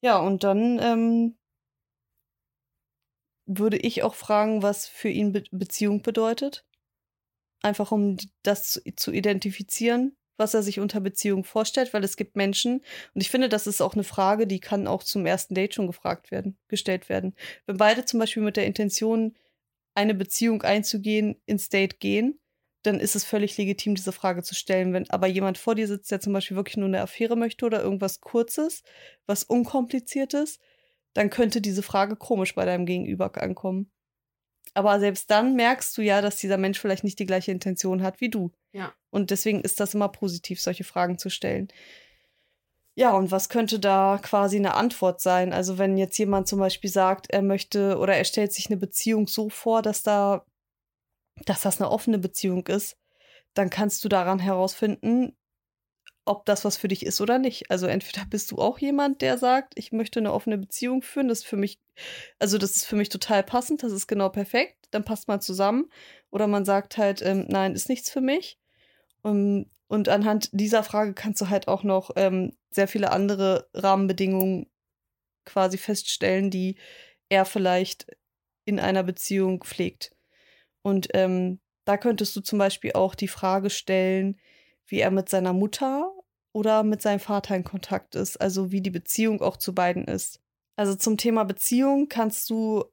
Ja, 0.00 0.18
und 0.18 0.44
dann 0.44 0.79
ähm, 0.81 1.38
würde 3.46 3.79
ich 3.79 4.03
auch 4.03 4.14
fragen, 4.14 4.62
was 4.62 4.87
für 4.87 5.09
ihn 5.09 5.33
Be 5.33 5.44
Beziehung 5.50 6.03
bedeutet. 6.03 6.66
Einfach 7.62 7.92
um 7.92 8.18
das 8.42 8.70
zu, 8.70 8.83
zu 8.96 9.12
identifizieren, 9.12 10.16
was 10.36 10.54
er 10.54 10.62
sich 10.62 10.80
unter 10.80 11.00
Beziehung 11.00 11.44
vorstellt, 11.44 11.92
weil 11.94 12.04
es 12.04 12.16
gibt 12.16 12.36
Menschen, 12.36 12.82
und 13.14 13.20
ich 13.20 13.30
finde, 13.30 13.48
das 13.48 13.66
ist 13.66 13.80
auch 13.80 13.94
eine 13.94 14.04
Frage, 14.04 14.46
die 14.46 14.60
kann 14.60 14.86
auch 14.86 15.02
zum 15.02 15.26
ersten 15.26 15.54
Date 15.54 15.74
schon 15.74 15.86
gefragt 15.86 16.30
werden, 16.30 16.56
gestellt 16.68 17.08
werden. 17.08 17.34
Wenn 17.66 17.76
beide 17.76 18.04
zum 18.04 18.20
Beispiel 18.20 18.42
mit 18.42 18.56
der 18.56 18.66
Intention 18.66 19.36
eine 19.94 20.14
Beziehung 20.14 20.62
einzugehen, 20.62 21.40
ins 21.46 21.68
Date 21.68 22.00
gehen, 22.00 22.40
dann 22.82 23.00
ist 23.00 23.16
es 23.16 23.24
völlig 23.24 23.56
legitim, 23.56 23.94
diese 23.94 24.12
Frage 24.12 24.42
zu 24.42 24.54
stellen. 24.54 24.92
Wenn 24.92 25.08
aber 25.10 25.26
jemand 25.26 25.56
vor 25.58 25.74
dir 25.74 25.88
sitzt, 25.88 26.10
der 26.10 26.20
zum 26.20 26.32
Beispiel 26.32 26.56
wirklich 26.56 26.76
nur 26.76 26.88
eine 26.88 27.00
Affäre 27.00 27.36
möchte 27.36 27.64
oder 27.64 27.82
irgendwas 27.82 28.20
Kurzes, 28.20 28.82
was 29.26 29.44
Unkompliziertes, 29.44 30.58
dann 31.14 31.30
könnte 31.30 31.60
diese 31.60 31.82
Frage 31.82 32.16
komisch 32.16 32.54
bei 32.54 32.64
deinem 32.66 32.86
Gegenüber 32.86 33.30
ankommen. 33.40 33.90
Aber 34.74 34.98
selbst 34.98 35.30
dann 35.30 35.54
merkst 35.54 35.96
du 35.96 36.02
ja, 36.02 36.20
dass 36.20 36.37
dieser 36.37 36.58
Mensch 36.58 36.80
vielleicht 36.80 37.04
nicht 37.04 37.18
die 37.18 37.26
gleiche 37.26 37.52
Intention 37.52 38.02
hat 38.02 38.20
wie 38.20 38.28
du. 38.28 38.50
Ja. 38.72 38.92
Und 39.10 39.30
deswegen 39.30 39.60
ist 39.60 39.78
das 39.78 39.94
immer 39.94 40.08
positiv, 40.08 40.60
solche 40.60 40.84
Fragen 40.84 41.16
zu 41.16 41.30
stellen. 41.30 41.68
Ja, 42.96 43.12
und 43.12 43.30
was 43.30 43.48
könnte 43.48 43.80
da 43.80 44.20
quasi 44.22 44.56
eine 44.56 44.74
Antwort 44.74 45.20
sein? 45.20 45.52
Also 45.52 45.78
wenn 45.78 45.96
jetzt 45.96 46.18
jemand 46.18 46.46
zum 46.46 46.60
Beispiel 46.60 46.90
sagt, 46.90 47.30
er 47.30 47.42
möchte 47.42 47.98
oder 47.98 48.16
er 48.16 48.24
stellt 48.24 48.52
sich 48.52 48.66
eine 48.66 48.76
Beziehung 48.76 49.26
so 49.26 49.48
vor, 49.48 49.82
dass 49.82 50.02
da, 50.02 50.44
dass 51.44 51.62
das 51.62 51.80
eine 51.80 51.90
offene 51.90 52.18
Beziehung 52.18 52.66
ist, 52.66 52.96
dann 53.54 53.70
kannst 53.70 54.04
du 54.04 54.08
daran 54.08 54.38
herausfinden, 54.38 55.37
ob 56.24 56.46
das 56.46 56.64
was 56.64 56.76
für 56.76 56.88
dich 56.88 57.04
ist 57.04 57.20
oder 57.20 57.38
nicht. 57.38 57.70
Also 57.70 57.87
entweder 57.87 58.24
bist 58.26 58.50
du 58.50 58.58
auch 58.58 58.78
jemand, 58.78 59.20
der 59.20 59.38
sagt, 59.38 59.74
ich 59.76 59.92
möchte 59.92 60.20
eine 60.20 60.32
offene 60.32 60.58
Beziehung 60.58 61.02
führen, 61.02 61.28
das 61.28 61.40
ist 61.40 61.46
für 61.46 61.56
mich, 61.56 61.78
also 62.38 62.58
das 62.58 62.76
ist 62.76 62.87
für 62.87 62.96
mich 62.96 63.08
total 63.08 63.42
passend, 63.42 63.82
das 63.82 63.92
ist 63.92 64.06
genau 64.06 64.28
perfekt, 64.30 64.76
dann 64.90 65.04
passt 65.04 65.28
man 65.28 65.40
zusammen. 65.40 65.90
Oder 66.30 66.46
man 66.46 66.64
sagt 66.64 66.96
halt, 66.96 67.22
ähm, 67.22 67.46
nein, 67.48 67.74
ist 67.74 67.88
nichts 67.88 68.10
für 68.10 68.20
mich. 68.20 68.58
Um, 69.22 69.66
und 69.88 70.08
anhand 70.08 70.50
dieser 70.52 70.82
Frage 70.82 71.14
kannst 71.14 71.40
du 71.40 71.48
halt 71.48 71.68
auch 71.68 71.82
noch 71.82 72.10
ähm, 72.16 72.56
sehr 72.70 72.88
viele 72.88 73.10
andere 73.10 73.68
Rahmenbedingungen 73.74 74.70
quasi 75.44 75.78
feststellen, 75.78 76.50
die 76.50 76.76
er 77.28 77.44
vielleicht 77.44 78.06
in 78.64 78.80
einer 78.80 79.02
Beziehung 79.02 79.62
pflegt. 79.62 80.14
Und 80.82 81.08
ähm, 81.14 81.60
da 81.84 81.96
könntest 81.96 82.34
du 82.34 82.40
zum 82.40 82.58
Beispiel 82.58 82.92
auch 82.92 83.14
die 83.14 83.28
Frage 83.28 83.70
stellen, 83.70 84.38
wie 84.86 85.00
er 85.00 85.10
mit 85.10 85.28
seiner 85.28 85.52
Mutter 85.52 86.12
oder 86.52 86.82
mit 86.82 87.02
seinem 87.02 87.20
Vater 87.20 87.56
in 87.56 87.64
Kontakt 87.64 88.14
ist, 88.14 88.40
also 88.40 88.70
wie 88.70 88.80
die 88.80 88.90
Beziehung 88.90 89.42
auch 89.42 89.56
zu 89.56 89.74
beiden 89.74 90.04
ist. 90.04 90.40
Also 90.76 90.94
zum 90.94 91.16
Thema 91.16 91.44
Beziehung 91.44 92.08
kannst 92.08 92.50
du 92.50 92.84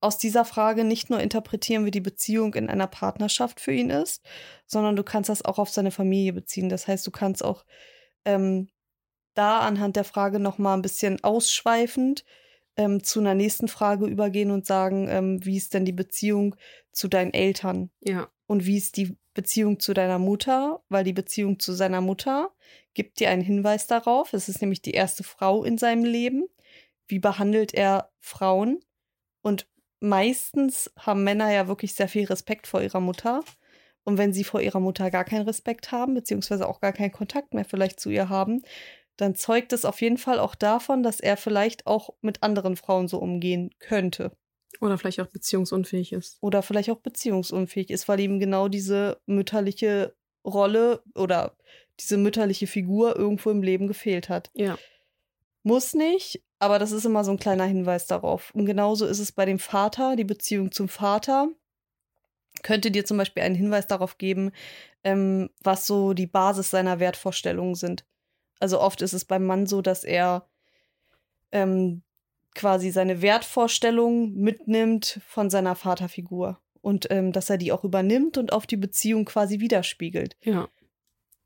aus 0.00 0.16
dieser 0.16 0.44
Frage 0.44 0.84
nicht 0.84 1.10
nur 1.10 1.20
interpretieren, 1.20 1.84
wie 1.84 1.90
die 1.90 2.00
Beziehung 2.00 2.54
in 2.54 2.70
einer 2.70 2.86
Partnerschaft 2.86 3.60
für 3.60 3.72
ihn 3.72 3.90
ist, 3.90 4.22
sondern 4.66 4.96
du 4.96 5.02
kannst 5.02 5.28
das 5.28 5.44
auch 5.44 5.58
auf 5.58 5.68
seine 5.68 5.90
Familie 5.90 6.32
beziehen. 6.32 6.70
Das 6.70 6.88
heißt, 6.88 7.06
du 7.06 7.10
kannst 7.10 7.44
auch 7.44 7.64
ähm, 8.24 8.68
da 9.34 9.60
anhand 9.60 9.96
der 9.96 10.04
Frage 10.04 10.40
noch 10.40 10.58
mal 10.58 10.74
ein 10.74 10.82
bisschen 10.82 11.22
ausschweifend 11.22 12.24
ähm, 12.76 13.02
zu 13.04 13.20
einer 13.20 13.34
nächsten 13.34 13.68
Frage 13.68 14.06
übergehen 14.06 14.50
und 14.50 14.66
sagen, 14.66 15.06
ähm, 15.08 15.44
wie 15.44 15.56
ist 15.56 15.74
denn 15.74 15.84
die 15.84 15.92
Beziehung 15.92 16.56
zu 16.92 17.08
deinen 17.08 17.34
Eltern? 17.34 17.90
Ja. 18.00 18.30
Und 18.46 18.66
wie 18.66 18.78
ist 18.78 18.96
die 18.96 19.16
Beziehung 19.40 19.80
zu 19.80 19.94
deiner 19.94 20.18
Mutter? 20.18 20.82
Weil 20.90 21.04
die 21.04 21.14
Beziehung 21.14 21.58
zu 21.58 21.72
seiner 21.72 22.02
Mutter 22.02 22.52
gibt 22.92 23.20
dir 23.20 23.30
einen 23.30 23.40
Hinweis 23.40 23.86
darauf. 23.86 24.34
Es 24.34 24.50
ist 24.50 24.60
nämlich 24.60 24.82
die 24.82 24.92
erste 24.92 25.24
Frau 25.24 25.64
in 25.64 25.78
seinem 25.78 26.04
Leben. 26.04 26.44
Wie 27.06 27.18
behandelt 27.20 27.72
er 27.72 28.10
Frauen? 28.20 28.80
Und 29.40 29.66
meistens 30.00 30.90
haben 30.98 31.24
Männer 31.24 31.50
ja 31.50 31.68
wirklich 31.68 31.94
sehr 31.94 32.08
viel 32.08 32.26
Respekt 32.26 32.66
vor 32.66 32.82
ihrer 32.82 33.00
Mutter. 33.00 33.42
Und 34.04 34.18
wenn 34.18 34.34
sie 34.34 34.44
vor 34.44 34.60
ihrer 34.60 34.80
Mutter 34.80 35.10
gar 35.10 35.24
keinen 35.24 35.46
Respekt 35.46 35.90
haben, 35.90 36.12
beziehungsweise 36.12 36.68
auch 36.68 36.80
gar 36.80 36.92
keinen 36.92 37.12
Kontakt 37.12 37.54
mehr 37.54 37.64
vielleicht 37.64 37.98
zu 37.98 38.10
ihr 38.10 38.28
haben, 38.28 38.62
dann 39.16 39.34
zeugt 39.34 39.72
es 39.72 39.86
auf 39.86 40.02
jeden 40.02 40.18
Fall 40.18 40.38
auch 40.38 40.54
davon, 40.54 41.02
dass 41.02 41.20
er 41.20 41.38
vielleicht 41.38 41.86
auch 41.86 42.10
mit 42.20 42.42
anderen 42.42 42.76
Frauen 42.76 43.08
so 43.08 43.18
umgehen 43.18 43.70
könnte. 43.78 44.36
Oder 44.80 44.98
vielleicht 44.98 45.20
auch 45.20 45.26
beziehungsunfähig 45.26 46.12
ist. 46.12 46.38
Oder 46.40 46.62
vielleicht 46.62 46.90
auch 46.90 46.98
beziehungsunfähig 46.98 47.90
ist, 47.90 48.08
weil 48.08 48.20
ihm 48.20 48.38
genau 48.38 48.68
diese 48.68 49.20
mütterliche 49.26 50.14
Rolle 50.44 51.02
oder 51.14 51.56
diese 51.98 52.16
mütterliche 52.16 52.66
Figur 52.66 53.16
irgendwo 53.16 53.50
im 53.50 53.62
Leben 53.62 53.86
gefehlt 53.86 54.28
hat. 54.28 54.50
Ja. 54.54 54.78
Muss 55.62 55.92
nicht, 55.92 56.42
aber 56.58 56.78
das 56.78 56.92
ist 56.92 57.04
immer 57.04 57.24
so 57.24 57.32
ein 57.32 57.38
kleiner 57.38 57.64
Hinweis 57.64 58.06
darauf. 58.06 58.54
Und 58.54 58.64
genauso 58.64 59.06
ist 59.06 59.18
es 59.18 59.32
bei 59.32 59.44
dem 59.44 59.58
Vater, 59.58 60.16
die 60.16 60.24
Beziehung 60.24 60.72
zum 60.72 60.88
Vater 60.88 61.48
könnte 62.62 62.90
dir 62.90 63.04
zum 63.04 63.16
Beispiel 63.16 63.42
einen 63.42 63.54
Hinweis 63.54 63.86
darauf 63.86 64.18
geben, 64.18 64.52
ähm, 65.04 65.50
was 65.62 65.86
so 65.86 66.12
die 66.12 66.26
Basis 66.26 66.70
seiner 66.70 67.00
Wertvorstellungen 67.00 67.74
sind. 67.74 68.04
Also 68.58 68.80
oft 68.80 69.00
ist 69.02 69.12
es 69.12 69.24
beim 69.24 69.46
Mann 69.46 69.66
so, 69.66 69.80
dass 69.80 70.04
er 70.04 70.46
ähm, 71.52 72.02
quasi 72.54 72.90
seine 72.90 73.22
Wertvorstellungen 73.22 74.34
mitnimmt 74.34 75.20
von 75.26 75.50
seiner 75.50 75.74
Vaterfigur 75.74 76.60
und 76.80 77.10
ähm, 77.10 77.32
dass 77.32 77.50
er 77.50 77.58
die 77.58 77.72
auch 77.72 77.84
übernimmt 77.84 78.38
und 78.38 78.52
auf 78.52 78.66
die 78.66 78.76
Beziehung 78.76 79.24
quasi 79.24 79.60
widerspiegelt. 79.60 80.36
Ja. 80.42 80.68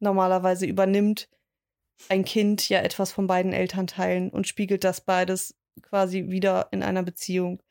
Normalerweise 0.00 0.66
übernimmt 0.66 1.28
ein 2.08 2.24
Kind 2.24 2.68
ja 2.68 2.80
etwas 2.80 3.12
von 3.12 3.26
beiden 3.26 3.52
Elternteilen 3.52 4.30
und 4.30 4.48
spiegelt 4.48 4.84
das 4.84 5.00
beides 5.00 5.54
quasi 5.82 6.28
wieder 6.28 6.68
in 6.70 6.82
einer 6.82 7.02
Beziehung. 7.02 7.62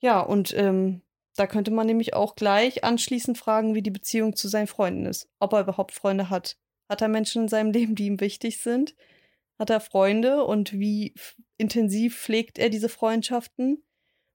Ja, 0.00 0.20
und 0.20 0.54
ähm, 0.56 1.02
da 1.36 1.46
könnte 1.46 1.70
man 1.70 1.86
nämlich 1.86 2.14
auch 2.14 2.34
gleich 2.34 2.84
anschließend 2.84 3.38
fragen, 3.38 3.74
wie 3.74 3.82
die 3.82 3.90
Beziehung 3.90 4.36
zu 4.36 4.48
seinen 4.48 4.66
Freunden 4.66 5.06
ist. 5.06 5.28
Ob 5.38 5.52
er 5.52 5.60
überhaupt 5.60 5.92
Freunde 5.92 6.28
hat. 6.30 6.56
Hat 6.88 7.00
er 7.00 7.08
Menschen 7.08 7.42
in 7.42 7.48
seinem 7.48 7.72
Leben, 7.72 7.94
die 7.94 8.06
ihm 8.06 8.20
wichtig 8.20 8.60
sind? 8.60 8.94
Hat 9.58 9.70
er 9.70 9.80
Freunde 9.80 10.44
und 10.44 10.72
wie 10.72 11.14
intensiv 11.62 12.18
pflegt 12.18 12.58
er 12.58 12.68
diese 12.68 12.88
Freundschaften? 12.88 13.82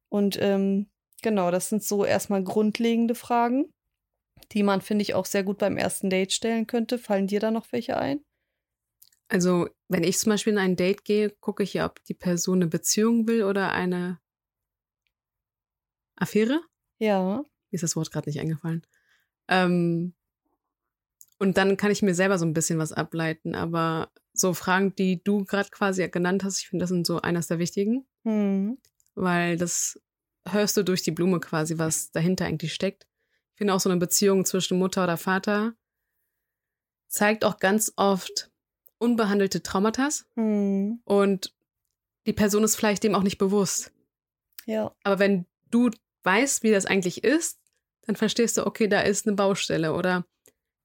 Und 0.10 0.38
ähm, 0.42 0.88
genau, 1.22 1.52
das 1.52 1.70
sind 1.70 1.84
so 1.84 2.06
erstmal 2.06 2.44
grundlegende 2.44 3.14
Fragen, 3.14 3.72
die 4.54 4.64
man, 4.64 4.82
finde 4.82 5.04
ich, 5.04 5.14
auch 5.14 5.26
sehr 5.26 5.44
gut 5.44 5.60
beim 5.60 5.78
ersten 5.78 6.10
Date 6.10 6.34
stellen 6.34 6.66
könnte. 6.66 6.98
Fallen 6.98 7.28
dir 7.28 7.40
da 7.40 7.52
noch 7.52 7.72
welche 7.72 7.98
ein? 7.98 8.24
Also, 9.30 9.68
wenn 9.90 10.04
ich 10.04 10.18
zum 10.18 10.32
Beispiel 10.32 10.54
in 10.54 10.60
ein 10.60 10.78
Date 10.78 11.04
gehe, 11.04 11.30
gucke 11.30 11.64
ich 11.64 11.74
ja, 11.74 11.86
ob 11.86 12.02
die 12.06 12.14
Person 12.14 12.60
eine 12.60 12.68
Beziehung 12.68 13.28
will 13.28 13.44
oder 13.44 13.74
eine 13.74 14.20
Affäre. 16.16 16.62
Ja. 16.98 17.44
Mir 17.70 17.76
ist 17.76 17.84
das 17.84 17.96
Wort 17.98 18.12
gerade 18.12 18.30
nicht 18.30 18.40
eingefallen. 18.40 18.88
Ähm, 19.50 20.14
und 21.40 21.58
dann 21.58 21.78
kann 21.78 21.92
ich 21.92 22.02
mir 22.02 22.16
selber 22.16 22.38
so 22.38 22.46
ein 22.46 22.54
bisschen 22.54 22.80
was 22.80 22.92
ableiten. 22.92 23.56
Aber 23.56 24.12
so 24.34 24.54
Fragen, 24.54 24.96
die 24.96 25.24
du 25.24 25.46
gerade 25.46 25.70
quasi 25.70 26.08
genannt 26.10 26.44
hast, 26.44 26.60
ich 26.60 26.70
finde, 26.70 26.84
das 26.84 26.90
sind 26.90 27.06
so 27.06 27.22
eines 27.22 27.48
der 27.48 27.60
wichtigen. 27.60 28.06
Hm. 28.24 28.78
Weil 29.16 29.58
das 29.58 30.00
hörst 30.48 30.78
du 30.78 30.84
durch 30.84 31.04
die 31.04 31.12
Blume 31.12 31.40
quasi, 31.40 31.78
was 31.78 32.12
dahinter 32.12 32.46
eigentlich 32.46 32.74
steckt. 32.74 33.08
Ich 33.54 33.58
finde 33.58 33.74
auch 33.74 33.80
so 33.80 33.90
eine 33.90 34.00
Beziehung 34.00 34.46
zwischen 34.46 34.78
Mutter 34.78 35.04
oder 35.04 35.18
Vater 35.18 35.76
zeigt 37.08 37.46
auch 37.46 37.58
ganz 37.58 37.94
oft 37.96 38.52
unbehandelte 38.98 39.62
Traumata. 39.62 40.10
Hm. 40.36 41.02
Und 41.06 41.54
die 42.26 42.34
Person 42.34 42.64
ist 42.64 42.76
vielleicht 42.76 43.04
dem 43.04 43.16
auch 43.16 43.24
nicht 43.24 43.38
bewusst. 43.38 43.94
Ja. 44.66 44.94
Aber 45.04 45.20
wenn 45.20 45.46
du 45.70 45.90
weißt, 46.24 46.64
wie 46.64 46.72
das 46.72 46.86
eigentlich 46.86 47.24
ist, 47.24 47.60
dann 48.02 48.16
verstehst 48.16 48.58
du, 48.58 48.66
okay, 48.66 48.88
da 48.88 49.02
ist 49.02 49.28
eine 49.28 49.36
Baustelle 49.36 49.94
oder 49.94 50.26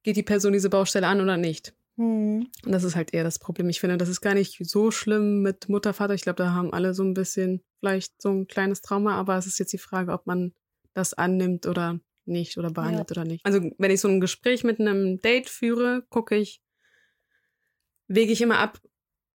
geht 0.02 0.16
die 0.16 0.22
Person 0.22 0.52
diese 0.52 0.70
Baustelle 0.70 1.06
an 1.06 1.20
oder 1.20 1.36
nicht. 1.36 1.74
Hm. 1.96 2.48
Und 2.64 2.72
das 2.72 2.84
ist 2.84 2.96
halt 2.96 3.12
eher 3.12 3.24
das 3.24 3.38
Problem. 3.38 3.68
Ich 3.68 3.80
finde, 3.80 3.96
das 3.98 4.08
ist 4.08 4.20
gar 4.20 4.34
nicht 4.34 4.58
so 4.64 4.90
schlimm 4.90 5.42
mit 5.42 5.68
Mutter, 5.68 5.92
Vater. 5.92 6.14
Ich 6.14 6.22
glaube, 6.22 6.36
da 6.36 6.52
haben 6.52 6.72
alle 6.72 6.94
so 6.94 7.02
ein 7.04 7.14
bisschen 7.14 7.62
vielleicht 7.80 8.20
so 8.20 8.30
ein 8.30 8.46
kleines 8.46 8.80
Trauma, 8.80 9.16
aber 9.16 9.36
es 9.36 9.46
ist 9.46 9.58
jetzt 9.58 9.72
die 9.72 9.78
Frage, 9.78 10.12
ob 10.12 10.26
man 10.26 10.52
das 10.94 11.14
annimmt 11.14 11.66
oder 11.66 12.00
nicht 12.24 12.56
oder 12.56 12.70
behandelt 12.70 13.10
Ja. 13.10 13.20
oder 13.20 13.24
nicht. 13.28 13.44
Also, 13.44 13.60
wenn 13.78 13.90
ich 13.90 14.00
so 14.00 14.08
ein 14.08 14.20
Gespräch 14.20 14.64
mit 14.64 14.80
einem 14.80 15.20
Date 15.20 15.48
führe, 15.48 16.02
gucke 16.08 16.36
ich, 16.36 16.60
wege 18.08 18.32
ich 18.32 18.40
immer 18.40 18.58
ab, 18.58 18.80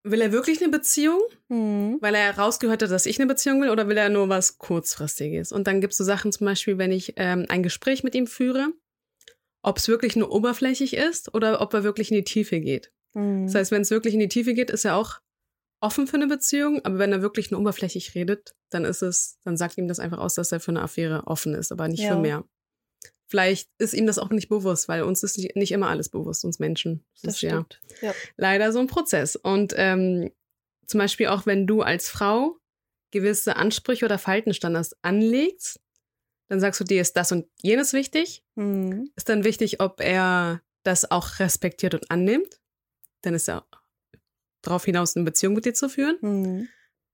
will 0.03 0.21
er 0.21 0.32
wirklich 0.32 0.62
eine 0.62 0.71
Beziehung? 0.71 1.19
Hm. 1.49 1.97
Weil 1.99 2.15
er 2.15 2.38
rausgehört 2.38 2.82
hat, 2.82 2.91
dass 2.91 3.06
ich 3.06 3.19
eine 3.19 3.27
Beziehung 3.27 3.62
will 3.62 3.69
oder 3.69 3.88
will 3.88 3.97
er 3.97 4.10
nur 4.10 4.30
was 4.30 4.58
Kurzfristiges? 4.58 5.51
Und 5.51 5.67
dann 5.67 5.82
gibt 5.82 5.91
es 5.93 5.97
so 5.97 6.03
Sachen 6.03 6.32
zum 6.32 6.45
Beispiel, 6.45 6.77
wenn 6.77 6.91
ich 6.91 7.13
ähm, 7.17 7.45
ein 7.49 7.63
Gespräch 7.63 8.03
mit 8.03 8.15
ihm 8.15 8.27
führe, 8.27 8.69
ob 9.63 9.78
es 9.78 9.88
wirklich 9.88 10.15
nur 10.15 10.32
oberflächlich 10.32 10.93
ist 10.96 11.34
oder 11.34 11.62
ob 11.62 11.74
er 11.74 11.84
wirklich 11.84 12.12
in 12.12 12.17
die 12.17 12.24
Tiefe 12.24 12.60
geht. 12.60 12.91
Hm. 13.13 13.46
Das 13.46 13.56
heißt, 13.56 13.72
wenn 13.72 13.82
es 13.82 13.91
wirklich 13.91 14.13
in 14.13 14.20
die 14.20 14.28
Tiefe 14.30 14.54
geht, 14.54 14.70
ist 14.70 14.86
er 14.86 14.96
auch 14.96 15.20
offen 15.82 16.08
für 16.08 16.15
eine 16.17 16.28
Beziehung, 16.28 16.84
aber 16.86 16.98
wenn 17.00 17.12
er 17.12 17.22
wirklich 17.22 17.52
nur 17.52 17.60
oberflächlich 17.60 18.15
redet, 18.15 18.56
dann 18.70 18.84
ist 18.86 19.02
es, 19.04 19.38
dann 19.43 19.58
sagt 19.58 19.78
ihm 19.78 19.88
das 19.88 20.00
einfach 20.00 20.17
aus, 20.20 20.34
dass 20.36 20.52
er 20.52 20.60
für 20.60 20.72
eine 20.72 20.82
Affäre 20.82 21.28
offen 21.28 21.54
ist, 21.54 21.72
aber 21.72 21.88
nicht 21.88 22.02
Ja. 22.04 22.15
für 22.15 22.20
mehr. 22.22 22.43
Vielleicht 23.30 23.70
ist 23.78 23.93
ihm 23.93 24.08
das 24.08 24.20
auch 24.20 24.30
nicht 24.30 24.48
bewusst, 24.48 24.88
weil 24.88 25.04
uns 25.04 25.22
ist 25.22 25.38
nicht 25.38 25.72
immer 25.72 25.89
alles 25.89 26.10
bewusst, 26.10 26.46
uns 26.46 26.60
Menschen. 26.60 27.06
Das, 27.22 27.36
ist 27.36 27.41
ja 27.41 27.50
stimmt. 27.50 27.82
Ja. 28.02 28.13
leider 28.38 28.72
so 28.72 28.80
ein 28.80 28.88
Prozess. 28.88 29.36
Und 29.36 29.74
ähm, 29.76 30.32
zum 30.86 31.00
Beispiel 31.00 31.28
auch, 31.28 31.46
wenn 31.46 31.67
du 31.67 31.82
als 31.82 32.10
Frau 32.10 32.58
gewisse 33.12 33.58
Ansprüche 33.58 34.06
oder 34.06 34.17
Verhaltensstandards 34.17 34.96
anlegst, 35.02 35.80
dann 36.48 36.60
sagst 36.60 36.80
du, 36.80 36.84
dir 36.84 37.02
ist 37.02 37.18
das 37.18 37.32
und 37.32 37.46
jenes 37.62 37.94
wichtig. 37.94 38.44
Hm. 38.56 39.12
Ist 39.16 39.30
dann 39.30 39.44
wichtig, 39.44 39.82
ob 39.82 40.02
er 40.02 40.62
das 40.84 41.12
auch 41.12 41.40
respektiert 41.40 41.94
und 41.94 42.10
annimmt. 42.10 42.60
Dann 43.22 43.34
ist 43.34 43.50
er 43.50 43.66
darauf 44.62 44.86
hinaus, 44.86 45.16
eine 45.16 45.26
Beziehung 45.26 45.54
mit 45.54 45.66
dir 45.66 45.74
zu 45.74 45.90
führen. 45.90 46.18
Hm. 46.22 46.68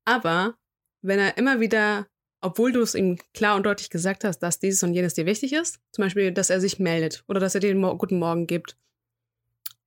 Aber 0.06 0.56
wenn 1.02 1.20
er 1.20 1.38
immer 1.38 1.60
wieder, 1.60 2.08
obwohl 2.42 2.72
du 2.72 2.82
es 2.82 2.96
ihm 2.96 3.18
klar 3.34 3.56
und 3.56 3.66
deutlich 3.66 3.90
gesagt 3.90 4.24
hast, 4.24 4.40
dass 4.40 4.60
dieses 4.60 4.84
und 4.84 4.94
jenes 4.94 5.14
dir 5.14 5.26
wichtig 5.26 5.54
ist, 5.54 5.80
zum 5.92 6.04
Beispiel, 6.04 6.32
dass 6.32 6.50
er 6.50 6.62
sich 6.62 6.80
meldet 6.80 7.24
oder 7.28 7.40
dass 7.40 7.56
er 7.56 7.62
dir 7.62 7.70
den 7.70 7.80
Mo 7.80 7.98
guten 7.98 8.20
Morgen 8.20 8.48
gibt. 8.48 8.78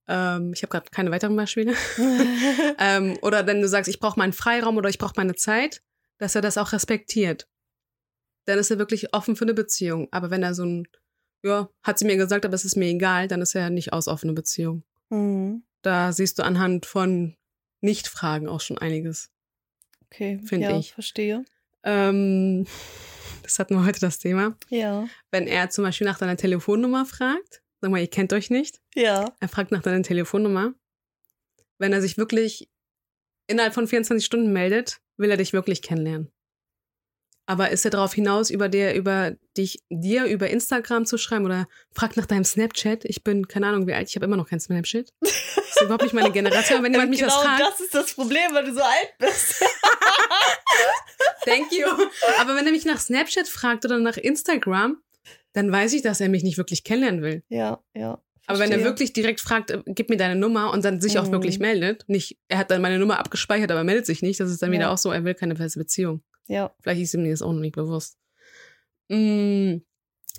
Ähm, 0.08 0.52
ich 0.54 0.62
habe 0.62 0.70
gerade 0.70 0.90
keine 0.90 1.10
weiteren 1.10 1.36
Beispiele. 1.36 1.74
ähm, 2.78 3.18
oder 3.22 3.46
wenn 3.46 3.60
du 3.60 3.68
sagst, 3.68 3.88
ich 3.88 4.00
brauche 4.00 4.18
meinen 4.18 4.32
Freiraum 4.32 4.76
oder 4.76 4.88
ich 4.88 4.98
brauche 4.98 5.14
meine 5.16 5.34
Zeit, 5.34 5.82
dass 6.18 6.34
er 6.34 6.42
das 6.42 6.58
auch 6.58 6.72
respektiert. 6.72 7.48
Dann 8.46 8.58
ist 8.58 8.70
er 8.70 8.78
wirklich 8.78 9.14
offen 9.14 9.36
für 9.36 9.44
eine 9.44 9.54
Beziehung. 9.54 10.08
Aber 10.10 10.30
wenn 10.30 10.42
er 10.42 10.54
so 10.54 10.64
ein, 10.64 10.88
ja, 11.42 11.68
hat 11.82 11.98
sie 11.98 12.04
mir 12.06 12.16
gesagt, 12.16 12.44
aber 12.44 12.54
es 12.54 12.64
ist 12.64 12.76
mir 12.76 12.86
egal, 12.86 13.28
dann 13.28 13.42
ist 13.42 13.54
er 13.54 13.70
nicht 13.70 13.92
aus 13.92 14.08
offene 14.08 14.32
Beziehung. 14.32 14.82
Hm. 15.10 15.62
Da 15.82 16.12
siehst 16.12 16.38
du 16.38 16.44
anhand 16.44 16.86
von 16.86 17.36
Nichtfragen 17.80 18.48
auch 18.48 18.60
schon 18.60 18.78
einiges. 18.78 19.30
Okay, 20.06 20.40
Find 20.44 20.62
ja, 20.62 20.78
ich. 20.78 20.92
verstehe. 20.92 21.44
Ähm, 21.84 22.66
das 23.42 23.58
hatten 23.58 23.74
wir 23.74 23.84
heute 23.84 24.00
das 24.00 24.18
Thema. 24.18 24.56
Ja. 24.70 25.06
Wenn 25.30 25.46
er 25.46 25.70
zum 25.70 25.84
Beispiel 25.84 26.06
nach 26.06 26.18
deiner 26.18 26.36
Telefonnummer 26.36 27.06
fragt, 27.06 27.62
sag 27.80 27.90
mal, 27.90 28.00
ihr 28.00 28.08
kennt 28.10 28.32
euch 28.32 28.50
nicht, 28.50 28.80
Ja. 28.94 29.32
er 29.38 29.48
fragt 29.48 29.70
nach 29.72 29.82
deiner 29.82 30.02
Telefonnummer. 30.02 30.74
Wenn 31.78 31.92
er 31.92 32.00
sich 32.00 32.16
wirklich 32.16 32.68
innerhalb 33.46 33.74
von 33.74 33.86
24 33.86 34.24
Stunden 34.24 34.52
meldet, 34.52 35.00
will 35.16 35.30
er 35.30 35.36
dich 35.36 35.52
wirklich 35.52 35.82
kennenlernen. 35.82 36.32
Aber 37.48 37.70
ist 37.70 37.84
er 37.84 37.92
darauf 37.92 38.12
hinaus, 38.12 38.50
über 38.50 38.68
dir, 38.68 38.92
über 38.94 39.36
dich, 39.56 39.78
dir 39.88 40.24
über 40.24 40.50
Instagram 40.50 41.06
zu 41.06 41.16
schreiben 41.16 41.44
oder 41.44 41.68
fragt 41.92 42.16
nach 42.16 42.26
deinem 42.26 42.44
Snapchat? 42.44 43.04
Ich 43.04 43.22
bin, 43.22 43.46
keine 43.46 43.68
Ahnung, 43.68 43.86
wie 43.86 43.92
alt, 43.94 44.08
ich 44.08 44.16
habe 44.16 44.26
immer 44.26 44.36
noch 44.36 44.48
kein 44.48 44.58
Snapchat. 44.58 45.12
Das 45.20 45.30
ist 45.30 45.82
überhaupt 45.82 46.02
nicht 46.02 46.12
meine 46.14 46.32
Generation. 46.32 46.82
Wenn 46.82 46.92
jemand 46.92 47.10
mich 47.10 47.20
genau 47.20 47.32
was 47.32 47.42
fragt, 47.44 47.60
das 47.62 47.80
ist 47.80 47.94
das 47.94 48.14
Problem, 48.14 48.52
weil 48.52 48.64
du 48.64 48.74
so 48.74 48.80
alt 48.82 49.14
bist. 49.18 49.62
Thank 51.44 51.72
you. 51.72 51.86
Aber 52.40 52.56
wenn 52.56 52.66
er 52.66 52.72
mich 52.72 52.84
nach 52.84 52.98
Snapchat 53.00 53.48
fragt 53.48 53.84
oder 53.84 53.98
nach 53.98 54.16
Instagram, 54.16 54.98
dann 55.52 55.70
weiß 55.72 55.92
ich, 55.94 56.02
dass 56.02 56.20
er 56.20 56.28
mich 56.28 56.42
nicht 56.42 56.58
wirklich 56.58 56.84
kennenlernen 56.84 57.22
will. 57.22 57.42
ja, 57.48 57.80
ja. 57.94 58.20
Aber 58.48 58.60
wenn 58.60 58.70
er 58.70 58.84
wirklich 58.84 59.12
direkt 59.12 59.40
fragt, 59.40 59.72
äh, 59.72 59.82
gib 59.86 60.08
mir 60.08 60.16
deine 60.16 60.36
Nummer 60.36 60.72
und 60.72 60.84
dann 60.84 61.00
sich 61.00 61.18
auch 61.18 61.26
Mhm. 61.26 61.32
wirklich 61.32 61.58
meldet, 61.58 62.04
nicht, 62.08 62.38
er 62.46 62.58
hat 62.58 62.70
dann 62.70 62.80
meine 62.80 63.00
Nummer 63.00 63.18
abgespeichert, 63.18 63.72
aber 63.72 63.82
meldet 63.82 64.06
sich 64.06 64.22
nicht, 64.22 64.38
das 64.38 64.52
ist 64.52 64.62
dann 64.62 64.70
wieder 64.70 64.82
Ja. 64.84 64.92
auch 64.92 64.98
so, 64.98 65.10
er 65.10 65.24
will 65.24 65.34
keine 65.34 65.56
feste 65.56 65.80
Beziehung. 65.80 66.22
Ja. 66.48 66.74
Vielleicht 66.80 67.02
ist 67.02 67.14
ihm 67.14 67.28
das 67.28 67.42
auch 67.42 67.52
noch 67.52 67.60
nicht 67.60 67.74
bewusst. 67.74 68.18
Mm, 69.08 69.78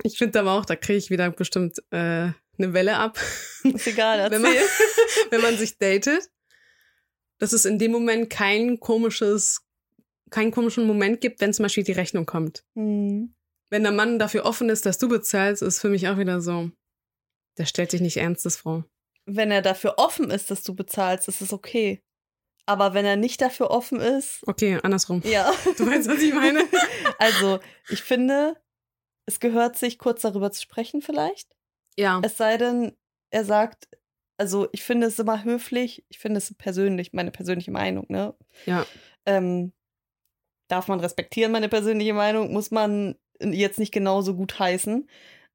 ich 0.04 0.18
finde 0.18 0.40
aber 0.40 0.54
auch, 0.54 0.66
da 0.66 0.76
kriege 0.76 0.98
ich 0.98 1.10
wieder 1.10 1.30
bestimmt 1.32 1.78
äh, 1.92 2.32
eine 2.60 2.74
Welle 2.74 2.98
ab, 2.98 3.20
Ist 3.64 3.88
egal, 3.88 4.30
wenn 4.32 4.42
man, 4.42 4.52
wenn 5.30 5.42
man 5.42 5.58
sich 5.58 5.78
datet, 5.78 6.30
dass 7.40 7.54
es 7.54 7.66
in 7.66 7.80
dem 7.80 7.92
Moment 7.92 8.30
kein 8.30 8.80
komisches, 8.80 9.62
keinen 10.30 10.52
komischen 10.52 10.88
Moment 10.88 11.22
gibt, 11.22 11.42
wenn 11.42 11.54
zum 11.54 11.64
Beispiel 11.64 11.84
die 11.84 11.92
Rechnung 11.92 12.26
kommt. 12.26 12.64
Hm. 12.76 13.34
Wenn 13.70 13.84
der 13.84 13.92
Mann 13.92 14.18
dafür 14.18 14.46
offen 14.46 14.70
ist, 14.70 14.86
dass 14.86 14.98
du 14.98 15.10
bezahlst, 15.10 15.62
ist 15.62 15.80
für 15.80 15.90
mich 15.90 16.08
auch 16.08 16.18
wieder 16.18 16.42
so, 16.42 16.72
der 17.58 17.66
stellt 17.66 17.92
sich 17.92 18.02
nicht 18.02 18.18
ernstes 18.18 18.58
vor. 18.58 18.86
Wenn 19.26 19.52
er 19.52 19.62
dafür 19.62 19.96
offen 19.98 20.32
ist, 20.32 20.50
dass 20.50 20.64
du 20.64 20.74
bezahlst, 20.74 21.28
ist 21.28 21.42
es 21.42 21.52
okay. 21.52 22.02
Aber 22.68 22.94
wenn 22.94 23.06
er 23.06 23.16
nicht 23.16 23.42
dafür 23.42 23.72
offen 23.72 24.00
ist, 24.00 24.42
Okay, 24.46 24.78
andersrum. 24.84 25.22
ja. 25.26 25.52
Du 25.78 25.88
weißt, 25.88 26.08
was 26.10 26.22
ich 26.22 26.34
meine? 26.34 26.60
Also, 27.20 27.60
ich 27.90 28.04
finde, 28.04 28.56
es 29.26 29.40
gehört 29.40 29.76
sich 29.78 29.98
kurz 29.98 30.22
darüber 30.22 30.52
zu 30.52 30.62
sprechen, 30.62 31.02
vielleicht. 31.02 31.56
Ja. 31.98 32.22
Es 32.24 32.38
sei 32.38 32.58
denn, 32.58 32.96
er 33.32 33.44
sagt, 33.44 33.88
also 34.38 34.68
ich 34.72 34.84
finde 34.84 35.08
es 35.08 35.18
immer 35.18 35.44
höflich, 35.44 36.06
ich 36.10 36.20
finde 36.20 36.38
es 36.38 36.54
persönlich, 36.54 37.14
meine 37.14 37.32
persönliche 37.32 37.72
Meinung, 37.72 38.06
ne? 38.10 38.36
Ja. 38.68 38.86
Ähm, 39.26 39.74
darf 40.70 40.88
man 40.88 41.00
respektieren, 41.00 41.52
meine 41.52 41.70
persönliche 41.70 42.14
Meinung, 42.14 42.54
muss 42.54 42.70
man 42.70 43.16
jetzt 43.42 43.80
nicht 43.80 43.94
genauso 43.94 44.36
gut 44.36 44.60
heißen. 44.60 45.10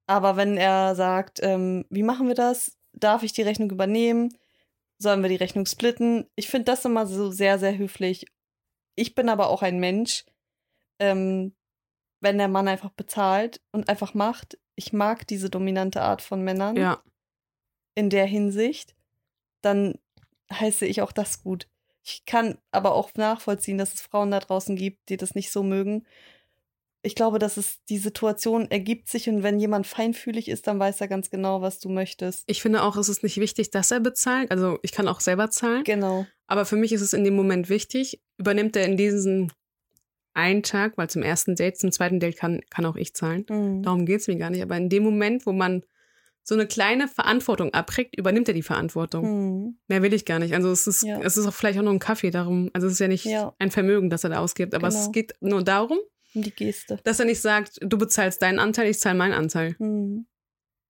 Aber 0.07 0.37
wenn 0.37 0.57
er 0.57 0.95
sagt, 0.97 1.39
ähm, 1.43 1.85
wie 1.91 2.03
machen 2.03 2.27
wir 2.27 2.35
das? 2.35 2.77
darf 2.95 3.23
ich 3.23 3.33
die 3.33 3.43
Rechnung 3.43 3.71
übernehmen? 3.71 4.37
Sollen 5.03 5.23
wir 5.23 5.29
die 5.29 5.35
Rechnung 5.35 5.67
splitten? 5.67 6.31
Ich 6.37 6.49
finde 6.49 6.67
das 6.67 6.85
immer 6.85 7.09
so 7.09 7.33
sehr, 7.33 7.59
sehr 7.59 7.77
höflich. 7.77 8.25
Ich 8.95 9.17
bin 9.17 9.29
aber 9.29 9.51
auch 9.51 9.63
ein 9.63 9.81
Mensch, 9.81 10.25
ähm, 11.01 11.57
wenn 12.21 12.39
der 12.39 12.47
Mann 12.47 12.69
einfach 12.69 12.91
bezahlt 12.91 13.61
und 13.73 13.89
einfach 13.89 14.15
macht. 14.15 14.61
Ich 14.77 14.93
mag 14.93 15.27
diese 15.27 15.51
dominante 15.51 16.03
Art 16.03 16.23
von 16.23 16.43
Männern. 16.43 16.77
Ja. 16.77 17.03
In 17.97 18.11
der 18.11 18.27
Hinsicht. 18.27 18.95
Dann 19.61 19.99
heiße 20.53 20.87
ich 20.87 21.03
auch 21.03 21.11
das 21.11 21.43
gut. 21.43 21.67
Ich 22.05 22.25
kann 22.25 22.59
aber 22.71 22.95
auch 22.95 23.13
nachvollziehen, 23.17 23.79
dass 23.79 23.95
es 23.95 24.03
Frauen 24.03 24.31
da 24.31 24.39
draußen 24.39 24.77
gibt, 24.77 25.09
die 25.09 25.17
das 25.17 25.35
nicht 25.35 25.51
so 25.51 25.65
mögen. 25.65 26.07
Ich 27.05 27.17
glaube, 27.17 27.39
dass 27.41 27.57
es 27.57 27.79
die 27.89 27.99
Situation 27.99 28.71
ergibt 28.71 29.09
sich 29.09 29.29
und 29.29 29.43
wenn 29.43 29.59
jemand 29.59 29.87
feinfühlig 29.89 30.49
ist, 30.49 30.67
dann 30.69 30.79
weiß 30.79 31.01
er 31.01 31.09
ganz 31.09 31.31
genau, 31.31 31.61
was 31.61 31.81
du 31.81 31.89
möchtest. 31.89 32.45
Ich 32.47 32.63
finde 32.63 32.83
auch, 32.83 32.97
es 32.97 33.09
ist 33.09 33.25
nicht 33.25 33.39
wichtig, 33.39 33.71
dass 33.71 33.91
er 33.91 33.99
bezahlt. 34.01 34.51
Also 34.53 34.79
ich 34.83 34.93
kann 34.93 35.09
auch 35.09 35.19
selber 35.21 35.51
zahlen. 35.51 35.83
Genau. 35.85 36.27
Aber 36.47 36.65
für 36.65 36.77
mich 36.77 36.93
ist 36.93 37.01
es 37.01 37.13
in 37.13 37.25
dem 37.25 37.35
Moment 37.35 37.69
wichtig. 37.69 38.23
Übernimmt 38.39 38.77
er 38.77 38.85
in 38.85 38.97
diesen 38.97 39.51
einen 40.35 40.63
Tag, 40.63 40.97
weil 40.97 41.11
zum 41.11 41.23
ersten 41.23 41.57
Date, 41.57 41.77
zum 41.79 41.91
zweiten 41.93 42.21
Date 42.21 42.37
kann, 42.37 42.61
kann 42.71 42.87
auch 42.87 42.97
ich 42.97 43.15
zahlen. 43.15 43.45
Mhm. 43.49 43.83
Darum 43.83 44.07
geht 44.07 44.21
es 44.21 44.29
mir 44.29 44.37
gar 44.37 44.51
nicht. 44.51 44.63
Aber 44.63 44.77
in 44.77 44.89
dem 44.89 45.03
Moment, 45.03 45.45
wo 45.45 45.53
man 45.53 45.83
so 46.45 46.55
eine 46.55 46.67
kleine 46.67 47.07
Verantwortung 47.09 47.73
abkriegt, 47.75 48.17
übernimmt 48.17 48.49
er 48.49 48.55
die 48.55 48.63
Verantwortung. 48.63 49.25
Mhm. 49.65 49.79
Mehr 49.89 50.03
will 50.03 50.13
ich 50.15 50.25
gar 50.25 50.39
nicht. 50.39 50.55
Also 50.55 50.71
es 50.71 50.87
ist, 50.87 51.03
Ja. 51.03 51.21
es 51.21 51.37
ist 51.37 51.47
auch 51.47 51.53
vielleicht 51.53 51.79
auch 51.79 51.83
nur 51.85 51.93
ein 51.93 51.99
Kaffee 51.99 52.31
darum. 52.31 52.71
Also 52.73 52.87
es 52.87 52.95
ist 52.95 52.99
ja 53.01 53.09
nicht 53.09 53.25
Ja. 53.25 53.55
ein 53.59 53.71
Vermögen, 53.71 54.09
das 54.11 54.25
er 54.25 54.31
da 54.31 54.39
ausgibt. 54.39 54.75
Aber 54.75 54.89
Genau. 54.89 55.01
es 55.01 55.13
geht 55.13 55.35
nur 55.41 55.63
darum, 55.63 55.99
Um 56.35 56.43
die 56.43 56.55
Geste. 56.55 56.99
dass 57.05 57.21
er 57.21 57.27
nicht 57.27 57.41
sagt, 57.41 57.79
du 57.83 57.99
bezahlst 57.99 58.43
deinen 58.43 58.59
Anteil, 58.59 58.89
ich 58.89 58.99
zahle 58.99 59.17
meinen 59.17 59.35
Anteil. 59.35 59.77
Mhm. 59.79 60.27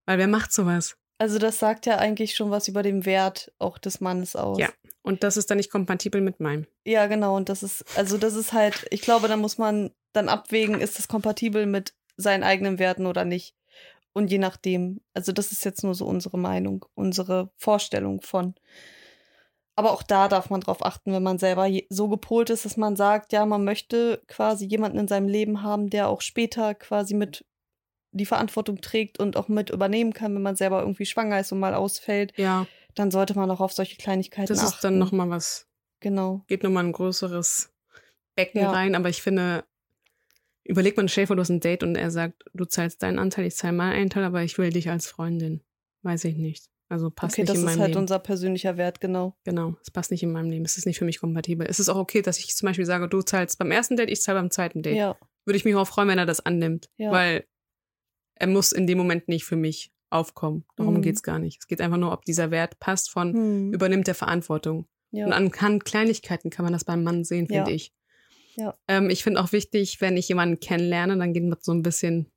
Weil 0.06 0.18
wer 0.18 0.28
macht 0.28 0.52
sowas? 0.52 0.96
Also 1.18 1.38
das 1.38 1.58
sagt 1.58 1.86
ja 1.86 1.98
eigentlich 1.98 2.34
schon 2.34 2.50
was 2.50 2.66
über 2.68 2.82
den 2.82 3.06
Wert 3.06 3.52
auch 3.58 3.78
des 3.78 4.00
Mannes 4.00 4.34
aus. 4.34 4.58
Ja. 4.58 4.70
Und 5.02 5.22
das 5.22 5.36
ist 5.36 5.50
dann 5.50 5.58
nicht 5.58 5.70
kompatibel 5.70 6.20
mit 6.20 6.40
meinem. 6.40 6.66
Ja, 6.84 7.06
genau. 7.06 7.36
Und 7.36 7.48
das 7.48 7.62
ist, 7.62 7.84
also 7.96 8.18
das 8.18 8.34
ist 8.34 8.52
halt, 8.52 8.86
ich 8.90 9.02
glaube, 9.02 9.28
da 9.28 9.36
muss 9.36 9.58
man 9.58 9.90
dann 10.12 10.28
abwägen, 10.28 10.80
ist 10.80 10.98
das 10.98 11.08
kompatibel 11.08 11.66
mit 11.66 11.94
seinen 12.16 12.42
eigenen 12.42 12.78
Werten 12.78 13.06
oder 13.06 13.24
nicht. 13.24 13.54
Und 14.12 14.30
je 14.30 14.38
nachdem, 14.38 15.00
also 15.14 15.32
das 15.32 15.52
ist 15.52 15.64
jetzt 15.64 15.82
nur 15.82 15.94
so 15.94 16.06
unsere 16.06 16.38
Meinung, 16.38 16.84
unsere 16.94 17.50
Vorstellung 17.56 18.20
von. 18.20 18.54
Aber 19.74 19.92
auch 19.92 20.02
da 20.02 20.28
darf 20.28 20.50
man 20.50 20.60
drauf 20.60 20.84
achten, 20.84 21.12
wenn 21.12 21.22
man 21.22 21.38
selber 21.38 21.66
so 21.88 22.08
gepolt 22.08 22.50
ist, 22.50 22.64
dass 22.64 22.76
man 22.76 22.94
sagt, 22.94 23.32
ja, 23.32 23.46
man 23.46 23.64
möchte 23.64 24.22
quasi 24.28 24.66
jemanden 24.66 24.98
in 24.98 25.08
seinem 25.08 25.28
Leben 25.28 25.62
haben, 25.62 25.88
der 25.88 26.08
auch 26.08 26.20
später 26.20 26.74
quasi 26.74 27.14
mit 27.14 27.44
die 28.14 28.26
Verantwortung 28.26 28.82
trägt 28.82 29.18
und 29.18 29.38
auch 29.38 29.48
mit 29.48 29.70
übernehmen 29.70 30.12
kann, 30.12 30.34
wenn 30.34 30.42
man 30.42 30.56
selber 30.56 30.80
irgendwie 30.80 31.06
schwanger 31.06 31.40
ist 31.40 31.52
und 31.52 31.60
mal 31.60 31.74
ausfällt, 31.74 32.34
Ja, 32.36 32.66
dann 32.94 33.10
sollte 33.10 33.34
man 33.34 33.50
auch 33.50 33.60
auf 33.60 33.72
solche 33.72 33.96
Kleinigkeiten 33.96 34.48
das 34.48 34.58
achten. 34.58 34.74
ist 34.74 34.84
dann 34.84 34.98
nochmal 34.98 35.30
was, 35.30 35.66
Genau. 36.00 36.44
geht 36.46 36.62
nochmal 36.62 36.84
ein 36.84 36.92
größeres 36.92 37.72
Becken 38.36 38.60
Ja. 38.60 38.70
rein. 38.72 38.94
Aber 38.94 39.08
ich 39.08 39.22
finde, 39.22 39.64
überleg 40.64 40.98
mal, 40.98 41.08
Schäfer, 41.08 41.34
du 41.34 41.40
hast 41.40 41.48
ein 41.48 41.60
Date 41.60 41.82
und 41.82 41.96
er 41.96 42.10
sagt, 42.10 42.44
du 42.52 42.66
zahlst 42.66 43.02
deinen 43.02 43.18
Anteil, 43.18 43.46
ich 43.46 43.56
zahle 43.56 43.72
meinen 43.72 44.02
Anteil, 44.02 44.24
aber 44.24 44.42
ich 44.42 44.58
will 44.58 44.68
dich 44.70 44.90
als 44.90 45.06
Freundin. 45.06 45.62
Weiß 46.02 46.24
ich 46.24 46.36
nicht. 46.36 46.68
Also 46.92 47.10
passt 47.10 47.34
okay, 47.34 47.42
nicht 47.42 47.48
das 47.50 47.56
in 47.58 47.62
ist 47.64 47.66
meinem 47.70 47.80
halt 47.80 47.88
Leben. 47.90 48.00
unser 48.00 48.18
persönlicher 48.18 48.76
Wert, 48.76 49.00
genau. 49.00 49.34
Genau, 49.44 49.74
es 49.82 49.90
passt 49.90 50.10
nicht 50.10 50.22
in 50.22 50.30
meinem 50.30 50.50
Leben. 50.50 50.64
Es 50.64 50.76
ist 50.76 50.84
nicht 50.86 50.98
für 50.98 51.04
mich 51.06 51.20
kompatibel. 51.20 51.66
Es 51.68 51.80
ist 51.80 51.88
auch 51.88 51.96
okay, 51.96 52.20
dass 52.22 52.38
ich 52.38 52.54
zum 52.54 52.66
Beispiel 52.66 52.84
sage, 52.84 53.08
du 53.08 53.22
zahlst 53.22 53.58
beim 53.58 53.70
ersten 53.70 53.96
Date, 53.96 54.10
ich 54.10 54.20
zahle 54.20 54.38
beim 54.40 54.50
zweiten 54.50 54.82
Date. 54.82 54.96
Ja, 54.96 55.16
Würde 55.46 55.56
ich 55.56 55.64
mich 55.64 55.74
auch 55.74 55.86
freuen, 55.88 56.08
wenn 56.08 56.18
er 56.18 56.26
das 56.26 56.40
annimmt. 56.44 56.88
Ja. 56.98 57.10
Weil 57.10 57.44
er 58.34 58.46
muss 58.46 58.72
in 58.72 58.86
dem 58.86 58.98
Moment 58.98 59.26
nicht 59.28 59.44
für 59.44 59.56
mich 59.56 59.90
aufkommen. 60.10 60.64
Darum 60.76 60.94
Mhm. 60.94 61.02
geht's 61.02 61.22
gar 61.22 61.38
nicht. 61.38 61.60
Es 61.60 61.66
geht 61.66 61.80
einfach 61.80 61.96
nur, 61.96 62.12
ob 62.12 62.24
dieser 62.26 62.50
Wert 62.50 62.78
passt 62.78 63.08
von 63.10 63.32
hm. 63.32 63.72
übernimmt 63.72 64.06
der 64.06 64.14
Verantwortung. 64.14 64.86
ja. 65.10 65.24
Und 65.26 65.32
anhand 65.32 65.84
Kleinigkeiten 65.86 66.50
kann 66.50 66.64
man 66.64 66.72
das 66.74 66.84
beim 66.84 67.02
Mann 67.02 67.24
sehen, 67.24 67.46
finde 67.46 67.70
Ja. 67.70 67.74
ich. 67.76 67.92
Ja. 68.56 68.74
Ähm, 68.88 69.08
ich 69.10 69.22
finde 69.24 69.40
auch 69.40 69.52
wichtig, 69.52 70.00
wenn 70.02 70.16
ich 70.18 70.28
jemanden 70.28 70.60
kennenlerne, 70.60 71.16
dann 71.16 71.32
gehen 71.32 71.48
wir 71.48 71.56
so 71.60 71.72
ein 71.72 71.82
bisschen, 71.82 72.30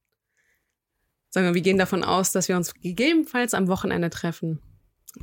sagen 1.35 1.47
wir, 1.47 1.53
wir 1.53 1.61
gehen 1.61 1.77
davon 1.77 2.05
aus, 2.05 2.31
dass 2.31 2.47
wir 2.47 2.55
uns 2.55 2.73
gegebenenfalls 2.75 3.53
am 3.53 3.67
Wochenende 3.67 4.09
treffen. 4.09 4.61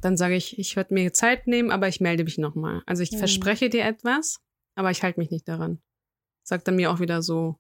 Dann 0.03 0.18
sage 0.18 0.35
ich, 0.37 0.59
ich 0.59 0.77
werde 0.77 0.92
mir 0.92 1.11
Zeit 1.14 1.46
nehmen, 1.46 1.70
aber 1.70 1.88
ich 1.88 2.01
melde 2.03 2.25
mich 2.25 2.37
nochmal. 2.37 2.83
Also 2.85 3.03
ich 3.03 3.12
Mhm. 3.12 3.16
verspreche 3.18 3.70
dir 3.70 3.85
etwas, 3.87 4.40
aber 4.75 4.90
ich 4.90 5.03
halte 5.03 5.18
mich 5.18 5.31
nicht 5.31 5.48
daran. 5.48 5.81
Sagt 6.42 6.68
er 6.68 6.75
mir 6.75 6.90
auch 6.90 7.01
wieder 7.01 7.22
so, 7.22 7.57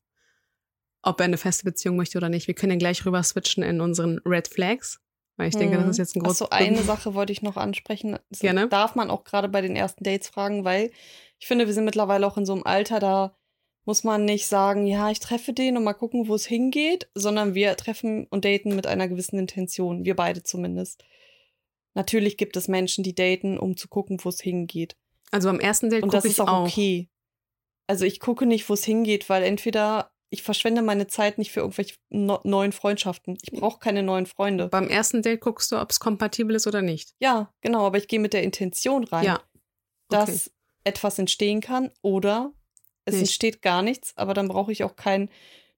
ob 1.00 1.18
er 1.20 1.24
eine 1.24 1.38
feste 1.38 1.64
Beziehung 1.64 1.96
möchte 1.96 2.18
oder 2.18 2.28
nicht. 2.28 2.46
Wir 2.46 2.54
können 2.54 2.72
ja 2.72 2.78
gleich 2.78 3.06
rüber 3.06 3.22
switchen 3.22 3.62
in 3.62 3.80
unseren 3.80 4.18
Red 4.26 4.48
Flags, 4.48 5.00
weil 5.38 5.48
ich 5.48 5.56
denke, 5.56 5.78
das 5.78 5.88
ist 5.88 5.96
jetzt 5.98 6.16
ein 6.16 6.20
großes 6.20 6.42
Achso, 6.42 6.54
eine 6.54 6.82
Sache 6.82 7.14
wollte 7.14 7.32
ich 7.32 7.40
noch 7.40 7.56
ansprechen. 7.56 8.18
Das 8.28 8.40
Gerne. 8.40 8.68
darf 8.68 8.94
man 8.96 9.10
auch 9.10 9.24
gerade 9.24 9.48
bei 9.48 9.62
den 9.62 9.76
ersten 9.76 10.04
Dates 10.04 10.28
fragen, 10.28 10.64
weil 10.64 10.90
ich 11.38 11.46
finde, 11.46 11.66
wir 11.66 11.72
sind 11.72 11.86
mittlerweile 11.86 12.26
auch 12.26 12.36
in 12.36 12.44
so 12.44 12.52
einem 12.52 12.64
Alter, 12.64 13.00
da 13.00 13.34
muss 13.84 14.04
man 14.04 14.24
nicht 14.24 14.46
sagen, 14.46 14.86
ja, 14.86 15.10
ich 15.10 15.18
treffe 15.20 15.52
den 15.52 15.76
und 15.76 15.84
mal 15.84 15.92
gucken, 15.94 16.28
wo 16.28 16.34
es 16.34 16.46
hingeht, 16.46 17.08
sondern 17.14 17.54
wir 17.54 17.76
treffen 17.76 18.26
und 18.28 18.44
daten 18.44 18.76
mit 18.76 18.86
einer 18.86 19.08
gewissen 19.08 19.38
Intention. 19.38 20.04
Wir 20.04 20.14
beide 20.16 20.42
zumindest. 20.42 21.04
Natürlich 21.94 22.36
gibt 22.36 22.56
es 22.56 22.68
Menschen, 22.68 23.04
die 23.04 23.14
daten, 23.14 23.58
um 23.58 23.76
zu 23.76 23.88
gucken, 23.88 24.18
wo 24.22 24.28
es 24.28 24.40
hingeht. 24.40 24.96
Also 25.30 25.48
am 25.48 25.60
ersten 25.60 25.90
Date 25.90 26.02
Und 26.04 26.10
gucke 26.10 26.18
das 26.18 26.24
ich 26.24 26.32
ist 26.32 26.40
auch, 26.40 26.48
auch. 26.48 26.66
okay. 26.66 27.08
Also 27.86 28.04
ich 28.04 28.20
gucke 28.20 28.46
nicht, 28.46 28.68
wo 28.68 28.74
es 28.74 28.84
hingeht, 28.84 29.28
weil 29.28 29.42
entweder 29.42 30.12
ich 30.30 30.42
verschwende 30.42 30.80
meine 30.80 31.08
Zeit 31.08 31.36
nicht 31.36 31.50
für 31.52 31.60
irgendwelche 31.60 31.96
no 32.08 32.40
neuen 32.44 32.72
Freundschaften. 32.72 33.36
Ich 33.42 33.52
brauche 33.52 33.80
keine 33.80 34.02
neuen 34.02 34.24
Freunde. 34.24 34.68
Beim 34.68 34.88
ersten 34.88 35.20
Date 35.20 35.40
guckst 35.42 35.70
du, 35.72 35.76
ob 35.78 35.90
es 35.90 36.00
kompatibel 36.00 36.56
ist 36.56 36.66
oder 36.66 36.80
nicht. 36.80 37.12
Ja, 37.20 37.52
genau, 37.60 37.84
aber 37.86 37.98
ich 37.98 38.08
gehe 38.08 38.20
mit 38.20 38.32
der 38.32 38.42
Intention 38.42 39.04
rein, 39.04 39.24
Ja. 39.26 39.42
dass 40.08 40.50
etwas 40.84 41.18
entstehen 41.18 41.60
kann 41.60 41.90
oder 42.00 42.54
es 43.04 43.14
Nicht. 43.14 43.22
entsteht 43.22 43.62
gar 43.62 43.82
nichts, 43.82 44.16
aber 44.16 44.34
dann 44.34 44.48
brauche 44.48 44.72
ich 44.72 44.84
auch 44.84 44.96
keinen 44.96 45.28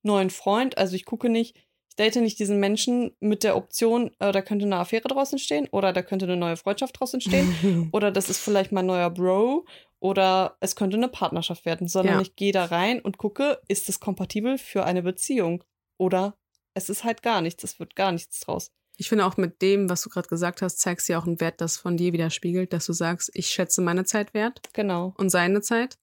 neuen 0.02 0.30
Freund. 0.30 0.76
Also 0.78 0.94
ich 0.94 1.04
gucke 1.04 1.28
nicht, 1.28 1.56
ich 1.88 1.96
date 1.96 2.16
nicht 2.16 2.38
diesen 2.38 2.58
Menschen 2.60 3.16
mit 3.20 3.42
der 3.44 3.56
Option, 3.56 4.10
äh, 4.18 4.32
da 4.32 4.42
könnte 4.42 4.64
eine 4.66 4.76
Affäre 4.76 5.08
draußen 5.08 5.38
stehen 5.38 5.68
oder 5.70 5.92
da 5.92 6.02
könnte 6.02 6.26
eine 6.26 6.37
neue 6.37 6.56
Freundschaft 6.56 6.98
draußen 6.98 7.20
stehen 7.20 7.48
oder 7.92 8.10
das 8.10 8.28
ist 8.28 8.40
vielleicht 8.40 8.72
mein 8.72 8.87
neuer 8.87 9.10
Bro 9.10 9.64
oder 10.00 10.56
es 10.60 10.76
könnte 10.76 10.96
eine 10.96 11.08
Partnerschaft 11.08 11.64
werden, 11.64 11.88
sondern 11.88 12.16
Ja. 12.16 12.20
ich 12.22 12.37
gehe 12.37 12.52
da 12.52 12.66
rein 12.66 13.00
und 13.00 13.16
gucke, 13.16 13.60
ist 13.68 13.88
es 13.88 14.00
kompatibel 14.00 14.58
für 14.58 14.84
eine 14.84 15.02
Beziehung 15.02 15.64
oder 15.96 16.37
es 16.74 16.88
ist 16.90 17.04
halt 17.04 17.22
gar 17.22 17.40
nichts, 17.40 17.62
es 17.64 17.78
wird 17.78 17.94
gar 17.96 18.12
nichts 18.12 18.40
draus. 18.40 18.70
Ich 18.96 19.08
finde 19.08 19.24
auch 19.26 19.37
mit 19.37 19.62
dem, 19.62 19.88
was 19.88 20.02
du 20.02 20.10
gerade 20.10 20.28
gesagt 20.28 20.62
hast, 20.62 20.78
zeigst 20.78 21.08
du 21.08 21.12
ja 21.14 21.18
auch 21.18 21.26
einen 21.26 21.40
Wert, 21.40 21.60
das 21.60 21.76
von 21.76 21.96
dir 21.96 22.12
widerspiegelt, 22.12 22.72
dass 22.72 22.87
du 22.87 22.92
sagst, 22.92 23.30
ich 23.34 23.46
schätze 23.48 23.80
meine 23.80 24.04
Zeit 24.04 24.34
wert 24.34 24.60
Genau, 24.72 25.14
und 25.16 25.30
seine 25.30 25.62
Zeit 25.62 25.96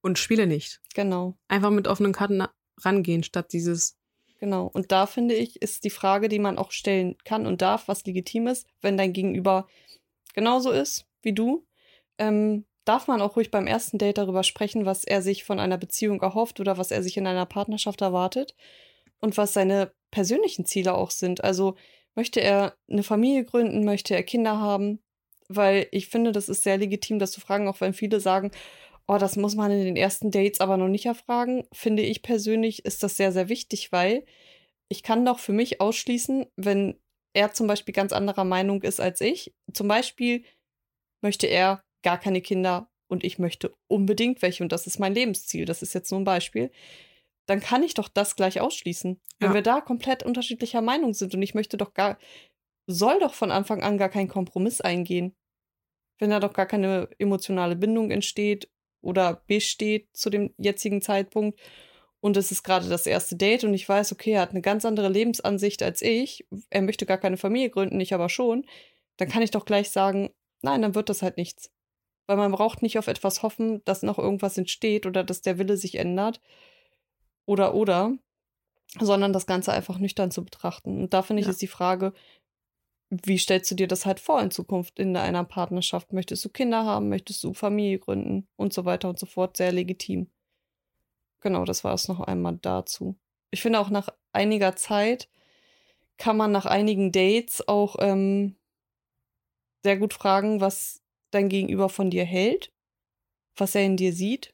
und 0.00 0.18
spiele 0.18 0.46
nicht. 0.46 0.80
genau. 0.94 1.36
Einfach 1.48 1.70
mit 1.70 1.88
offenen 1.88 2.12
Karten 2.12 2.44
rangehen, 2.78 3.22
statt 3.22 3.52
dieses, 3.52 3.98
Genau. 4.40 4.70
Und 4.72 4.92
da 4.92 5.06
finde 5.06 5.34
ich, 5.34 5.60
ist 5.60 5.84
die 5.84 5.90
Frage, 5.90 6.28
die 6.28 6.38
man 6.38 6.58
auch 6.58 6.70
stellen 6.70 7.16
kann 7.24 7.46
und 7.46 7.60
darf, 7.60 7.88
was 7.88 8.04
legitim 8.06 8.46
ist, 8.46 8.66
wenn 8.80 8.96
dein 8.96 9.12
Gegenüber 9.12 9.66
genauso 10.34 10.70
ist 10.70 11.06
wie 11.22 11.32
du, 11.32 11.66
ähm, 12.18 12.64
darf 12.84 13.08
man 13.08 13.20
auch 13.20 13.36
ruhig 13.36 13.50
beim 13.50 13.66
ersten 13.66 13.98
Date 13.98 14.18
darüber 14.18 14.44
sprechen, 14.44 14.86
was 14.86 15.04
er 15.04 15.22
sich 15.22 15.44
von 15.44 15.58
einer 15.58 15.76
Beziehung 15.76 16.22
erhofft 16.22 16.60
oder 16.60 16.78
was 16.78 16.90
er 16.90 17.02
sich 17.02 17.16
in 17.16 17.26
einer 17.26 17.46
Partnerschaft 17.46 18.00
erwartet 18.00 18.54
und 19.20 19.36
was 19.36 19.52
seine 19.52 19.92
persönlichen 20.10 20.64
Ziele 20.64 20.94
auch 20.94 21.10
sind. 21.10 21.42
Also 21.42 21.74
möchte 22.14 22.40
er 22.40 22.74
eine 22.88 23.02
Familie 23.02 23.44
gründen, 23.44 23.84
möchte 23.84 24.14
er 24.14 24.22
Kinder 24.22 24.58
haben? 24.58 25.00
Weil 25.48 25.88
ich 25.90 26.08
finde, 26.08 26.32
das 26.32 26.48
ist 26.48 26.62
sehr 26.62 26.78
legitim, 26.78 27.18
das 27.18 27.32
zu 27.32 27.40
fragen, 27.40 27.68
auch 27.68 27.80
wenn 27.80 27.94
viele 27.94 28.20
sagen, 28.20 28.52
oh, 29.08 29.18
das 29.18 29.36
muss 29.36 29.56
man 29.56 29.70
in 29.72 29.84
den 29.84 29.96
ersten 29.96 30.30
Dates 30.30 30.60
aber 30.60 30.76
noch 30.76 30.88
nicht 30.88 31.06
erfragen. 31.06 31.66
Finde 31.72 32.02
ich 32.02 32.22
persönlich 32.22 32.84
ist 32.84 33.02
das 33.02 33.16
sehr, 33.16 33.32
sehr 33.32 33.48
wichtig, 33.48 33.90
weil 33.90 34.24
ich 34.88 35.02
kann 35.02 35.24
doch 35.24 35.38
für 35.38 35.52
mich 35.52 35.80
ausschließen, 35.80 36.46
wenn 36.56 37.00
er 37.34 37.52
zum 37.52 37.66
Beispiel 37.66 37.94
ganz 37.94 38.12
anderer 38.12 38.44
Meinung 38.44 38.82
ist 38.82 39.00
als 39.00 39.20
ich. 39.20 39.54
Zum 39.72 39.88
Beispiel 39.88 40.44
möchte 41.22 41.46
er 41.46 41.82
gar 42.02 42.18
keine 42.18 42.40
Kinder 42.40 42.90
und 43.08 43.24
ich 43.24 43.38
möchte 43.38 43.74
unbedingt 43.88 44.42
welche 44.42 44.62
und 44.62 44.72
das 44.72 44.86
ist 44.86 44.98
mein 44.98 45.14
Lebensziel. 45.14 45.64
Das 45.64 45.82
ist 45.82 45.94
jetzt 45.94 46.10
nur 46.10 46.20
ein 46.20 46.24
Beispiel. 46.24 46.70
Dann 47.46 47.60
kann 47.60 47.82
ich 47.82 47.94
doch 47.94 48.08
das 48.08 48.36
gleich 48.36 48.60
ausschließen. 48.60 49.20
Wenn 49.40 49.48
Ja. 49.50 49.54
wir 49.54 49.62
da 49.62 49.80
komplett 49.80 50.22
unterschiedlicher 50.22 50.82
Meinung 50.82 51.14
sind 51.14 51.34
und 51.34 51.42
ich 51.42 51.54
möchte 51.54 51.76
doch 51.78 51.94
gar, 51.94 52.18
soll 52.86 53.18
doch 53.20 53.34
von 53.34 53.50
Anfang 53.50 53.82
an 53.82 53.96
gar 53.98 54.10
kein 54.10 54.28
Kompromiss 54.28 54.80
eingehen. 54.80 55.34
Wenn 56.18 56.30
da 56.30 56.40
doch 56.40 56.52
gar 56.52 56.66
keine 56.66 57.08
emotionale 57.18 57.76
Bindung 57.76 58.10
entsteht 58.10 58.68
oder 59.00 59.42
besteht 59.46 60.08
zu 60.12 60.30
dem 60.30 60.54
jetzigen 60.58 61.00
Zeitpunkt 61.02 61.58
und 62.20 62.36
es 62.36 62.50
ist 62.50 62.62
gerade 62.62 62.88
das 62.88 63.06
erste 63.06 63.36
Date 63.36 63.64
und 63.64 63.74
ich 63.74 63.88
weiß, 63.88 64.12
okay, 64.12 64.32
er 64.32 64.42
hat 64.42 64.50
eine 64.50 64.60
ganz 64.60 64.84
andere 64.84 65.08
Lebensansicht 65.08 65.82
als 65.82 66.02
ich, 66.02 66.46
er 66.70 66.82
möchte 66.82 67.06
gar 67.06 67.18
keine 67.18 67.36
Familie 67.36 67.70
gründen, 67.70 68.00
ich 68.00 68.12
aber 68.14 68.28
schon, 68.28 68.66
dann 69.16 69.28
kann 69.28 69.42
ich 69.42 69.50
doch 69.50 69.64
gleich 69.64 69.90
sagen, 69.90 70.30
nein, 70.62 70.82
dann 70.82 70.94
wird 70.94 71.08
das 71.08 71.22
halt 71.22 71.36
nichts. 71.36 71.70
Weil 72.26 72.36
man 72.36 72.52
braucht 72.52 72.82
nicht 72.82 72.98
auf 72.98 73.06
etwas 73.06 73.42
hoffen, 73.42 73.82
dass 73.84 74.02
noch 74.02 74.18
irgendwas 74.18 74.58
entsteht 74.58 75.06
oder 75.06 75.24
dass 75.24 75.40
der 75.40 75.58
Wille 75.58 75.76
sich 75.76 75.94
ändert 75.94 76.40
oder 77.46 77.74
oder, 77.74 78.12
sondern 79.00 79.32
das 79.32 79.46
Ganze 79.46 79.72
einfach 79.72 79.98
nüchtern 79.98 80.30
zu 80.30 80.44
betrachten. 80.44 81.00
Und 81.02 81.14
da 81.14 81.22
finde 81.22 81.40
ich 81.40 81.46
Ja. 81.46 81.52
ist 81.52 81.62
die 81.62 81.68
Frage, 81.68 82.12
wie 83.10 83.38
stellst 83.38 83.70
du 83.70 83.74
dir 83.74 83.88
das 83.88 84.04
halt 84.04 84.20
vor 84.20 84.40
in 84.42 84.50
Zukunft 84.50 84.98
in 84.98 85.16
einer 85.16 85.44
Partnerschaft? 85.44 86.12
Möchtest 86.12 86.44
du 86.44 86.50
Kinder 86.50 86.84
haben? 86.84 87.08
Möchtest 87.08 87.42
du 87.42 87.54
Familie 87.54 87.98
gründen? 87.98 88.46
Und 88.56 88.72
so 88.72 88.84
weiter 88.84 89.08
und 89.08 89.18
so 89.18 89.26
fort. 89.26 89.56
Sehr 89.56 89.72
legitim. 89.72 90.30
Genau, 91.40 91.64
das 91.64 91.84
war 91.84 91.94
es 91.94 92.08
noch 92.08 92.20
einmal 92.20 92.58
dazu. 92.60 93.16
Ich 93.50 93.62
finde 93.62 93.80
auch 93.80 93.90
nach 93.90 94.08
einiger 94.32 94.76
Zeit 94.76 95.30
kann 96.18 96.36
man 96.36 96.50
nach 96.50 96.66
einigen 96.66 97.12
Dates 97.12 97.66
auch 97.66 97.96
ähm, 98.00 98.56
sehr 99.84 99.96
gut 99.96 100.12
fragen, 100.12 100.60
was 100.60 101.02
dein 101.30 101.48
Gegenüber 101.48 101.88
von 101.88 102.10
dir 102.10 102.24
hält, 102.24 102.72
was 103.56 103.74
er 103.74 103.84
in 103.84 103.96
dir 103.96 104.12
sieht. 104.12 104.52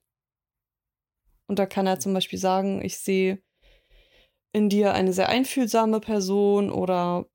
Und 1.46 1.58
da 1.58 1.66
kann 1.66 1.86
er 1.86 2.00
zum 2.00 2.12
Beispiel 2.14 2.38
sagen, 2.38 2.84
ich 2.84 2.98
sehe 2.98 3.42
in 4.52 4.68
dir 4.68 4.92
eine 4.92 5.12
sehr 5.12 5.28
einfühlsame 5.28 6.00
Person 6.00 6.70
oder 6.70 7.26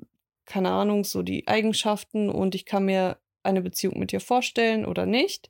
keine 0.49 0.71
Ahnung, 0.71 1.03
so 1.05 1.21
die 1.21 1.47
Eigenschaften 1.47 2.29
und 2.29 2.55
ich 2.55 2.65
kann 2.65 2.83
mir 2.83 3.17
eine 3.43 3.61
Beziehung 3.61 3.97
mit 3.99 4.11
dir 4.11 4.19
vorstellen 4.19 4.85
oder 4.85 5.05
nicht. 5.05 5.49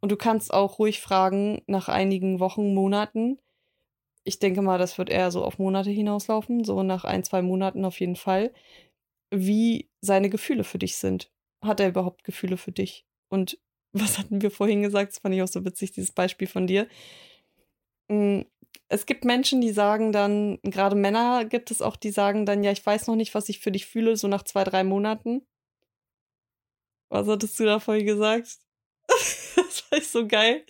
Und 0.00 0.12
du 0.12 0.16
kannst 0.16 0.52
auch 0.52 0.78
ruhig 0.78 1.00
fragen 1.00 1.62
nach 1.66 1.88
einigen 1.88 2.40
Wochen, 2.40 2.74
Monaten. 2.74 3.38
Ich 4.24 4.38
denke 4.38 4.60
mal, 4.60 4.78
das 4.78 4.98
wird 4.98 5.08
eher 5.08 5.30
so 5.30 5.44
auf 5.44 5.58
Monate 5.58 5.90
hinauslaufen, 5.90 6.64
so 6.64 6.82
nach 6.82 7.04
ein, 7.04 7.24
zwei 7.24 7.40
Monaten 7.40 7.84
auf 7.84 8.00
jeden 8.00 8.16
Fall, 8.16 8.52
wie 9.30 9.88
seine 10.00 10.28
Gefühle 10.28 10.64
für 10.64 10.78
dich 10.78 10.96
sind. 10.96 11.30
Hat 11.62 11.80
er 11.80 11.88
überhaupt 11.88 12.24
Gefühle 12.24 12.56
für 12.56 12.72
dich? 12.72 13.06
Und 13.28 13.58
was 13.92 14.18
hatten 14.18 14.42
wir 14.42 14.50
vorhin 14.50 14.82
gesagt? 14.82 15.12
Das 15.12 15.18
fand 15.20 15.34
ich 15.34 15.42
auch 15.42 15.48
so 15.48 15.64
witzig, 15.64 15.92
dieses 15.92 16.12
Beispiel 16.12 16.48
von 16.48 16.66
dir. 16.66 16.88
Hm, 18.10 18.46
es 18.88 19.06
gibt 19.06 19.24
Menschen, 19.24 19.60
die 19.60 19.72
sagen 19.72 20.12
dann, 20.12 20.58
gerade 20.62 20.94
Männer 20.96 21.44
gibt 21.44 21.70
es 21.70 21.82
auch, 21.82 21.96
die 21.96 22.10
sagen 22.10 22.46
dann, 22.46 22.62
ja, 22.62 22.70
ich 22.70 22.84
weiß 22.84 23.08
noch 23.08 23.16
nicht, 23.16 23.34
was 23.34 23.48
ich 23.48 23.60
für 23.60 23.72
dich 23.72 23.86
fühle, 23.86 24.16
so 24.16 24.28
nach 24.28 24.44
zwei, 24.44 24.64
drei 24.64 24.84
Monaten. 24.84 25.46
Was 27.10 27.26
hattest 27.26 27.58
du 27.58 27.64
da 27.64 27.80
vorhin 27.80 28.06
gesagt? 28.06 28.58
das 29.08 29.84
war 29.90 29.98
ich 29.98 30.08
so 30.08 30.26
geil. 30.26 30.64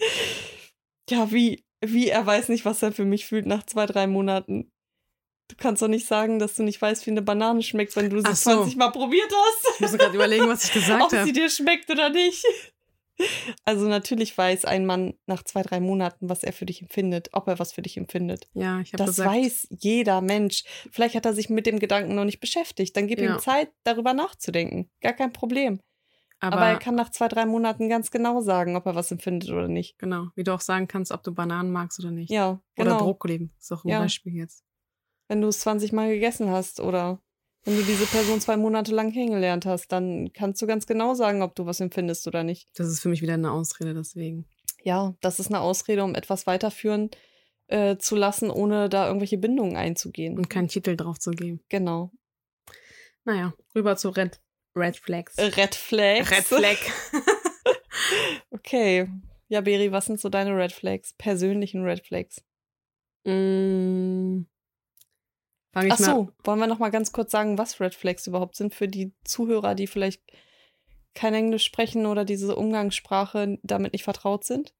Ja, 1.10 1.30
wie, 1.30 1.64
wie 1.80 2.08
er 2.08 2.24
weiß 2.24 2.48
nicht, 2.48 2.64
was 2.64 2.82
er 2.82 2.92
für 2.92 3.04
mich 3.04 3.26
fühlt 3.26 3.46
nach 3.46 3.64
zwei, 3.64 3.86
drei 3.86 4.06
Monaten. 4.06 4.70
Du 5.48 5.56
kannst 5.56 5.80
doch 5.80 5.88
nicht 5.88 6.06
sagen, 6.06 6.38
dass 6.38 6.56
du 6.56 6.64
nicht 6.64 6.82
weißt, 6.82 7.06
wie 7.06 7.12
eine 7.12 7.22
Banane 7.22 7.62
schmeckt, 7.62 7.94
wenn 7.96 8.10
du 8.10 8.20
sie 8.20 8.34
so. 8.34 8.50
20 8.50 8.76
Mal 8.76 8.90
probiert 8.90 9.30
hast. 9.32 9.74
Ich 9.74 9.80
muss 9.80 9.92
gerade 9.92 10.14
überlegen, 10.14 10.48
was 10.48 10.64
ich 10.64 10.72
gesagt 10.72 11.12
habe. 11.12 11.18
Ob 11.20 11.26
sie 11.26 11.32
dir 11.32 11.48
schmeckt 11.48 11.88
oder 11.90 12.08
nicht. 12.10 12.44
Also 13.64 13.88
natürlich 13.88 14.36
weiß 14.36 14.64
ein 14.64 14.84
Mann 14.86 15.14
nach 15.26 15.42
zwei, 15.42 15.62
drei 15.62 15.80
Monaten, 15.80 16.28
was 16.28 16.42
er 16.42 16.52
für 16.52 16.66
dich 16.66 16.82
empfindet, 16.82 17.30
ob 17.32 17.48
er 17.48 17.58
was 17.58 17.72
für 17.72 17.82
dich 17.82 17.96
empfindet. 17.96 18.48
Ja, 18.54 18.80
ich 18.80 18.92
habe 18.92 18.98
Das 19.04 19.16
gesagt. 19.16 19.30
weiß 19.30 19.68
jeder 19.70 20.20
Mensch. 20.20 20.64
Vielleicht 20.92 21.14
hat 21.14 21.24
er 21.26 21.34
sich 21.34 21.48
mit 21.48 21.66
dem 21.66 21.78
Gedanken 21.78 22.14
noch 22.14 22.24
nicht 22.24 22.40
beschäftigt. 22.40 22.96
Dann 22.96 23.06
gib 23.06 23.18
Ja. 23.20 23.34
ihm 23.34 23.38
Zeit, 23.40 23.70
darüber 23.84 24.12
nachzudenken. 24.14 24.90
Gar 25.00 25.14
kein 25.14 25.32
Problem. 25.32 25.80
Aber, 26.38 26.56
Aber, 26.58 26.66
er 26.66 26.78
kann 26.78 26.94
nach 26.94 27.10
zwei, 27.10 27.28
drei 27.28 27.46
Monaten 27.46 27.88
ganz 27.88 28.10
genau 28.10 28.42
sagen, 28.42 28.76
ob 28.76 28.84
er 28.84 28.94
was 28.94 29.10
empfindet 29.10 29.48
oder 29.50 29.68
nicht. 29.68 29.98
genau, 29.98 30.26
wie 30.34 30.44
du 30.44 30.52
auch 30.52 30.60
sagen 30.60 30.86
kannst, 30.86 31.10
ob 31.12 31.22
du 31.22 31.32
Bananen 31.32 31.72
magst 31.72 31.98
oder 31.98 32.10
nicht. 32.10 32.30
Ja, 32.30 32.60
Oder 32.78 32.90
genau. 32.92 32.98
Brokkoli. 33.04 33.48
Ist 33.58 33.72
auch 33.72 33.84
ein 33.84 33.88
Ja. 33.88 34.00
Beispiel 34.00 34.34
jetzt. 34.34 34.62
Wenn 35.28 35.40
du 35.40 35.48
es 35.48 35.60
20 35.60 35.92
Mal 35.92 36.10
gegessen 36.12 36.50
hast 36.50 36.78
oder 36.80 37.20
wenn 37.66 37.76
du 37.76 37.82
diese 37.82 38.06
Person 38.06 38.40
zwei 38.40 38.56
Monate 38.56 38.94
lang 38.94 39.12
kennengelernt 39.12 39.66
hast, 39.66 39.90
dann 39.92 40.32
kannst 40.32 40.62
du 40.62 40.66
ganz 40.66 40.86
genau 40.86 41.14
sagen, 41.14 41.42
ob 41.42 41.54
du 41.56 41.66
was 41.66 41.80
empfindest 41.80 42.26
oder 42.26 42.44
nicht. 42.44 42.68
Das 42.76 42.86
ist 42.86 43.00
für 43.00 43.08
mich 43.08 43.22
wieder 43.22 43.34
eine 43.34 43.50
Ausrede, 43.50 43.92
deswegen. 43.92 44.46
Ja, 44.82 45.14
das 45.20 45.40
ist 45.40 45.48
eine 45.48 45.60
Ausrede, 45.60 46.04
um 46.04 46.14
etwas 46.14 46.46
weiterführen 46.46 47.10
äh, 47.66 47.96
zu 47.96 48.14
lassen, 48.14 48.50
ohne 48.50 48.88
da 48.88 49.08
irgendwelche 49.08 49.36
Bindungen 49.36 49.76
einzugehen. 49.76 50.38
Und 50.38 50.48
keinen 50.48 50.68
Titel 50.68 50.96
drauf 50.96 51.18
zu 51.18 51.32
geben. 51.32 51.60
Genau. 51.68 52.12
Naja, 53.24 53.52
rüber 53.74 53.96
zu 53.96 54.10
Red, 54.10 54.40
Red 54.76 54.96
Flags. 54.96 55.36
Red 55.36 55.74
Flags. 55.74 56.30
Red 56.30 56.44
Flag. 56.44 56.78
Okay. 58.50 59.08
Ja, 59.48 59.60
Beri, 59.60 59.92
was 59.92 60.06
sind 60.06 60.20
so 60.20 60.28
deine 60.28 60.56
Red 60.56 60.72
Flags? 60.72 61.14
Persönlichen 61.14 61.82
Red 61.82 62.04
Flags. 62.06 62.42
mm. 63.24 64.46
Fange 65.76 65.88
ich 65.88 65.92
Ach 65.92 65.98
mal. 65.98 66.06
so, 66.06 66.28
wollen 66.44 66.58
wir 66.58 66.66
noch 66.68 66.78
mal 66.78 66.88
ganz 66.88 67.12
kurz 67.12 67.30
sagen, 67.30 67.58
was 67.58 67.80
Red 67.80 67.94
Flags 67.94 68.26
überhaupt 68.26 68.56
sind 68.56 68.74
für 68.74 68.88
die 68.88 69.12
Zuhörer, 69.24 69.74
die 69.74 69.86
vielleicht 69.86 70.22
kein 71.14 71.34
Englisch 71.34 71.64
sprechen 71.64 72.06
oder 72.06 72.24
diese 72.24 72.56
Umgangssprache 72.56 73.58
damit 73.62 73.92
nicht 73.92 74.02
vertraut 74.02 74.44
sind? 74.44 74.72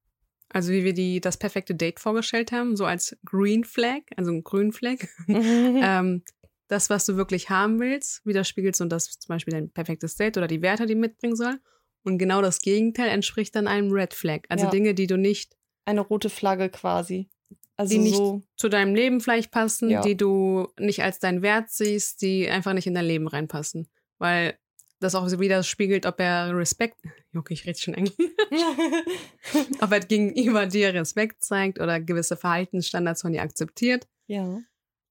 Also 0.49 0.73
wie 0.73 0.85
wir 0.85 0.95
die 0.95 1.21
das 1.21 1.37
perfekte 1.37 1.75
Date 1.75 2.01
vorgestellt 2.01 2.51
haben, 2.51 2.79
so 2.79 2.87
als 2.87 3.15
Green 3.27 3.65
Flag, 3.65 4.05
also 4.17 4.31
ein 4.31 4.43
Grün 4.43 4.73
Flag. 4.73 4.97
ähm, 5.29 6.23
das, 6.69 6.89
was 6.89 7.05
du 7.05 7.19
wirklich 7.19 7.51
haben 7.51 7.79
willst, 7.79 8.25
widerspiegelt 8.25 8.75
so 8.75 8.87
das 8.87 9.19
zum 9.19 9.35
Beispiel 9.35 9.53
dein 9.53 9.69
perfektes 9.69 10.17
Date 10.17 10.39
oder 10.39 10.47
die 10.47 10.63
Werte, 10.63 10.87
die 10.87 10.95
mitbringen 10.95 11.37
soll. 11.37 11.61
Und 12.05 12.17
genau 12.17 12.41
das 12.41 12.61
Gegenteil 12.61 13.11
entspricht 13.11 13.55
dann 13.55 13.69
einem 13.69 13.93
Red 13.93 14.15
Flag. 14.15 14.45
Also 14.49 14.65
Ja. 14.65 14.71
Dinge, 14.71 14.95
die 14.95 15.07
du 15.07 15.19
nicht 15.19 15.59
Eine 15.85 16.01
rote 16.01 16.31
Flagge 16.31 16.71
quasi. 16.71 17.29
Also 17.77 17.93
Die 17.93 17.99
nicht- 17.99 18.17
so, 18.17 18.43
zu 18.57 18.69
deinem 18.69 18.95
Leben 18.95 19.21
vielleicht 19.21 19.51
passen, 19.51 19.91
Ja. 19.91 20.01
die 20.01 20.17
du 20.17 20.69
nicht 20.79 21.03
als 21.03 21.19
deinen 21.19 21.43
Wert 21.43 21.71
siehst, 21.71 22.23
die 22.23 22.49
einfach 22.49 22.73
nicht 22.73 22.87
in 22.87 22.95
dein 22.95 23.05
Leben 23.05 23.29
reinpassen. 23.29 23.89
Weil 24.19 24.59
das 25.01 25.15
auch 25.15 25.29
so 25.29 25.39
widerspiegelt, 25.41 26.07
ob 26.07 26.19
er 26.21 26.57
Respekt, 26.57 26.97
okay, 27.37 27.53
ich 27.53 27.67
rede 27.67 27.79
schon 27.79 27.93
eng, 27.95 28.11
ob 29.81 29.93
er 29.93 30.01
gegenüber 30.01 30.67
dir 30.67 30.93
Respekt 30.95 31.43
zeigt 31.43 31.81
oder 31.81 32.01
gewisse 32.01 32.37
Verhaltensstandards 32.37 33.23
von 33.23 33.33
dir 33.33 33.43
akzeptiert. 33.43 34.07
ja. 34.27 34.59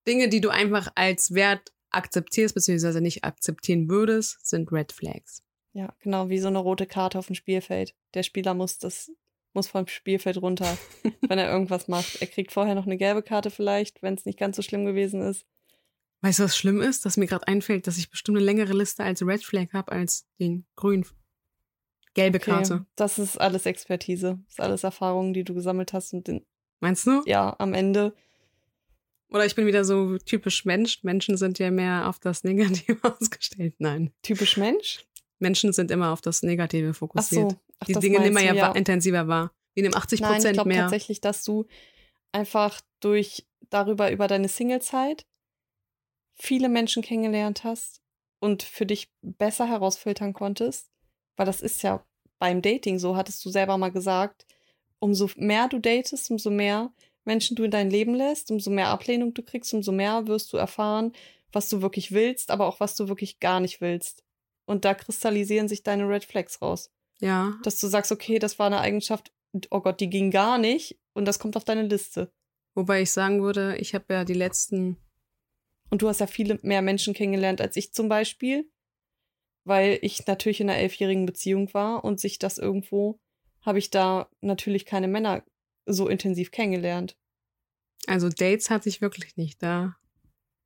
Dinge, 0.08 0.30
die 0.30 0.40
du 0.40 0.50
einfach 0.50 0.92
als 0.94 1.34
Wert 1.34 1.72
akzeptierst, 1.90 2.54
beziehungsweise 2.54 3.02
nicht 3.02 3.24
akzeptieren 3.24 3.90
würdest, 3.90 4.38
sind 4.46 4.72
Red 4.72 4.92
Flags. 4.92 5.42
Ja, 5.74 5.96
genau, 6.00 6.30
wie 6.30 6.38
so 6.38 6.48
eine 6.48 6.60
rote 6.60 6.86
Karte 6.86 7.18
auf 7.18 7.26
dem 7.26 7.34
Spielfeld. 7.34 7.96
Der 8.14 8.22
Spieler 8.22 8.54
muss 8.54 8.78
das 8.78 9.12
muss 9.56 9.68
vom 9.68 9.88
Spielfeld 9.88 10.42
runter, 10.42 10.78
wenn 11.28 11.40
er 11.40 11.50
irgendwas 11.52 11.88
macht. 11.88 12.22
Er 12.22 12.28
kriegt 12.28 12.52
vorher 12.52 12.76
noch 12.76 12.86
eine 12.86 12.98
gelbe 12.98 13.24
Karte 13.24 13.50
vielleicht, 13.50 14.02
wenn 14.04 14.14
es 14.14 14.26
nicht 14.26 14.38
ganz 14.38 14.56
so 14.56 14.62
schlimm 14.62 14.86
gewesen 14.86 15.22
ist. 15.22 15.46
Weißt 16.22 16.40
du, 16.40 16.44
was 16.44 16.58
schlimm 16.58 16.82
ist? 16.82 17.06
Dass 17.06 17.18
mir 17.18 17.28
gerade 17.28 17.48
einfällt, 17.48 17.88
dass 17.88 17.98
ich 17.98 18.10
bestimmt 18.10 18.38
eine 18.38 18.46
längere 18.46 18.74
Liste 18.74 19.04
als 19.04 19.22
Red 19.26 19.44
Flag 19.44 19.68
habe 19.74 19.92
als 19.92 20.28
den 20.40 20.66
grün. 20.76 21.06
Gelbe 22.14 22.38
Okay, 22.38 22.52
Karte. 22.52 22.86
Das 22.96 23.20
ist 23.20 23.38
alles 23.40 23.66
Expertise. 23.66 24.40
Das 24.46 24.54
ist 24.54 24.60
alles 24.62 24.84
Erfahrungen, 24.84 25.34
die 25.34 25.44
du 25.44 25.54
gesammelt 25.54 25.94
hast 25.94 26.14
und 26.14 26.28
den, 26.28 26.46
Meinst 26.80 27.06
du? 27.06 27.22
ja, 27.26 27.56
am 27.60 27.74
Ende. 27.74 28.14
Oder 29.30 29.46
ich 29.46 29.56
bin 29.56 29.66
wieder 29.66 29.84
so 29.84 30.18
typisch 30.20 30.66
Mensch. 30.66 31.04
Menschen 31.04 31.36
sind 31.36 31.60
ja 31.60 31.72
mehr 31.72 32.08
auf 32.08 32.20
das 32.20 32.44
Negative 32.44 32.98
ausgestellt. 33.20 33.76
Nein. 33.80 34.12
Typisch 34.22 34.56
Mensch? 34.58 35.06
Menschen 35.40 35.74
sind 35.74 35.92
immer 35.92 36.12
auf 36.14 36.22
das 36.22 36.42
Negative 36.42 36.92
Ach 36.92 36.96
fokussiert. 36.96 37.52
so. 37.52 37.58
Ach, 37.86 38.00
Die 38.00 38.00
Dinge 38.00 38.20
nehmen 38.20 38.36
wir 38.36 38.44
ja, 38.44 38.70
wa- 38.70 38.72
intensiver 38.78 39.28
wahr. 39.28 39.52
Wir 39.74 39.84
nehmen 39.84 39.96
80 39.96 40.20
Nein, 40.22 40.32
ich 40.32 40.36
Prozent 40.38 40.54
glaube 40.56 40.68
mehr. 40.70 40.82
tatsächlich, 40.82 41.22
dass 41.22 41.44
du 41.44 41.66
einfach 42.32 42.82
durch 43.00 43.46
darüber 43.70 44.12
über 44.12 44.28
deine 44.28 44.48
Singlezeit 44.48 45.26
viele 46.36 46.70
Menschen 46.70 47.04
kennengelernt 47.04 47.64
hast 47.64 48.02
und 48.40 48.64
für 48.64 48.86
dich 48.86 49.10
besser 49.22 49.68
herausfiltern 49.68 50.34
konntest, 50.34 50.90
weil 51.36 51.46
das 51.46 51.62
ist 51.62 51.82
ja 51.84 52.06
beim 52.40 52.62
Dating 52.62 53.00
so, 53.00 53.16
hattest 53.16 53.44
du 53.46 53.50
selber 53.50 53.78
mal 53.78 53.92
gesagt, 53.92 54.46
umso 55.00 55.30
mehr 55.38 55.68
du 55.68 55.80
datest, 55.80 56.30
umso 56.32 56.50
mehr 56.50 56.92
Menschen 57.24 57.56
du 57.56 57.64
in 57.64 57.72
dein 57.72 57.90
Leben 57.90 58.14
lässt, 58.14 58.52
umso 58.52 58.70
mehr 58.70 58.90
Ablehnung 58.90 59.34
du 59.34 59.42
kriegst, 59.42 59.74
umso 59.74 59.92
mehr 59.92 60.28
wirst 60.28 60.52
du 60.54 60.58
erfahren, 60.58 61.14
was 61.52 61.70
du 61.70 61.82
wirklich 61.82 62.12
willst, 62.12 62.52
aber 62.52 62.68
auch 62.68 62.80
was 62.80 62.96
du 62.96 63.08
wirklich 63.08 63.40
gar 63.40 63.60
nicht 63.62 63.82
willst. 63.82 64.24
Und 64.66 64.84
da 64.86 64.94
kristallisieren 64.94 65.68
sich 65.68 65.84
deine 65.84 66.08
Red 66.08 66.26
Flags 66.26 66.62
raus 66.62 66.92
Ja. 67.22 67.58
dass 67.64 67.80
du 67.80 67.88
sagst, 67.88 68.12
okay, 68.12 68.40
das 68.40 68.60
war 68.60 68.68
eine 68.68 68.80
Eigenschaft, 68.82 69.32
oh 69.72 69.80
Gott, 69.80 70.00
die 70.02 70.10
ging 70.10 70.32
gar 70.32 70.58
nicht 70.58 71.00
und 71.14 71.26
das 71.26 71.40
kommt 71.40 71.56
auf 71.56 71.64
deine 71.64 71.84
Liste. 71.84 72.32
Wobei 72.74 73.02
ich 73.02 73.12
sagen 73.12 73.42
würde, 73.42 73.78
ich 73.78 73.96
habe 73.96 74.14
ja 74.14 74.26
die 74.26 74.34
letzten, 74.34 74.98
Und 75.90 76.02
du 76.02 76.10
hast 76.10 76.20
ja 76.20 76.28
viele 76.28 76.60
mehr 76.62 76.82
Menschen 76.82 77.14
kennengelernt 77.14 77.62
als 77.62 77.78
ich 77.78 77.94
zum 77.94 78.10
Beispiel, 78.10 78.70
weil 79.64 79.98
ich 80.02 80.28
natürlich 80.28 80.60
in 80.60 80.70
einer 80.70 80.80
elfjährigen 80.80 81.26
Beziehung 81.26 81.74
war 81.74 82.04
und 82.04 82.20
sich 82.20 82.38
das 82.38 82.58
irgendwo, 82.58 83.20
habe 83.62 83.80
ich 83.80 83.92
da 83.92 84.30
natürlich 84.42 84.86
keine 84.86 85.08
Männer 85.08 85.44
so 85.86 86.08
intensiv 86.08 86.52
kennengelernt. 86.52 87.18
also 88.08 88.30
Dates 88.30 88.70
hatte 88.70 88.90
ich 88.90 89.02
wirklich 89.02 89.38
nicht 89.38 89.64
da. 89.64 89.96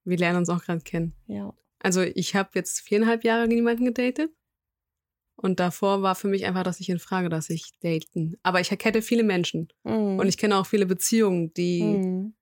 Wir 0.03 0.17
lernen 0.17 0.39
uns 0.39 0.49
auch 0.49 0.63
gerade 0.63 0.81
kennen. 0.81 1.13
Ja. 1.27 1.53
Also 1.79 2.01
ich 2.01 2.35
habe 2.35 2.49
jetzt 2.55 2.81
viereinhalb 2.81 3.23
Jahre 3.23 3.47
niemanden 3.47 3.85
gedatet. 3.85 4.31
Und 5.41 5.61
davor 5.61 6.01
war 6.01 6.15
für 6.15 6.27
mich 6.27 6.45
einfach, 6.45 6.63
dass 6.63 6.81
ich 6.81 6.89
in 6.89 6.99
Frage, 6.99 7.29
dass 7.29 7.49
ich 7.49 7.71
daten. 7.79 8.35
Aber 8.43 8.59
ich 8.59 8.69
kenne 8.77 9.01
viele 9.01 9.23
Menschen. 9.23 9.69
Mhm. 9.85 10.19
Und 10.19 10.27
ich 10.27 10.37
kenne 10.37 10.57
auch 10.57 10.65
viele 10.65 10.85
Beziehungen, 10.85 11.53
die, 11.53 11.81
Mhm. 11.81 12.33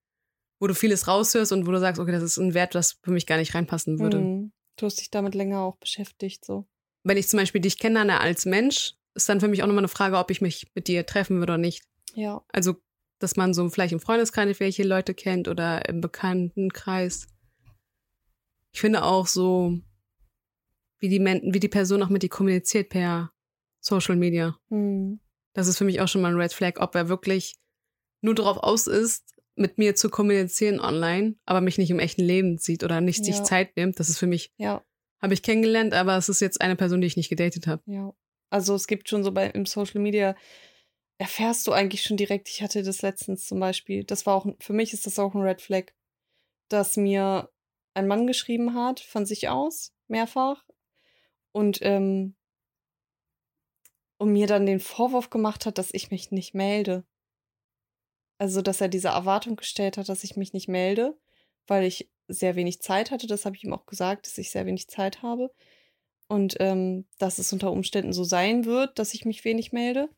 wo 0.59 0.65
du 0.65 0.73
vieles 0.73 1.07
raushörst 1.07 1.51
und 1.51 1.67
wo 1.67 1.71
du 1.71 1.79
sagst, 1.79 2.01
okay, 2.01 2.11
das 2.11 2.23
ist 2.23 2.37
ein 2.37 2.55
Wert, 2.55 2.73
das 2.73 2.93
für 3.03 3.11
mich 3.11 3.27
gar 3.27 3.37
nicht 3.37 3.53
reinpassen 3.53 3.99
würde. 3.99 4.17
Mhm. 4.19 4.51
Du 4.77 4.85
hast 4.87 4.99
dich 4.99 5.11
damit 5.11 5.35
länger 5.35 5.61
auch 5.61 5.77
beschäftigt, 5.77 6.43
so. 6.43 6.67
Wenn 7.03 7.17
ich 7.17 7.27
zum 7.27 7.37
Beispiel 7.37 7.61
dich 7.61 7.77
kennenlerne 7.77 8.19
als 8.19 8.45
Mensch, 8.45 8.95
ist 9.13 9.29
dann 9.29 9.39
für 9.39 9.47
mich 9.47 9.61
auch 9.61 9.67
nochmal 9.67 9.81
eine 9.81 9.87
Frage, 9.89 10.17
ob 10.17 10.31
ich 10.31 10.41
mich 10.41 10.67
mit 10.73 10.87
dir 10.87 11.05
treffen 11.05 11.37
würde 11.37 11.53
oder 11.53 11.57
nicht. 11.59 11.83
Ja. 12.15 12.43
Also, 12.49 12.75
dass 13.19 13.35
man 13.35 13.53
so 13.53 13.69
vielleicht 13.69 13.93
im 13.93 13.99
Freundeskreis 13.99 14.59
welche 14.59 14.83
Leute 14.83 15.13
kennt 15.13 15.47
oder 15.47 15.87
im 15.87 16.01
Bekanntenkreis. 16.01 17.27
Ich 18.73 18.81
finde 18.81 19.03
auch 19.03 19.27
so, 19.27 19.79
wie 20.99 21.09
die, 21.09 21.19
Men 21.19 21.41
wie 21.53 21.59
die 21.59 21.67
Person 21.67 22.01
auch 22.03 22.09
mit 22.09 22.23
dir 22.23 22.29
kommuniziert 22.29 22.89
per 22.89 23.31
Social 23.79 24.15
Media. 24.15 24.57
Hm. 24.69 25.19
Das 25.53 25.67
ist 25.67 25.77
für 25.77 25.85
mich 25.85 26.01
auch 26.01 26.07
schon 26.07 26.21
mal 26.21 26.31
ein 26.31 26.39
Red 26.39 26.53
Flag, 26.53 26.79
ob 26.79 26.95
er 26.95 27.09
wirklich 27.09 27.55
nur 28.21 28.35
darauf 28.35 28.57
aus 28.57 28.87
ist, 28.87 29.33
mit 29.55 29.77
mir 29.77 29.95
zu 29.95 30.09
kommunizieren 30.09 30.79
online, 30.79 31.35
aber 31.45 31.61
mich 31.61 31.77
nicht 31.77 31.89
im 31.89 31.99
echten 31.99 32.21
Leben 32.21 32.57
sieht 32.57 32.83
oder 32.83 33.01
nicht 33.01 33.25
sich 33.25 33.37
Ja. 33.37 33.43
Zeit 33.43 33.75
nimmt. 33.75 33.99
Das 33.99 34.09
ist 34.09 34.19
für 34.19 34.27
mich, 34.27 34.51
Ja, 34.57 34.83
habe 35.19 35.33
ich 35.33 35.41
kennengelernt, 35.41 35.93
aber 35.93 36.15
es 36.15 36.29
ist 36.29 36.41
jetzt 36.41 36.61
eine 36.61 36.75
Person, 36.75 37.01
die 37.01 37.07
ich 37.07 37.17
nicht 37.17 37.29
gedatet 37.29 37.67
habe. 37.67 37.81
ja. 37.85 38.13
Also 38.49 38.75
es 38.75 38.87
gibt 38.87 39.09
schon 39.09 39.25
so 39.25 39.33
bei 39.33 39.47
im 39.49 39.65
Social 39.65 39.99
Media 39.99 40.33
erfährst 41.17 41.67
du 41.67 41.73
eigentlich 41.73 42.03
schon 42.03 42.15
direkt. 42.15 42.47
Ich 42.47 42.61
hatte 42.61 42.81
das 42.81 43.01
letztens 43.01 43.45
zum 43.45 43.59
Beispiel. 43.59 44.05
Das 44.05 44.25
war 44.25 44.35
auch 44.35 44.47
für 44.59 44.71
mich 44.73 44.93
ist 44.93 45.05
das 45.05 45.19
auch 45.19 45.33
ein 45.35 45.41
Red 45.41 45.61
Flag, 45.61 45.87
dass 46.69 46.95
mir 46.95 47.49
ein 47.93 48.07
Mann 48.07 48.25
geschrieben 48.27 48.73
hat 48.73 48.99
von 49.01 49.25
sich 49.25 49.49
aus 49.49 49.91
mehrfach 50.07 50.63
und 51.51 51.79
ähm, 51.81 52.35
und 54.17 54.33
mir 54.33 54.47
dann 54.47 54.65
den 54.65 54.79
Vorwurf 54.79 55.29
gemacht 55.29 55.65
hat, 55.65 55.77
dass 55.77 55.93
ich 55.93 56.11
mich 56.11 56.31
nicht 56.31 56.53
melde. 56.53 57.05
Also, 58.39 58.61
dass 58.61 58.81
er 58.81 58.87
diese 58.87 59.09
Erwartung 59.09 59.55
gestellt 59.55 59.97
hat, 59.97 60.09
dass 60.09 60.23
ich 60.23 60.35
mich 60.35 60.53
nicht 60.53 60.67
melde, 60.67 61.17
weil 61.67 61.83
ich 61.83 62.09
sehr 62.27 62.55
wenig 62.55 62.81
Zeit 62.81 63.11
hatte. 63.11 63.27
Das 63.27 63.45
habe 63.45 63.55
ich 63.55 63.63
ihm 63.63 63.73
auch 63.73 63.85
gesagt, 63.85 64.27
dass 64.27 64.37
ich 64.37 64.51
sehr 64.51 64.65
wenig 64.65 64.87
Zeit 64.87 65.21
habe. 65.21 65.51
Und 66.27 66.57
ähm, 66.59 67.05
dass 67.19 67.37
es 67.37 67.53
unter 67.53 67.71
Umständen 67.71 68.11
so 68.11 68.23
sein 68.23 68.65
wird, 68.65 68.99
dass 68.99 69.13
ich 69.13 69.23
mich 69.25 69.45
wenig 69.45 69.71
melde. 69.71 70.09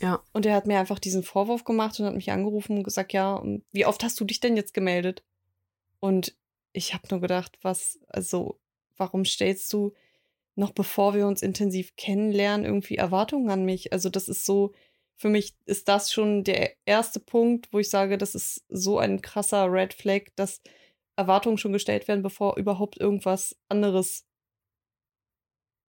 Ja. 0.00 0.22
Und 0.32 0.46
er 0.46 0.54
hat 0.54 0.66
mir 0.66 0.78
einfach 0.78 0.98
diesen 0.98 1.22
Vorwurf 1.22 1.64
gemacht 1.64 1.98
und 1.98 2.06
hat 2.06 2.14
mich 2.14 2.30
angerufen 2.30 2.78
und 2.78 2.84
gesagt, 2.84 3.12
ja, 3.12 3.42
wie 3.72 3.84
oft 3.84 4.02
hast 4.02 4.18
du 4.18 4.24
dich 4.24 4.40
denn 4.40 4.56
jetzt 4.56 4.72
gemeldet? 4.72 5.24
Und 6.00 6.36
ich 6.72 6.94
habe 6.94 7.06
nur 7.10 7.20
gedacht, 7.20 7.58
was, 7.62 7.98
also, 8.08 8.60
warum 8.96 9.24
stellst 9.24 9.72
du 9.72 9.92
noch 10.58 10.72
bevor 10.72 11.14
wir 11.14 11.26
uns 11.26 11.42
intensiv 11.42 11.96
kennenlernen, 11.96 12.66
irgendwie 12.66 12.96
Erwartungen 12.96 13.50
an 13.50 13.64
mich? 13.64 13.92
Also, 13.92 14.08
das 14.08 14.28
ist 14.28 14.44
so, 14.44 14.72
für 15.16 15.28
mich 15.28 15.54
ist 15.66 15.88
das 15.88 16.12
schon 16.12 16.44
der 16.44 16.72
erste 16.84 17.20
Punkt, 17.20 17.68
wo 17.72 17.78
ich 17.78 17.90
sage, 17.90 18.18
das 18.18 18.34
ist 18.34 18.64
so 18.68 18.98
ein 18.98 19.22
krasser 19.22 19.72
Red 19.72 19.94
Flag, 19.94 20.22
dass 20.36 20.60
Erwartungen 21.16 21.58
schon 21.58 21.72
gestellt 21.72 22.08
werden, 22.08 22.22
bevor 22.22 22.56
überhaupt 22.56 22.98
irgendwas 22.98 23.56
anderes 23.68 24.24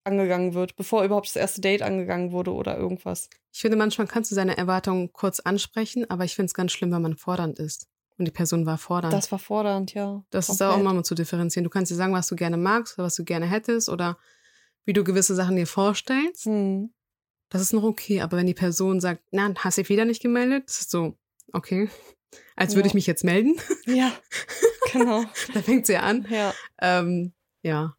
angegangen 0.03 0.53
wird, 0.53 0.75
bevor 0.75 1.03
überhaupt 1.03 1.27
das 1.27 1.35
erste 1.35 1.61
Date 1.61 1.81
angegangen 1.81 2.31
wurde 2.31 2.53
oder 2.53 2.77
irgendwas. 2.77 3.29
Ich 3.53 3.61
finde, 3.61 3.77
manchmal 3.77 4.07
kannst 4.07 4.31
du 4.31 4.35
seine 4.35 4.57
Erwartungen 4.57 5.11
kurz 5.13 5.39
ansprechen, 5.39 6.09
aber 6.09 6.25
ich 6.25 6.35
finde 6.35 6.47
es 6.47 6.53
ganz 6.53 6.71
schlimm, 6.71 6.91
wenn 6.91 7.01
man 7.01 7.15
fordernd 7.15 7.59
ist. 7.59 7.87
Und 8.17 8.25
die 8.25 8.31
Person 8.31 8.65
war 8.65 8.77
fordernd. 8.77 9.13
Das 9.13 9.31
war 9.31 9.39
fordernd, 9.39 9.93
ja. 9.93 10.23
Das 10.29 10.49
ist 10.49 10.61
auch 10.61 10.71
Komplett. 10.71 10.81
immer 10.81 10.93
mal 10.93 11.03
zu 11.03 11.15
differenzieren. 11.15 11.63
Du 11.63 11.69
kannst 11.69 11.91
dir 11.91 11.95
sagen, 11.95 12.13
was 12.13 12.27
du 12.27 12.35
gerne 12.35 12.57
magst 12.57 12.97
oder 12.97 13.05
was 13.05 13.15
du 13.15 13.23
gerne 13.23 13.45
hättest 13.45 13.87
oder 13.87 14.17
wie 14.89 14.93
du 14.93 15.03
gewisse 15.03 15.35
Sachen 15.35 15.55
dir 15.55 15.67
vorstellst. 15.67 16.45
Hm. 16.45 16.91
Das 17.49 17.61
ist 17.61 17.73
noch 17.73 17.83
okay. 17.83 18.21
Aber 18.21 18.37
wenn 18.37 18.47
die 18.47 18.55
Person 18.55 18.99
sagt, 18.99 19.21
na, 19.29 19.53
hast 19.59 19.77
dich 19.77 19.87
wieder 19.87 20.03
nicht 20.03 20.19
gemeldet, 20.19 20.63
das 20.65 20.79
ist 20.81 20.89
so, 20.89 21.15
okay. 21.53 21.89
Als 22.55 22.73
würde 22.73 22.87
Ja. 22.87 22.87
ich 22.87 22.93
mich 22.95 23.05
jetzt 23.05 23.23
melden. 23.23 23.55
Ja, 23.85 24.11
genau. 24.91 25.25
da 25.53 25.61
fängt 25.61 25.85
sie 25.85 25.97
an. 25.97 26.25
Ja. 26.27 26.55
Ähm, 26.81 27.33
ja. 27.61 27.95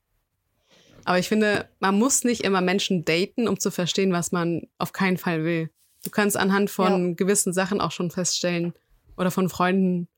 Aber 1.04 1.20
ich 1.20 1.28
finde, 1.28 1.68
man 1.78 1.96
muss 1.96 2.24
nicht 2.24 2.42
immer 2.42 2.60
Menschen 2.60 3.04
daten, 3.04 3.46
um 3.46 3.60
zu 3.60 3.70
verstehen, 3.70 4.12
was 4.12 4.32
man 4.32 4.62
auf 4.78 4.92
keinen 4.92 5.16
Fall 5.16 5.44
will. 5.44 5.70
Du 6.02 6.10
kannst 6.10 6.36
anhand 6.36 6.70
von 6.70 7.14
gewissen 7.14 7.52
Sachen 7.52 7.80
auch 7.80 7.92
schon 7.92 8.10
feststellen 8.10 8.72
oder 9.16 9.30
von 9.30 9.48
Freunden, 9.48 10.08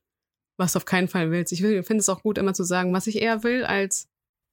was 0.57 0.73
du 0.73 0.77
auf 0.77 0.85
keinen 0.85 1.07
Fall 1.07 1.29
willst. 1.29 1.53
Ich 1.53 1.61
will- 1.61 1.83
finde 1.83 2.01
es 2.01 2.09
auch 2.09 2.23
gut, 2.23 2.39
immer 2.39 2.55
zu 2.55 2.63
sagen, 2.63 2.93
was 2.93 3.05
ich 3.05 3.21
eher 3.21 3.43
will, 3.43 3.63
als 3.63 4.07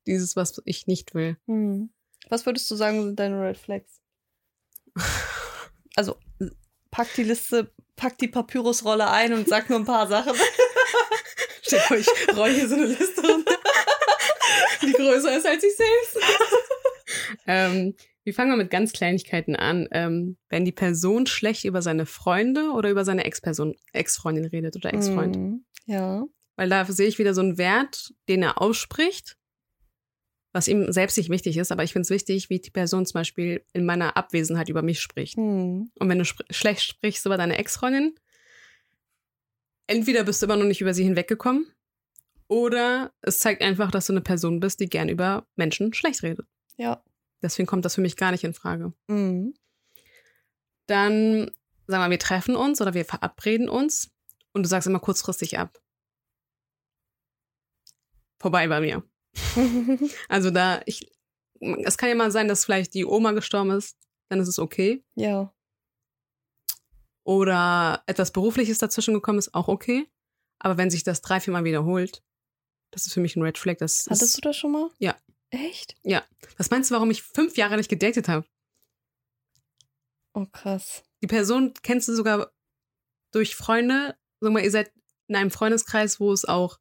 dieses, 0.07 0.37
was 0.37 0.61
ich 0.67 0.87
nicht 0.87 1.15
will. 1.15 1.39
Hm. 1.47 1.91
Was 2.31 2.47
würdest 2.47 2.71
du 2.71 2.77
sagen, 2.77 3.03
sind 3.03 3.21
deine 3.21 3.43
Red 3.43 3.59
Flags? 3.59 4.01
Also, 5.97 6.17
pack 6.91 7.13
die 7.15 7.25
Liste, 7.25 7.73
pack 7.97 8.17
die 8.19 8.29
Papyrusrolle 8.29 9.11
ein 9.11 9.33
und 9.33 9.49
sag 9.49 9.69
nur 9.69 9.81
ein 9.81 9.85
paar 9.85 10.07
Sachen. 10.07 10.33
Vor, 11.87 11.97
ich 11.97 12.09
roll 12.37 12.51
hier 12.51 12.69
so 12.69 12.75
eine 12.75 12.87
Liste 12.87 13.21
runter, 13.21 13.57
die 14.83 14.93
größer 14.93 15.37
ist 15.37 15.47
als 15.47 15.63
ich 15.63 15.77
selbst. 15.77 16.19
ähm, 17.47 17.95
wir 18.25 18.35
fangen 18.35 18.51
mal 18.51 18.57
mit 18.57 18.71
ganz 18.71 18.93
Kleinigkeiten 18.93 19.57
an. 19.57 19.89
Ähm, 19.93 20.37
wenn 20.49 20.65
die 20.65 20.73
Person 20.73 21.27
schlecht 21.27 21.65
über 21.65 21.83
seine 21.83 22.07
Freunde 22.07 22.71
oder 22.73 22.91
über 22.91 23.05
seine 23.05 23.25
Ex-Person, 23.25 23.77
Ex-Freundin 23.93 24.47
redet 24.47 24.77
oder 24.77 24.93
Ex-Freund. 24.93 25.37
Hm. 25.37 25.65
Ja. 25.87 26.25
Weil 26.57 26.69
da 26.69 26.85
sehe 26.85 27.09
ich 27.09 27.19
wieder 27.19 27.35
so 27.35 27.41
einen 27.41 27.57
Wert, 27.57 28.13
den 28.29 28.43
er 28.43 28.61
ausspricht, 28.61 29.37
was 30.53 30.69
ihm 30.69 30.91
selbst 30.93 31.17
nicht 31.17 31.31
wichtig 31.31 31.57
ist, 31.57 31.71
aber 31.71 31.85
ich 31.85 31.93
finde 31.93 32.03
es 32.03 32.11
wichtig, 32.11 32.51
wie 32.51 32.59
die 32.59 32.71
Person 32.71 33.07
zum 33.07 33.15
Beispiel 33.15 33.65
in 33.73 33.85
meiner 33.85 34.17
Abwesenheit 34.17 34.69
über 34.69 34.83
mich 34.83 35.01
spricht. 35.01 35.37
Hm. 35.37 35.91
Und 35.99 36.09
wenn 36.09 36.19
du 36.19 36.25
spr 36.25 36.45
schlecht 36.51 36.83
sprichst 36.83 37.25
über 37.27 37.37
deine 37.37 37.59
Ex-Freundin, 37.59 38.15
entweder 39.87 40.25
bist 40.25 40.43
du 40.43 40.47
immer 40.47 40.57
noch 40.57 40.65
nicht 40.65 40.81
über 40.81 40.95
sie 40.95 41.05
hinweggekommen 41.05 41.67
oder 42.49 43.13
es 43.23 43.39
zeigt 43.39 43.63
einfach, 43.63 43.91
dass 43.91 44.07
du 44.07 44.13
eine 44.13 44.23
Person 44.23 44.59
bist, 44.59 44.81
die 44.81 44.89
gern 44.89 45.09
über 45.09 45.47
Menschen 45.55 45.95
schlecht 45.95 46.23
redet. 46.23 46.47
Ja. 46.77 47.03
Deswegen 47.43 47.67
kommt 47.67 47.85
das 47.85 47.95
für 47.95 48.01
mich 48.01 48.17
gar 48.17 48.33
nicht 48.33 48.45
in 48.45 48.55
Frage. 48.55 48.93
Hm. 49.09 49.55
Dann 50.87 51.51
sagen 51.87 52.05
wir, 52.05 52.11
wir 52.11 52.19
treffen 52.19 52.57
uns 52.57 52.81
oder 52.81 52.95
wir 52.95 53.05
verabreden 53.05 53.69
uns 53.69 54.11
und 54.53 54.65
du 54.65 54.69
sagst 54.69 54.89
immer 54.89 54.99
kurzfristig 54.99 55.59
ab. 55.59 55.81
Vorbei 58.41 58.67
bei 58.67 58.81
mir. 58.81 59.05
Also 60.29 60.51
da, 60.51 60.83
ich, 60.87 61.11
es 61.61 61.99
kann 61.99 62.09
ja 62.09 62.15
mal 62.15 62.31
sein, 62.31 62.49
dass 62.49 62.65
vielleicht 62.65 62.95
die 62.95 63.05
Oma 63.05 63.33
gestorben 63.33 63.71
ist, 63.71 63.97
dann 64.29 64.41
ist 64.41 64.49
es 64.49 64.59
okay. 64.59 65.05
ja. 65.17 65.53
oder 67.25 68.03
etwas 68.07 68.33
Berufliches 68.33 68.79
dazwischen 68.79 69.15
gekommen 69.15 69.39
ist, 69.39 69.55
auch 69.55 69.69
okay. 69.69 70.09
Aber 70.59 70.77
wenn 70.77 70.91
sich 70.91 71.05
das 71.05 71.23
drei, 71.23 71.41
viermal 71.41 71.65
wiederholt, 71.65 72.23
das 72.91 73.07
ist 73.07 73.15
für 73.15 73.21
mich 73.21 73.37
ein 73.37 73.43
Red 73.43 73.59
Flag. 73.59 73.79
Das 73.79 74.07
Hattest 74.07 74.23
ist, 74.23 74.37
du 74.37 74.41
das 74.41 74.57
schon 74.57 74.73
mal? 74.73 74.91
Ja. 74.99 75.17
Echt? 75.51 75.97
was 76.59 76.71
meinst 76.71 76.91
du, 76.91 76.95
warum 76.95 77.11
ich 77.11 77.23
fünf 77.23 77.57
Jahre 77.57 77.77
nicht 77.77 77.89
gedatet 77.89 78.29
habe? 78.29 78.47
Oh, 80.33 80.47
krass. 80.47 81.03
Die 81.23 81.27
Person 81.27 81.75
kennst 81.83 82.09
du 82.09 82.15
sogar 82.15 82.53
durch 83.33 83.57
Freunde. 83.57 84.17
Sag 84.41 84.53
mal, 84.53 84.63
ihr 84.63 84.71
seid 84.71 84.93
in 85.27 85.37
einem 85.37 85.51
Freundeskreis, 85.51 86.21
wo 86.21 86.33
es 86.33 86.45
auch, 86.45 86.79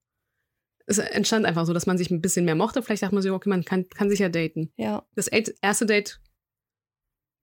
es 0.90 0.98
entstand 0.98 1.46
einfach 1.46 1.68
so, 1.68 1.74
dass 1.74 1.86
man 1.86 2.00
sich 2.00 2.10
ein 2.10 2.20
bisschen 2.20 2.46
mehr 2.46 2.56
mochte. 2.56 2.82
Vielleicht 2.82 3.04
dachte 3.04 3.14
man 3.14 3.22
sich, 3.22 3.32
okay, 3.32 3.48
man 3.48 3.64
kann, 3.64 3.88
kann 3.90 4.10
sich 4.10 4.20
ja 4.20 4.30
daten. 4.30 4.72
Ja. 4.76 5.06
Das 5.14 5.28
erste 5.28 5.86
Date 5.86 6.20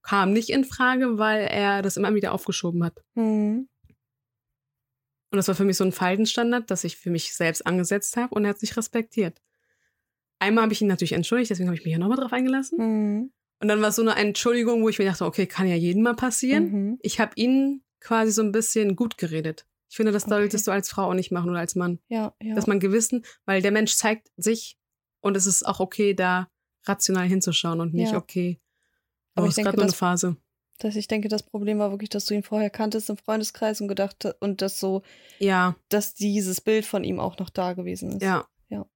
kam 0.03 0.33
nicht 0.33 0.51
in 0.51 0.65
Frage, 0.65 1.19
weil 1.19 1.47
er 1.47 1.81
das 1.81 1.97
immer 1.97 2.15
wieder 2.15 2.33
aufgeschoben 2.33 2.83
hat. 2.83 3.05
Hm. 3.15 3.69
Und 5.31 5.37
das 5.37 5.47
war 5.47 5.55
für 5.55 5.65
mich 5.65 5.77
so 5.77 5.85
ein 5.85 5.93
Verhaltensstandard, 5.93 6.71
das 6.71 6.83
ich 6.83 6.97
für 6.97 7.11
mich 7.11 7.35
selbst 7.35 7.65
angesetzt 7.67 8.17
habe 8.17 8.35
und 8.35 8.45
er 8.45 8.51
hat 8.51 8.59
sich 8.59 8.77
respektiert. 8.77 9.41
Einmal 10.41 10.63
habe 10.65 10.73
ich 10.73 10.83
ihn 10.83 10.89
natürlich 10.89 11.13
entschuldigt, 11.13 11.51
deswegen 11.51 11.69
habe 11.69 11.77
ich 11.77 11.85
mich 11.85 11.93
ja 11.93 11.99
nochmal 11.99 12.19
drauf 12.19 12.33
eingelassen. 12.33 12.79
Hm. 12.79 13.33
Und 13.61 13.69
dann 13.69 13.81
war 13.81 13.89
es 13.89 13.97
so 13.97 14.03
eine 14.03 14.17
Entschuldigung, 14.17 14.83
wo 14.83 14.89
ich 14.89 14.99
mir 14.99 15.07
dachte, 15.07 15.25
okay, 15.25 15.47
kann 15.47 15.69
ja 15.69 15.77
jedem 15.77 16.03
mal 16.03 16.17
passieren. 16.17 16.71
Mhm. 16.71 16.99
Ich 17.01 17.21
habe 17.21 17.33
ihn 17.37 17.83
quasi 18.01 18.33
so 18.33 18.43
ein 18.43 18.53
bisschen 18.53 18.97
gut 18.97 19.17
geredet. 19.17 19.67
Ich 19.89 19.97
finde, 19.97 20.13
das 20.13 20.25
Okay. 20.25 20.31
solltest 20.31 20.67
du 20.67 20.71
als 20.73 20.89
Frau 20.91 21.05
auch 21.11 21.15
nicht 21.15 21.31
machen 21.33 21.51
oder 21.51 21.61
als 21.61 21.75
Mann. 21.75 22.01
Ja, 22.09 22.35
ja. 22.43 22.55
Dass 22.55 22.67
man 22.67 22.81
gewissen, 22.81 23.25
weil 23.45 23.63
der 23.63 23.71
Mensch 23.73 23.95
zeigt 23.95 24.29
sich 24.37 24.77
und 25.21 25.37
es 25.37 25.47
ist 25.47 25.65
auch 25.67 25.81
okay, 25.81 26.15
da 26.15 26.49
rational 26.85 27.27
hinzuschauen 27.27 27.81
und 27.81 27.95
nicht 27.95 28.13
Ja. 28.13 28.19
okay. 28.19 28.61
Aber 29.35 29.43
Aber 29.43 29.47
ich 29.47 29.53
es 29.53 29.59
ist 29.59 29.65
gerade 29.65 29.77
nur 29.77 29.85
eine 29.85 29.93
Phase. 29.93 30.37
dass 30.79 30.95
ich 30.97 31.09
denke, 31.09 31.29
das 31.29 31.43
Problem 31.43 31.79
war 31.79 31.91
wirklich, 31.91 32.11
dass 32.11 32.25
du 32.27 32.35
ihn 32.35 32.43
vorher 32.43 32.71
kanntest 32.71 33.09
im 33.11 33.17
Freundeskreis 33.17 33.81
und 33.81 33.89
gedacht 33.89 34.27
und 34.41 34.61
dass 34.63 34.79
so, 34.79 35.03
Ja, 35.39 35.77
dass 35.89 36.15
dieses 36.15 36.61
Bild 36.61 36.85
von 36.85 37.03
ihm 37.05 37.19
auch 37.21 37.39
noch 37.39 37.51
da 37.51 37.73
gewesen 37.75 38.13
ist. 38.13 38.23
ja. 38.23 38.47
Ja. 38.69 38.87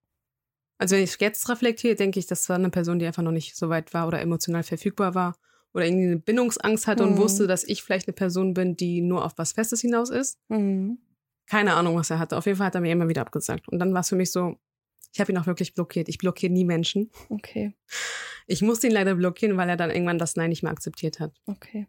Also 0.79 0.97
wenn 0.97 1.05
ich 1.05 1.17
jetzt 1.21 1.49
reflektiere, 1.49 1.95
denke 1.95 2.19
ich, 2.19 2.27
das 2.27 2.49
war 2.49 2.57
eine 2.57 2.71
Person, 2.71 2.99
die 2.99 3.07
einfach 3.07 3.23
noch 3.23 3.33
nicht 3.33 3.57
so 3.57 3.69
weit 3.69 3.93
war 3.95 4.07
oder 4.09 4.21
emotional 4.21 4.63
verfügbar 4.63 5.15
war 5.15 5.37
oder 5.73 5.87
irgendwie 5.87 6.07
eine 6.07 6.17
Bindungsangst 6.19 6.87
hatte 6.87 7.05
und 7.05 7.15
Mhm. 7.15 7.19
wusste, 7.19 7.47
dass 7.47 7.65
ich 7.65 7.83
vielleicht 7.83 8.09
eine 8.09 8.15
Person 8.15 8.55
bin, 8.55 8.77
die 8.77 9.01
nur 9.03 9.25
auf 9.25 9.33
was 9.37 9.53
Festes 9.53 9.81
hinaus 9.81 10.11
ist. 10.11 10.39
Mhm. 10.49 10.99
Keine 11.47 11.75
Ahnung, 11.75 11.97
was 11.97 12.11
er 12.11 12.19
hatte. 12.19 12.37
Auf 12.37 12.47
jeden 12.47 12.59
Fall 12.59 12.67
hat 12.69 12.75
er 12.75 12.81
mir 12.81 12.93
immer 12.93 13.09
wieder 13.09 13.23
abgesagt. 13.23 13.69
Und 13.69 13.79
dann 13.79 13.93
war 13.95 14.01
es 14.01 14.09
für 14.09 14.17
mich 14.17 14.31
so, 14.33 14.57
ich 15.13 15.21
habe 15.21 15.33
ihn 15.33 15.39
auch 15.39 15.47
wirklich 15.47 15.75
blockiert. 15.75 16.09
Ich 16.09 16.19
blockiere 16.19 16.53
nie 16.53 16.65
Menschen. 16.65 17.11
Okay, 17.29 17.75
Ich 18.47 18.63
musste 18.63 18.87
ihn 18.87 18.93
leider 18.93 19.15
blockieren, 19.17 19.57
weil 19.57 19.69
er 19.69 19.77
dann 19.77 19.91
irgendwann 19.91 20.19
das 20.19 20.37
Nein 20.37 20.51
nicht 20.51 20.63
mehr 20.63 20.73
akzeptiert 20.73 21.19
hat. 21.21 21.35
okay. 21.47 21.87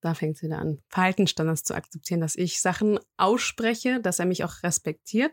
Da 0.00 0.14
fängt 0.14 0.36
es 0.36 0.42
wieder 0.42 0.58
an, 0.58 0.80
Verhaltensstandards 0.90 1.64
zu 1.64 1.74
akzeptieren, 1.74 2.20
dass 2.20 2.36
ich 2.36 2.60
Sachen 2.60 3.00
ausspreche, 3.16 4.00
dass 4.00 4.20
er 4.20 4.26
mich 4.26 4.44
auch 4.44 4.62
respektiert, 4.62 5.32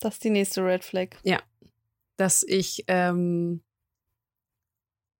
Das 0.00 0.14
ist 0.14 0.24
die 0.24 0.30
nächste 0.30 0.64
Red 0.64 0.84
Flag. 0.84 1.16
dass 2.16 2.42
ich, 2.42 2.84
ähm, 2.88 3.62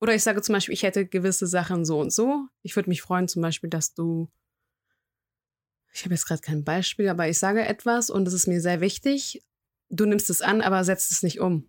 oder 0.00 0.14
ich 0.14 0.22
sage 0.22 0.42
zum 0.42 0.52
Beispiel, 0.54 0.74
ich 0.74 0.82
hätte 0.82 1.06
gewisse 1.06 1.46
Sachen 1.46 1.84
so 1.84 2.00
und 2.00 2.12
so. 2.12 2.46
Ich 2.62 2.76
würde 2.76 2.88
mich 2.88 3.02
freuen, 3.02 3.28
zum 3.28 3.42
Beispiel, 3.42 3.70
dass 3.70 3.94
du, 3.94 4.28
ich 5.92 6.04
habe 6.04 6.14
jetzt 6.14 6.26
gerade 6.26 6.42
kein 6.42 6.64
Beispiel, 6.64 7.08
aber 7.08 7.28
ich 7.28 7.38
sage 7.38 7.64
etwas 7.64 8.10
und 8.10 8.28
es 8.28 8.34
ist 8.34 8.46
mir 8.46 8.60
sehr 8.60 8.80
wichtig. 8.80 9.42
Du 9.88 10.04
nimmst 10.04 10.30
es 10.30 10.42
an, 10.42 10.60
aber 10.60 10.84
setzt 10.84 11.10
es 11.10 11.22
nicht 11.22 11.40
um. 11.40 11.68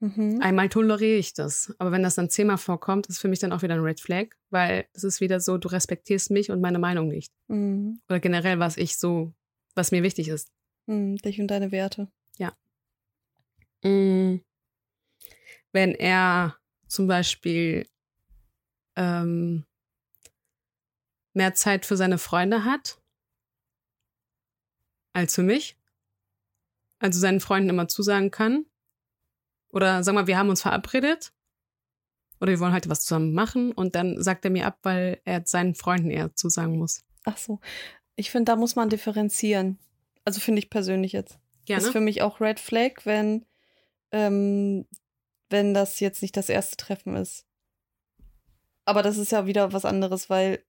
Mhm. 0.00 0.40
Einmal 0.40 0.68
toleriere 0.68 1.18
ich 1.18 1.34
das. 1.34 1.74
Aber 1.78 1.92
wenn 1.92 2.02
das 2.02 2.14
dann 2.14 2.30
zehnmal 2.30 2.58
vorkommt, 2.58 3.08
ist 3.08 3.18
für 3.18 3.28
mich 3.28 3.38
dann 3.38 3.52
auch 3.52 3.62
wieder 3.62 3.74
ein 3.74 3.80
Red 3.80 4.00
Flag, 4.00 4.28
weil 4.50 4.86
es 4.92 5.04
ist 5.04 5.20
wieder 5.20 5.40
so, 5.40 5.58
du 5.58 5.68
respektierst 5.68 6.30
mich 6.30 6.50
und 6.50 6.60
meine 6.60 6.78
Meinung 6.78 7.08
nicht. 7.08 7.32
Mhm. 7.48 8.00
Oder 8.08 8.20
generell, 8.20 8.58
was 8.58 8.76
ich 8.76 8.96
so, 8.96 9.34
was 9.74 9.90
mir 9.90 10.02
wichtig 10.02 10.28
ist. 10.28 10.50
Mhm. 10.86 11.16
Dich 11.16 11.40
und 11.40 11.48
deine 11.48 11.72
Werte. 11.72 12.10
Mm. 13.82 14.40
Wenn 15.72 15.94
er 15.94 16.56
zum 16.90 17.06
Beispiel 17.06 17.88
ähm, 18.96 19.64
mehr 21.32 21.54
Zeit 21.54 21.86
für 21.86 21.96
seine 21.96 22.18
Freunde 22.18 22.64
hat 22.64 23.00
als 25.12 25.34
für 25.34 25.42
mich. 25.42 25.76
Also 26.98 27.18
seinen 27.18 27.40
Freunden 27.40 27.70
immer 27.70 27.88
zusagen 27.88 28.30
kann. 28.30 28.66
Oder 29.72 30.02
sag 30.02 30.14
mal, 30.14 30.26
wir 30.26 30.36
haben 30.36 30.50
uns 30.50 30.62
verabredet. 30.62 31.32
Oder 32.40 32.52
wir 32.52 32.60
wollen 32.60 32.74
heute 32.74 32.90
was 32.90 33.02
zusammen 33.02 33.32
machen. 33.32 33.72
Und 33.72 33.94
dann 33.94 34.22
sagt 34.22 34.44
er 34.44 34.50
mir 34.50 34.66
ab, 34.66 34.78
weil 34.82 35.20
er 35.24 35.46
seinen 35.46 35.74
Freunden 35.74 36.10
eher 36.10 36.34
zusagen 36.34 36.76
muss. 36.76 37.04
Ach 37.24 37.36
so. 37.36 37.60
Ich 38.16 38.30
finde, 38.30 38.52
da 38.52 38.56
muss 38.56 38.76
man 38.76 38.90
differenzieren. 38.90 39.78
Also 40.24 40.40
finde 40.40 40.58
ich 40.58 40.70
persönlich 40.70 41.12
jetzt. 41.12 41.38
Gerne. 41.64 41.82
Ist 41.82 41.92
für 41.92 42.00
mich 42.00 42.22
auch 42.22 42.40
Red 42.40 42.60
Flag, 42.60 43.04
wenn, 43.04 43.46
ähm, 44.10 44.86
wenn 45.50 45.74
das 45.74 46.00
jetzt 46.00 46.22
nicht 46.22 46.36
das 46.36 46.48
erste 46.48 46.76
Treffen 46.76 47.16
ist. 47.16 47.44
Aber 48.84 49.02
das 49.02 49.18
ist 49.18 49.32
ja 49.32 49.46
wieder 49.46 49.72
was 49.72 49.84
anderes, 49.84 50.30
weil 50.30 50.64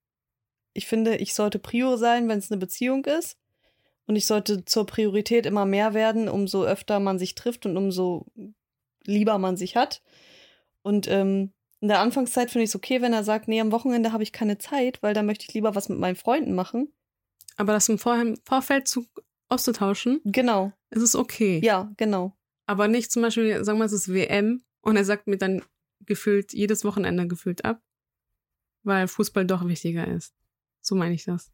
ich 0.74 0.88
finde, 0.88 1.18
ich 1.18 1.34
sollte 1.34 1.60
Prio 1.60 1.98
sein, 1.98 2.28
wenn 2.28 2.40
es 2.40 2.52
eine 2.52 2.60
Beziehung 2.60 3.06
ist. 3.06 3.38
Und 4.08 4.16
ich 4.16 4.26
sollte 4.26 4.66
zur 4.66 4.86
Priorität 4.86 5.46
immer 5.46 5.66
mehr 5.66 5.94
werden, 5.94 6.28
umso 6.28 6.64
öfter 6.66 7.00
man 7.00 7.20
sich 7.20 7.36
trifft 7.36 7.66
und 7.66 7.78
umso 7.78 8.26
lieber 9.06 9.38
man 9.38 9.58
sich 9.58 9.76
hat. 9.76 10.02
Und 10.82 11.08
ähm, 11.08 11.54
in 11.80 11.88
der 11.88 12.00
Anfangszeit 12.00 12.52
finde 12.52 12.64
ich 12.64 12.72
es 12.72 12.76
okay, 12.76 13.02
wenn 13.02 13.14
er 13.14 13.24
sagt, 13.24 13.48
nee, 13.48 13.62
am 13.62 13.72
Wochenende 13.72 14.12
habe 14.12 14.24
ich 14.24 14.32
keine 14.34 14.58
Zeit, 14.58 15.02
weil 15.02 15.14
da 15.14 15.24
möchte 15.24 15.46
ich 15.48 15.54
lieber 15.54 15.76
was 15.76 15.90
mit 15.90 16.00
meinen 16.00 16.16
Freunden 16.16 16.54
machen. 16.54 16.92
Aber 17.58 17.74
das 17.74 17.90
im 17.90 18.00
Vor 18.00 18.18
Vorfeld 18.44 18.88
zu 18.88 19.06
auszutauschen, 19.50 20.22
Genau. 20.26 20.72
ist 20.90 21.02
es 21.04 21.16
okay. 21.16 21.60
Ja, 21.64 21.92
genau. 21.98 22.34
Aber 22.66 22.88
nicht 22.88 23.12
zum 23.12 23.22
Beispiel, 23.22 23.64
sagen 23.64 23.80
wir, 23.80 23.86
es 23.86 23.92
ist 23.92 24.14
WM 24.14 24.64
und 24.82 24.96
er 24.96 25.06
sagt 25.06 25.28
mir 25.28 25.38
dann 25.38 25.64
gefühlt 26.06 26.54
jedes 26.54 26.84
Wochenende 26.84 27.28
gefühlt 27.28 27.64
ab, 27.66 27.82
weil 28.84 29.08
Fußball 29.08 29.46
doch 29.46 29.68
wichtiger 29.68 30.08
ist. 30.08 30.34
So 30.82 30.96
meine 30.96 31.14
ich 31.14 31.24
das. 31.26 31.52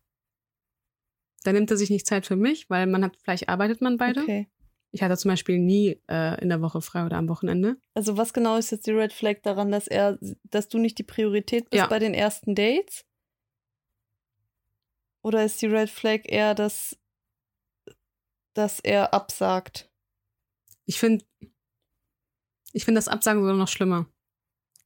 Da 1.44 1.54
nimmt 1.54 1.70
er 1.72 1.78
sich 1.78 1.90
nicht 1.90 2.08
Zeit 2.08 2.26
für 2.26 2.36
mich, 2.36 2.70
weil 2.70 2.88
man 2.88 3.04
hat, 3.04 3.18
vielleicht 3.18 3.50
arbeitet 3.50 3.82
man 3.82 3.98
beide. 3.98 4.22
Okay. 4.22 4.48
Ich 4.92 5.04
hatte 5.04 5.18
zum 5.18 5.30
Beispiel 5.30 5.60
nie 5.60 6.02
äh, 6.10 6.42
in 6.42 6.50
der 6.50 6.62
Woche 6.62 6.82
frei 6.82 7.06
oder 7.06 7.18
am 7.18 7.28
Wochenende. 7.28 7.78
Also 7.94 8.18
was 8.18 8.34
genau 8.34 8.56
ist 8.58 8.72
jetzt 8.72 8.88
die 8.88 8.92
Red 8.92 9.12
Flag 9.14 9.42
daran, 9.44 9.70
dass 9.70 9.88
er, 9.88 10.18
dass 10.46 10.70
du 10.70 10.78
nicht 10.78 10.98
die 10.98 11.04
Priorität 11.04 11.70
bist 11.70 11.80
Ja. 11.80 11.88
bei 11.88 12.00
den 12.00 12.14
ersten 12.14 12.56
Dates? 12.56 13.06
Oder 15.22 15.44
ist 15.44 15.62
die 15.62 15.68
Red 15.68 15.90
Flag 15.90 16.22
eher, 16.24 16.56
dass, 16.56 16.98
dass 18.54 18.80
er 18.80 19.14
absagt? 19.14 19.92
Ich 20.86 21.00
finde, 21.00 21.26
ich 22.74 22.86
finde 22.86 23.00
das 23.00 23.08
Absagen 23.08 23.42
sogar 23.42 23.56
noch 23.56 23.68
schlimmer. 23.68 24.08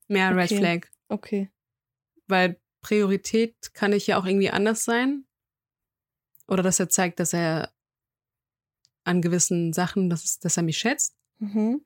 Mehr 0.08 0.36
Red 0.36 0.52
Okay. 0.52 0.58
Flag. 0.58 0.88
Okay. 1.10 1.50
Weil 2.28 2.60
Priorität 2.82 3.74
kann 3.74 3.94
ich 3.94 4.08
ja 4.08 4.18
auch 4.18 4.26
irgendwie 4.26 4.50
anders 4.50 4.84
sein. 4.84 5.26
Oder 6.48 6.64
dass 6.64 6.80
er 6.80 6.90
zeigt, 6.90 7.20
dass 7.20 7.34
er 7.34 7.72
an 9.04 9.22
gewissen 9.22 9.74
Sachen, 9.74 10.10
dass, 10.10 10.24
es- 10.24 10.40
dass 10.40 10.58
er 10.58 10.64
mich 10.64 10.78
schätzt. 10.78 11.16
Mhm. 11.40 11.84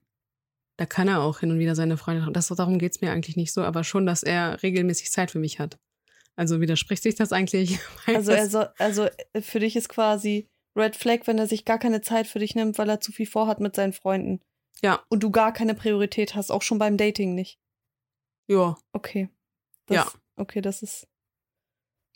Da 0.77 0.85
kann 0.85 1.07
er 1.07 1.21
auch 1.21 1.39
hin 1.39 1.51
und 1.51 1.59
wieder 1.59 1.75
seine 1.75 1.97
Freunde. 1.97 2.29
Das, 2.33 2.47
darum 2.47 2.77
geht's 2.79 2.99
mir 3.01 3.11
eigentlich 3.11 3.37
nicht 3.37 3.53
so, 3.53 3.63
aber 3.63 3.83
schon, 3.83 4.05
dass 4.05 4.23
er 4.23 4.61
regelmäßig 4.63 5.11
Zeit 5.11 5.31
für 5.31 5.39
mich 5.39 5.59
hat. 5.59 5.79
Also 6.35 6.59
widerspricht 6.59 7.03
sich 7.03 7.15
das 7.15 7.31
eigentlich? 7.31 7.79
Also 8.07 8.31
er 8.31 8.37
das- 8.43 8.51
soll, 8.51 8.69
also 8.77 9.07
äh, 9.33 9.41
für 9.41 9.59
dich 9.59 9.75
ist 9.75 9.87
quasi 9.89 10.49
Red 10.75 10.97
Flag, 10.97 11.19
wenn 11.25 11.37
er 11.37 11.47
sich 11.47 11.63
gar 11.63 11.79
keine 11.79 12.01
Zeit 12.01 12.27
für 12.27 12.39
dich 12.39 12.55
nimmt, 12.55 12.77
weil 12.77 12.89
er 12.89 12.99
zu 12.99 13.13
viel 13.13 13.25
vorhat 13.27 13.61
mit 13.61 13.75
seinen 13.75 13.93
Freunden. 13.93 14.41
Ja. 14.81 15.03
Und 15.09 15.21
du 15.23 15.31
gar 15.31 15.53
keine 15.53 15.73
Priorität 15.75 16.35
hast, 16.35 16.51
auch 16.51 16.61
schon 16.61 16.77
beim 16.79 16.97
Dating 16.97 17.33
nicht. 17.35 17.59
ja, 18.47 18.77
Okay. 18.91 19.29
Das, 19.87 19.95
Ja. 19.95 20.11
Okay, 20.37 20.61
das 20.61 20.81
ist 20.83 21.07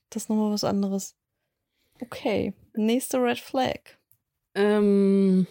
das 0.10 0.24
ist 0.24 0.30
nochmal 0.30 0.52
was 0.52 0.64
anderes. 0.64 1.16
Okay. 2.02 2.54
Nächste 2.74 3.18
Red 3.22 3.40
Flag. 3.40 3.80
ähm, 4.56 5.46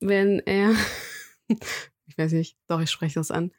wenn 0.00 0.40
er, 0.40 0.74
ich 2.06 2.16
weiß 2.18 2.32
nicht, 2.32 2.56
doch, 2.66 2.80
ich 2.80 2.90
spreche 2.90 3.14
das 3.20 3.30
an. 3.30 3.52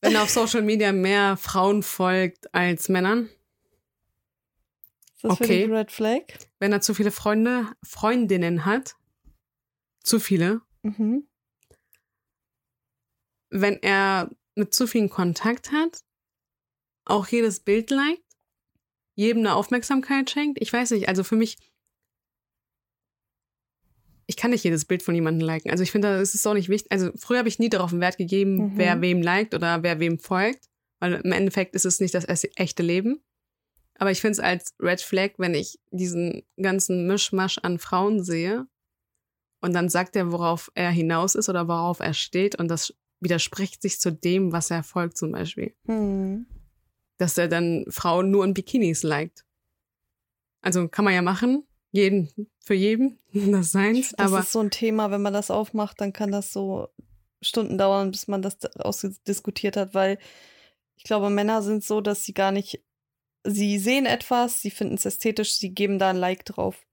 Wenn 0.00 0.14
er 0.14 0.22
auf 0.22 0.30
Social 0.30 0.62
Media 0.62 0.92
mehr 0.92 1.36
Frauen 1.36 1.82
folgt 1.82 2.52
als 2.54 2.88
Männern, 2.88 3.28
Ist 5.14 5.24
das 5.24 5.36
für 5.38 5.44
Okay. 5.44 5.62
dich 5.66 5.70
Red 5.70 5.90
Flag? 5.92 6.22
wenn 6.58 6.72
er 6.72 6.80
zu 6.80 6.94
viele 6.94 7.10
Freunde, 7.10 7.66
Freundinnen 7.82 8.64
hat, 8.64 8.96
zu 10.10 10.20
viele, 10.20 10.60
Mhm. 10.82 11.26
wenn 13.50 13.82
er 13.82 14.30
mit 14.54 14.74
zu 14.74 14.86
vielen 14.86 15.08
Kontakt 15.10 15.72
hat, 15.72 16.02
auch 17.04 17.26
jedes 17.28 17.60
Bild 17.60 17.90
liked, 17.90 18.22
jedem 19.16 19.40
eine 19.40 19.54
Aufmerksamkeit 19.54 20.30
schenkt. 20.30 20.58
Ich 20.60 20.72
weiß 20.72 20.90
nicht, 20.92 21.08
also 21.08 21.24
für 21.24 21.36
mich, 21.36 21.56
ich 24.26 24.36
kann 24.36 24.50
nicht 24.52 24.62
jedes 24.64 24.84
Bild 24.84 25.02
von 25.02 25.14
jemandem 25.14 25.46
liken. 25.46 25.70
Also 25.70 25.82
ich 25.82 25.90
finde, 25.90 26.18
das 26.18 26.34
ist 26.34 26.46
auch 26.46 26.54
nicht 26.54 26.68
wichtig. 26.68 26.92
Also 26.92 27.10
früher 27.16 27.38
habe 27.38 27.48
ich 27.48 27.58
nie 27.58 27.68
darauf 27.68 27.90
einen 27.92 28.00
Wert 28.00 28.16
gegeben, 28.16 28.56
Mhm. 28.56 28.72
wer 28.78 29.00
wem 29.00 29.22
liked 29.22 29.54
oder 29.54 29.82
wer 29.82 29.98
wem 29.98 30.18
folgt, 30.18 30.66
weil 31.00 31.14
im 31.14 31.32
Endeffekt 31.32 31.74
ist 31.74 31.84
es 31.86 31.98
nicht 32.00 32.14
das 32.14 32.24
es- 32.24 32.46
echte 32.56 32.82
Leben. 32.82 33.22
Aber 33.94 34.10
ich 34.12 34.20
finde 34.20 34.32
es 34.32 34.40
als 34.40 34.74
Red 34.78 35.00
Flag, 35.02 35.32
wenn 35.38 35.54
ich 35.54 35.78
diesen 35.90 36.42
ganzen 36.60 37.06
Mischmasch 37.06 37.58
an 37.58 37.78
Frauen 37.78 38.22
sehe 38.22 38.66
und 39.60 39.72
dann 39.74 39.88
sagt 39.88 40.16
er, 40.16 40.32
worauf 40.32 40.70
er 40.74 40.90
hinaus 40.90 41.34
ist 41.34 41.48
oder 41.48 41.68
worauf 41.68 42.00
er 42.00 42.14
steht 42.14 42.56
und 42.56 42.68
das 42.68 42.94
widerspricht 43.20 43.82
sich 43.82 44.00
zu 44.00 44.10
dem, 44.12 44.52
was 44.52 44.70
er 44.70 44.82
folgt 44.82 45.16
zum 45.16 45.32
Beispiel. 45.32 45.74
Hm. 45.86 46.46
Dass 47.18 47.36
er 47.36 47.48
dann 47.48 47.84
Frauen 47.88 48.30
nur 48.30 48.44
in 48.44 48.54
Bikinis 48.54 49.02
liked. 49.02 49.44
Also 50.62 50.88
kann 50.88 51.04
man 51.04 51.14
ja 51.14 51.22
machen, 51.22 51.64
jeden 51.90 52.48
für 52.60 52.74
jeden, 52.74 53.18
das 53.32 53.72
seins, 53.72 54.12
Das 54.16 54.28
aber 54.28 54.40
ist 54.40 54.52
so 54.52 54.60
ein 54.60 54.70
Thema, 54.70 55.10
wenn 55.10 55.22
man 55.22 55.32
das 55.32 55.50
aufmacht, 55.50 56.00
dann 56.00 56.12
kann 56.12 56.32
das 56.32 56.52
so 56.52 56.88
Stunden 57.42 57.78
dauern, 57.78 58.10
bis 58.10 58.28
man 58.28 58.42
das 58.42 58.64
ausdiskutiert 58.76 59.76
hat, 59.76 59.94
weil 59.94 60.18
ich 60.96 61.04
glaube, 61.04 61.30
Männer 61.30 61.62
sind 61.62 61.82
so, 61.82 62.02
dass 62.02 62.24
sie 62.24 62.34
gar 62.34 62.52
nicht, 62.52 62.84
sie 63.44 63.78
sehen 63.78 64.04
etwas, 64.04 64.60
sie 64.60 64.70
finden 64.70 64.94
es 64.94 65.06
ästhetisch, 65.06 65.54
sie 65.56 65.72
geben 65.72 65.98
da 65.98 66.10
ein 66.10 66.16
Like 66.16 66.44
drauf, 66.44 66.86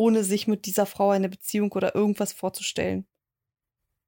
ohne 0.00 0.24
sich 0.24 0.46
mit 0.48 0.64
dieser 0.64 0.86
Frau 0.86 1.10
eine 1.10 1.28
Beziehung 1.28 1.70
oder 1.72 1.94
irgendwas 1.94 2.32
vorzustellen. 2.32 3.06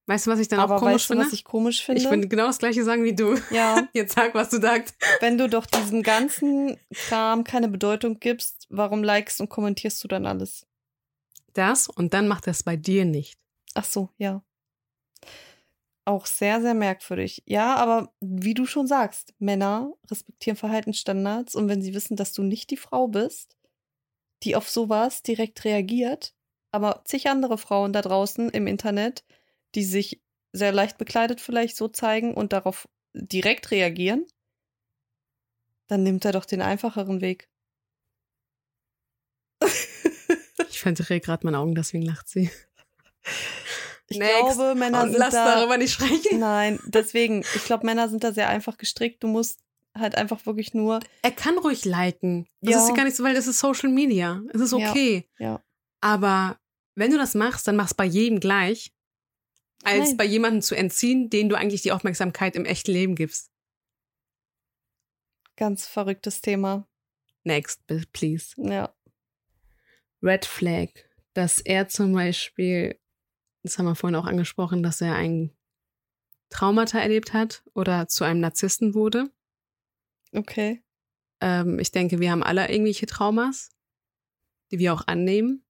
weißt 0.06 0.26
du, 0.26 0.30
was 0.30 0.38
ich 0.40 0.48
dann 0.48 0.58
Aber 0.60 0.76
auch 0.76 0.80
komisch 0.80 0.94
weißt 0.94 1.04
du, 1.10 1.12
finde? 1.14 1.26
was 1.26 1.32
ich 1.34 1.44
komisch 1.44 1.84
finde? 1.84 2.00
ich 2.00 2.08
würde 2.08 2.26
genau 2.28 2.46
das 2.46 2.58
gleiche 2.58 2.82
sagen 2.82 3.04
wie 3.04 3.14
du. 3.14 3.36
ja, 3.50 3.86
Jetzt 3.92 4.14
sag, 4.14 4.34
was 4.34 4.48
du 4.48 4.58
sagst. 4.60 4.96
wenn 5.20 5.36
du 5.36 5.48
doch 5.50 5.66
diesem 5.66 6.02
ganzen 6.02 6.78
Kram 7.08 7.44
keine 7.44 7.68
Bedeutung 7.68 8.18
gibst, 8.20 8.66
warum 8.70 9.04
likest 9.04 9.40
und 9.42 9.50
kommentierst 9.50 10.02
du 10.02 10.08
dann 10.08 10.24
alles? 10.24 10.66
Das 11.52 11.88
und 11.88 12.14
dann 12.14 12.26
macht 12.26 12.48
es 12.48 12.62
bei 12.62 12.76
dir 12.76 13.04
nicht. 13.04 13.38
Ach 13.74 13.84
so, 13.84 14.08
ja. 14.16 14.42
Auch 16.06 16.24
sehr, 16.26 16.60
sehr 16.62 16.74
merkwürdig. 16.74 17.42
Ja, 17.46 17.76
aber 17.76 18.12
wie 18.20 18.54
du 18.54 18.64
schon 18.66 18.86
sagst, 18.88 19.34
Männer 19.38 19.92
respektieren 20.10 20.56
Verhaltensstandards 20.56 21.54
und 21.54 21.68
wenn 21.68 21.80
sie 21.82 21.94
wissen, 21.94 22.16
dass 22.16 22.32
du 22.32 22.42
nicht 22.42 22.70
die 22.70 22.76
Frau 22.78 23.06
bist, 23.08 23.56
die 24.42 24.56
auf 24.56 24.68
sowas 24.68 25.22
direkt 25.22 25.64
reagiert, 25.64 26.34
aber 26.70 27.02
zig 27.04 27.28
andere 27.28 27.58
Frauen 27.58 27.92
da 27.92 28.02
draußen 28.02 28.50
im 28.50 28.66
Internet, 28.66 29.24
die 29.74 29.84
sich 29.84 30.22
sehr 30.52 30.72
leicht 30.72 30.98
bekleidet 30.98 31.40
vielleicht 31.40 31.76
so 31.76 31.88
zeigen 31.88 32.34
und 32.34 32.52
darauf 32.52 32.88
direkt 33.14 33.70
reagieren, 33.70 34.26
dann 35.86 36.02
nimmt 36.02 36.24
er 36.24 36.32
doch 36.32 36.44
den 36.44 36.62
einfacheren 36.62 37.20
Weg. 37.20 37.48
Ich 40.68 40.80
verdrehe 40.80 41.20
gerade 41.20 41.46
meine 41.46 41.58
Augen, 41.58 41.74
deswegen 41.76 42.02
lacht 42.02 42.28
sie. 42.28 42.50
Ich 44.08 44.18
Next. 44.18 44.56
glaube, 44.56 44.74
Männer 44.74 45.02
Und 45.02 45.10
sind 45.10 45.18
lass 45.18 45.32
da 45.32 45.54
darüber 45.54 45.76
nicht 45.76 45.92
sprechen. 45.92 46.40
Nein, 46.40 46.80
deswegen, 46.86 47.44
ich 47.54 47.64
glaube, 47.64 47.86
Männer 47.86 48.08
sind 48.08 48.24
da 48.24 48.32
sehr 48.32 48.48
einfach 48.48 48.78
gestrickt. 48.78 49.22
Du 49.22 49.28
musst 49.28 49.60
halt 49.96 50.14
einfach 50.16 50.46
wirklich 50.46 50.72
nur, 50.74 51.00
Er 51.22 51.32
kann 51.32 51.58
ruhig 51.58 51.84
liken. 51.84 52.46
Das 52.60 52.74
Ja. 52.74 52.86
ist 52.88 52.94
gar 52.96 53.04
nicht 53.04 53.16
so, 53.16 53.24
weil 53.24 53.34
das 53.34 53.46
ist 53.46 53.58
Social 53.58 53.90
Media. 53.90 54.42
Es 54.52 54.60
ist 54.60 54.72
Ja. 54.72 54.90
okay. 54.90 55.28
ja. 55.38 55.62
Aber 56.00 56.58
wenn 56.94 57.10
du 57.10 57.18
das 57.18 57.34
machst, 57.34 57.66
dann 57.68 57.76
mach's 57.76 57.94
bei 57.94 58.04
jedem 58.04 58.40
gleich, 58.40 58.92
als 59.84 60.08
Nein. 60.10 60.16
bei 60.16 60.24
jemandem 60.24 60.62
zu 60.62 60.74
entziehen, 60.74 61.28
den 61.30 61.48
du 61.48 61.56
eigentlich 61.56 61.82
die 61.82 61.92
Aufmerksamkeit 61.92 62.56
im 62.56 62.64
echten 62.64 62.92
Leben 62.92 63.14
gibst. 63.14 63.50
Ganz 65.56 65.86
verrücktes 65.86 66.40
Thema. 66.40 66.88
Next, 67.44 67.82
please. 68.12 68.54
Ja. 68.56 68.94
Red 70.22 70.44
Flag, 70.46 70.88
dass 71.34 71.58
er 71.58 71.88
zum 71.88 72.12
Beispiel 72.12 72.98
das 73.64 73.78
haben 73.78 73.86
wir 73.86 73.94
vorhin 73.94 74.16
auch 74.16 74.24
angesprochen, 74.26 74.82
dass 74.82 75.00
er 75.00 75.14
ein 75.14 75.56
Traumata 76.50 76.98
erlebt 76.98 77.32
hat 77.32 77.62
oder 77.74 78.08
zu 78.08 78.24
einem 78.24 78.40
Narzissten 78.40 78.92
wurde. 78.94 79.30
Okay. 80.32 80.82
Ähm, 81.40 81.78
ich 81.78 81.90
denke, 81.90 82.20
wir 82.20 82.30
haben 82.30 82.42
alle 82.42 82.68
irgendwelche 82.70 83.06
Traumas, 83.06 83.70
die 84.70 84.78
wir 84.78 84.94
auch 84.94 85.06
annehmen. 85.06 85.64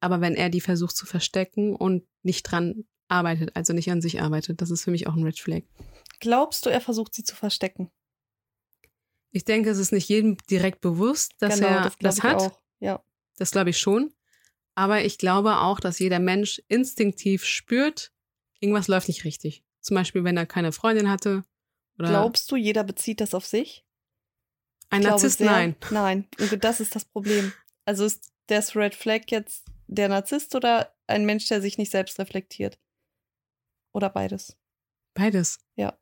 Aber 0.00 0.20
wenn 0.20 0.34
er 0.34 0.48
die 0.48 0.60
versucht 0.60 0.96
zu 0.96 1.04
verstecken 1.04 1.76
und 1.76 2.06
nicht 2.22 2.44
dran 2.44 2.84
arbeitet, 3.08 3.54
also 3.54 3.72
nicht 3.72 3.90
an 3.90 4.00
sich 4.00 4.22
arbeitet, 4.22 4.62
das 4.62 4.70
ist 4.70 4.84
für 4.84 4.90
mich 4.90 5.06
auch 5.06 5.14
ein 5.14 5.24
Red 5.24 5.38
Flag. 5.38 5.62
Glaubst 6.20 6.64
du, 6.64 6.70
er 6.70 6.80
versucht 6.80 7.14
sie 7.14 7.24
zu 7.24 7.34
verstecken? 7.34 7.90
Ich 9.32 9.44
denke, 9.44 9.70
es 9.70 9.78
ist 9.78 9.92
nicht 9.92 10.08
jedem 10.08 10.36
direkt 10.48 10.80
bewusst, 10.80 11.34
dass 11.38 11.56
genau, 11.56 11.68
er 11.68 11.82
das, 11.82 11.96
das, 11.98 12.18
ich 12.18 12.22
hat. 12.22 12.36
Auch. 12.36 12.60
Ja. 12.80 13.02
Das 13.36 13.50
glaube 13.50 13.70
ich 13.70 13.78
schon. 13.78 14.12
Aber 14.74 15.04
ich 15.04 15.18
glaube 15.18 15.58
auch, 15.58 15.80
dass 15.80 15.98
jeder 15.98 16.18
Mensch 16.18 16.62
instinktiv 16.68 17.44
spürt, 17.44 18.12
irgendwas 18.60 18.88
läuft 18.88 19.08
nicht 19.08 19.24
richtig. 19.24 19.62
Zum 19.80 19.94
Beispiel, 19.94 20.24
wenn 20.24 20.36
er 20.36 20.46
keine 20.46 20.72
Freundin 20.72 21.10
hatte. 21.10 21.44
Glaubst 21.98 22.50
du, 22.50 22.56
jeder 22.56 22.84
bezieht 22.84 23.20
das 23.20 23.34
auf 23.34 23.44
sich? 23.44 23.84
Ein 24.90 25.02
Narzisst, 25.02 25.38
sehr- 25.38 25.50
nein. 25.50 25.76
Nein. 25.90 26.28
Und 26.38 26.62
das 26.64 26.80
ist 26.80 26.94
das 26.94 27.04
Problem. 27.04 27.52
Also 27.84 28.04
ist 28.04 28.32
das 28.46 28.76
Red 28.76 28.94
Flag 28.94 29.22
jetzt 29.28 29.66
der 29.86 30.08
Narzisst 30.08 30.54
oder 30.54 30.94
ein 31.06 31.24
Mensch, 31.24 31.46
der 31.48 31.60
sich 31.62 31.78
nicht 31.78 31.90
selbst 31.90 32.18
reflektiert? 32.18 32.78
Oder 33.92 34.10
beides? 34.10 34.56
Beides. 35.14 35.58
Ja. 35.76 35.98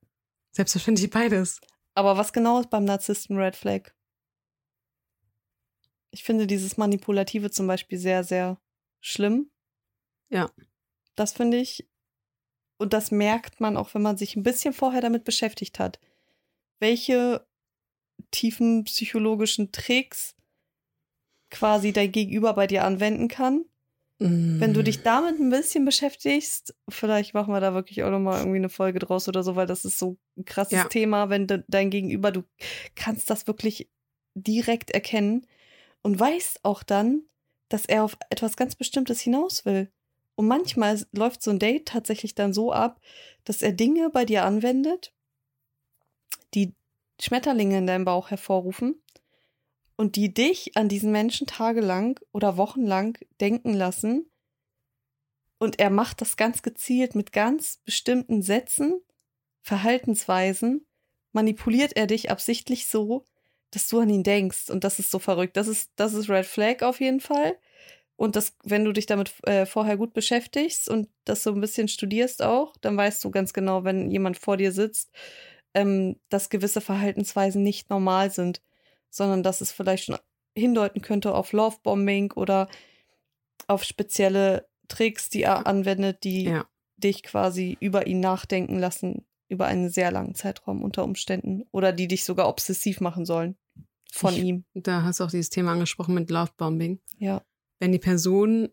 Selbstverständlich 0.52 1.10
beides. 1.10 1.60
Aber 1.94 2.16
was 2.16 2.32
genau 2.32 2.60
ist 2.60 2.70
beim 2.70 2.84
Narzissten 2.84 3.36
Red 3.38 3.56
Flag? 3.56 3.90
Ich 6.10 6.24
finde 6.24 6.46
dieses 6.46 6.76
Manipulative 6.76 7.50
zum 7.50 7.66
Beispiel 7.66 7.98
sehr, 7.98 8.24
sehr 8.24 8.60
schlimm. 9.00 9.50
Ja. 10.30 10.50
Das 11.16 11.32
finde 11.32 11.58
ich. 11.58 11.88
Und 12.78 12.92
das 12.92 13.10
merkt 13.10 13.60
man 13.60 13.76
auch, 13.76 13.92
wenn 13.94 14.02
man 14.02 14.16
sich 14.16 14.36
ein 14.36 14.42
bisschen 14.42 14.72
vorher 14.72 15.00
damit 15.00 15.24
beschäftigt 15.24 15.78
hat. 15.78 15.98
Welche 16.78 17.46
tiefen 18.30 18.84
psychologischen 18.84 19.72
Tricks 19.72 20.34
quasi 21.50 21.92
dein 21.92 22.12
Gegenüber 22.12 22.52
bei 22.54 22.66
dir 22.66 22.84
anwenden 22.84 23.28
kann. 23.28 23.64
Wenn 24.20 24.74
du 24.74 24.80
Mm. 24.80 24.84
dich 24.84 25.02
damit 25.02 25.38
ein 25.38 25.50
bisschen 25.50 25.84
beschäftigst, 25.84 26.74
vielleicht 26.88 27.32
machen 27.34 27.54
wir 27.54 27.60
da 27.60 27.74
wirklich 27.74 28.02
auch 28.02 28.10
nochmal 28.10 28.38
irgendwie 28.40 28.58
eine 28.58 28.68
Folge 28.68 28.98
draus 28.98 29.28
oder 29.28 29.42
so, 29.42 29.54
weil 29.56 29.66
das 29.66 29.84
ist 29.84 29.98
so 29.98 30.18
ein 30.36 30.44
krasses 30.44 30.78
Ja. 30.78 30.88
Thema, 30.88 31.30
wenn 31.30 31.46
de, 31.46 31.62
dein 31.68 31.90
Gegenüber, 31.90 32.32
du 32.32 32.42
kannst 32.96 33.30
das 33.30 33.46
wirklich 33.46 33.88
direkt 34.34 34.90
erkennen 34.90 35.46
und 36.02 36.18
weißt 36.18 36.64
auch 36.64 36.82
dann, 36.82 37.22
dass 37.68 37.86
er 37.86 38.04
auf 38.04 38.16
etwas 38.30 38.56
ganz 38.56 38.74
Bestimmtes 38.74 39.20
hinaus 39.20 39.64
will. 39.64 39.92
Und 40.34 40.46
manchmal 40.48 41.04
läuft 41.12 41.42
so 41.42 41.50
ein 41.50 41.58
Date 41.58 41.86
tatsächlich 41.86 42.34
dann 42.34 42.52
so 42.52 42.72
ab, 42.72 43.00
dass 43.44 43.62
er 43.62 43.72
Dinge 43.72 44.10
bei 44.10 44.24
dir 44.24 44.44
anwendet, 44.44 45.12
die 46.54 46.74
Schmetterlinge 47.20 47.78
in 47.78 47.86
deinem 47.86 48.04
Bauch 48.04 48.30
hervorrufen 48.30 49.02
und 49.96 50.16
die 50.16 50.32
dich 50.32 50.76
an 50.76 50.88
diesen 50.88 51.10
Menschen 51.12 51.46
tagelang 51.46 52.18
oder 52.32 52.56
wochenlang 52.56 53.18
denken 53.40 53.74
lassen. 53.74 54.30
Und 55.58 55.80
er 55.80 55.90
macht 55.90 56.20
das 56.20 56.36
ganz 56.36 56.62
gezielt 56.62 57.14
mit 57.14 57.32
ganz 57.32 57.78
bestimmten 57.84 58.42
Sätzen, 58.42 59.00
Verhaltensweisen, 59.60 60.86
manipuliert 61.32 61.96
er 61.96 62.06
dich 62.06 62.30
absichtlich 62.30 62.86
so, 62.86 63.24
dass 63.70 63.88
du 63.88 63.98
an 63.98 64.08
ihn 64.08 64.22
denkst. 64.22 64.70
Und 64.70 64.84
das 64.84 64.98
ist 64.98 65.10
so 65.10 65.18
verrückt. 65.18 65.56
Das 65.56 65.68
ist, 65.68 65.90
das 65.96 66.14
ist 66.14 66.30
Red 66.30 66.46
Flag 66.46 66.82
auf 66.82 67.00
jeden 67.00 67.20
Fall. 67.20 67.58
Und 68.16 68.34
das, 68.34 68.56
wenn 68.64 68.84
du 68.84 68.92
dich 68.92 69.06
damit 69.06 69.32
äh, 69.46 69.66
vorher 69.66 69.96
gut 69.96 70.12
beschäftigst 70.12 70.88
und 70.88 71.08
das 71.24 71.42
so 71.42 71.52
ein 71.52 71.60
bisschen 71.60 71.88
studierst 71.88 72.42
auch, 72.42 72.76
dann 72.80 72.96
weißt 72.96 73.22
du 73.22 73.30
ganz 73.30 73.52
genau, 73.52 73.84
wenn 73.84 74.10
jemand 74.10 74.38
vor 74.38 74.56
dir 74.56 74.72
sitzt, 74.72 75.12
ähm, 75.74 76.16
dass 76.28 76.50
gewisse 76.50 76.80
Verhaltensweisen 76.80 77.62
nicht 77.62 77.90
normal 77.90 78.30
sind, 78.30 78.62
sondern 79.10 79.42
dass 79.42 79.60
es 79.60 79.72
vielleicht 79.72 80.04
schon 80.04 80.18
hindeuten 80.56 81.02
könnte 81.02 81.34
auf 81.34 81.52
Lovebombing 81.52 82.32
oder 82.32 82.68
auf 83.66 83.84
spezielle 83.84 84.68
Tricks, 84.88 85.28
die 85.28 85.42
er 85.42 85.66
anwendet, 85.66 86.24
die 86.24 86.44
Ja. 86.44 86.66
dich 86.96 87.22
quasi 87.22 87.76
über 87.80 88.06
ihn 88.06 88.20
nachdenken 88.20 88.78
lassen, 88.78 89.26
über 89.48 89.66
einen 89.66 89.88
sehr 89.90 90.10
langen 90.10 90.34
Zeitraum 90.34 90.82
unter 90.82 91.04
Umständen 91.04 91.64
oder 91.70 91.92
die 91.92 92.08
dich 92.08 92.24
sogar 92.24 92.48
obsessiv 92.48 93.00
machen 93.00 93.24
sollen 93.24 93.56
von 94.10 94.34
Ich- 94.34 94.42
ihm. 94.42 94.64
Da 94.74 95.02
hast 95.02 95.20
du 95.20 95.24
auch 95.24 95.30
dieses 95.30 95.50
Thema 95.50 95.72
angesprochen 95.72 96.14
mit 96.14 96.30
Lovebombing. 96.30 97.00
Ja. 97.18 97.42
Wenn 97.78 97.92
die 97.92 97.98
Person 97.98 98.68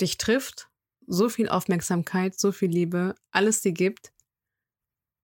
dich 0.00 0.18
trifft, 0.18 0.68
so 1.06 1.28
viel 1.28 1.48
Aufmerksamkeit, 1.48 2.38
so 2.38 2.52
viel 2.52 2.68
Liebe, 2.70 3.14
alles 3.30 3.62
dir 3.62 3.72
gibt, 3.72 4.12